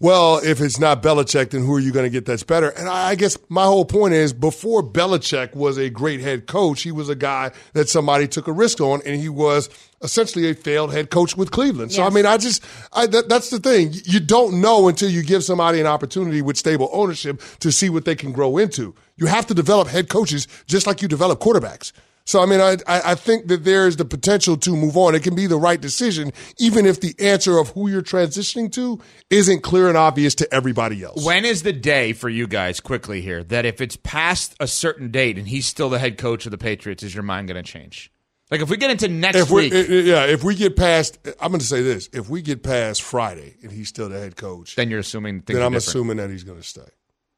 well, 0.00 0.38
if 0.38 0.60
it's 0.60 0.80
not 0.80 1.02
Belichick, 1.02 1.50
then 1.50 1.64
who 1.64 1.74
are 1.74 1.80
you 1.80 1.92
going 1.92 2.04
to 2.04 2.10
get 2.10 2.24
that's 2.24 2.42
better? 2.42 2.70
And 2.70 2.88
I 2.88 3.14
guess 3.14 3.36
my 3.48 3.64
whole 3.64 3.84
point 3.84 4.14
is, 4.14 4.32
before 4.32 4.82
Belichick 4.82 5.54
was 5.54 5.78
a 5.78 5.90
great 5.90 6.20
head 6.20 6.46
coach, 6.46 6.82
he 6.82 6.90
was 6.90 7.08
a 7.08 7.14
guy 7.14 7.52
that 7.74 7.88
somebody 7.88 8.26
took 8.26 8.48
a 8.48 8.52
risk 8.52 8.80
on, 8.80 9.02
and 9.06 9.20
he 9.20 9.28
was 9.28 9.68
essentially 10.02 10.50
a 10.50 10.54
failed 10.54 10.92
head 10.92 11.10
coach 11.10 11.36
with 11.36 11.50
Cleveland. 11.50 11.92
So 11.92 12.02
I 12.02 12.10
mean, 12.10 12.26
I 12.26 12.36
just 12.36 12.64
I, 12.92 13.06
that, 13.06 13.28
that's 13.28 13.50
the 13.50 13.60
thing: 13.60 13.92
you 14.04 14.20
don't 14.20 14.60
know 14.60 14.88
until 14.88 15.10
you 15.10 15.22
give 15.22 15.44
somebody 15.44 15.80
an 15.80 15.86
opportunity 15.86 16.42
with 16.42 16.56
stable 16.56 16.90
ownership 16.92 17.40
to 17.60 17.70
see 17.70 17.90
what 17.90 18.04
they 18.04 18.16
can 18.16 18.32
grow 18.32 18.58
into. 18.58 18.94
You 19.16 19.26
have 19.26 19.46
to 19.46 19.54
develop 19.54 19.88
head 19.88 20.08
coaches 20.08 20.48
just 20.66 20.86
like 20.86 21.02
you 21.02 21.08
develop 21.08 21.38
quarterbacks. 21.38 21.92
So 22.26 22.42
I 22.42 22.46
mean, 22.46 22.60
I 22.60 22.78
I 22.86 23.12
I 23.12 23.14
think 23.14 23.48
that 23.48 23.64
there's 23.64 23.96
the 23.96 24.04
potential 24.04 24.56
to 24.58 24.74
move 24.74 24.96
on. 24.96 25.14
It 25.14 25.22
can 25.22 25.34
be 25.34 25.46
the 25.46 25.58
right 25.58 25.80
decision, 25.80 26.32
even 26.58 26.86
if 26.86 27.00
the 27.00 27.14
answer 27.18 27.58
of 27.58 27.70
who 27.70 27.88
you're 27.88 28.02
transitioning 28.02 28.72
to 28.72 29.00
isn't 29.28 29.62
clear 29.62 29.88
and 29.88 29.96
obvious 29.96 30.34
to 30.36 30.54
everybody 30.54 31.02
else. 31.02 31.24
When 31.24 31.44
is 31.44 31.62
the 31.62 31.72
day 31.72 32.14
for 32.14 32.30
you 32.30 32.46
guys, 32.46 32.80
quickly 32.80 33.20
here, 33.20 33.44
that 33.44 33.66
if 33.66 33.80
it's 33.82 33.96
past 33.96 34.54
a 34.58 34.66
certain 34.66 35.10
date 35.10 35.36
and 35.36 35.46
he's 35.46 35.66
still 35.66 35.90
the 35.90 35.98
head 35.98 36.16
coach 36.16 36.46
of 36.46 36.50
the 36.50 36.58
Patriots, 36.58 37.02
is 37.02 37.14
your 37.14 37.24
mind 37.24 37.48
going 37.48 37.62
to 37.62 37.70
change? 37.70 38.10
Like 38.50 38.62
if 38.62 38.70
we 38.70 38.76
get 38.76 38.90
into 38.90 39.08
next 39.08 39.36
if 39.36 39.50
we, 39.50 39.70
week, 39.70 39.88
yeah, 40.06 40.24
if 40.24 40.44
we 40.44 40.54
get 40.54 40.76
past, 40.76 41.18
I'm 41.40 41.50
going 41.50 41.60
to 41.60 41.66
say 41.66 41.82
this: 41.82 42.08
if 42.12 42.28
we 42.30 42.40
get 42.40 42.62
past 42.62 43.02
Friday 43.02 43.56
and 43.62 43.70
he's 43.70 43.88
still 43.88 44.08
the 44.08 44.18
head 44.18 44.36
coach, 44.36 44.76
then 44.76 44.88
you're 44.90 45.00
assuming 45.00 45.40
things 45.40 45.56
then 45.56 45.62
are 45.62 45.66
I'm 45.66 45.72
different. 45.72 45.88
assuming 45.88 46.16
that 46.18 46.30
he's 46.30 46.44
going 46.44 46.58
to 46.58 46.66
stay. 46.66 46.88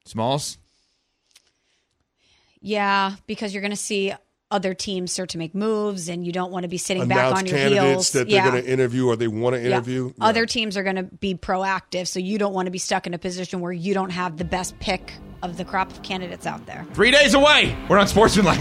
Smalls. 0.04 0.58
Yeah, 2.60 3.14
because 3.26 3.54
you're 3.54 3.62
going 3.62 3.70
to 3.70 3.76
see 3.76 4.12
other 4.50 4.74
teams 4.74 5.12
start 5.12 5.30
to 5.30 5.38
make 5.38 5.54
moves, 5.54 6.08
and 6.08 6.24
you 6.24 6.32
don't 6.32 6.52
want 6.52 6.62
to 6.62 6.68
be 6.68 6.78
sitting 6.78 7.08
back 7.08 7.34
on 7.34 7.46
your 7.46 7.56
candidates 7.56 7.84
heels. 7.84 8.10
that 8.12 8.28
they're 8.28 8.36
yeah. 8.36 8.50
going 8.50 8.62
to 8.62 8.70
interview 8.70 9.06
or 9.08 9.16
they 9.16 9.26
want 9.28 9.54
to 9.56 9.60
Yeah. 9.60 9.68
interview. 9.68 10.12
Yeah. 10.16 10.24
Other 10.24 10.46
teams 10.46 10.76
are 10.76 10.82
going 10.84 10.96
to 10.96 11.02
be 11.02 11.34
proactive, 11.34 12.06
so 12.06 12.20
you 12.20 12.38
don't 12.38 12.52
want 12.54 12.66
to 12.66 12.70
be 12.70 12.78
stuck 12.78 13.06
in 13.06 13.14
a 13.14 13.18
position 13.18 13.60
where 13.60 13.72
you 13.72 13.92
don't 13.94 14.10
have 14.10 14.36
the 14.36 14.44
best 14.44 14.78
pick 14.78 15.12
of 15.42 15.56
the 15.56 15.64
crop 15.64 15.90
of 15.90 16.02
candidates 16.02 16.46
out 16.46 16.64
there. 16.66 16.86
Three 16.94 17.10
days 17.10 17.34
away. 17.34 17.76
We're 17.88 17.98
Unsportsmanlike. 17.98 18.60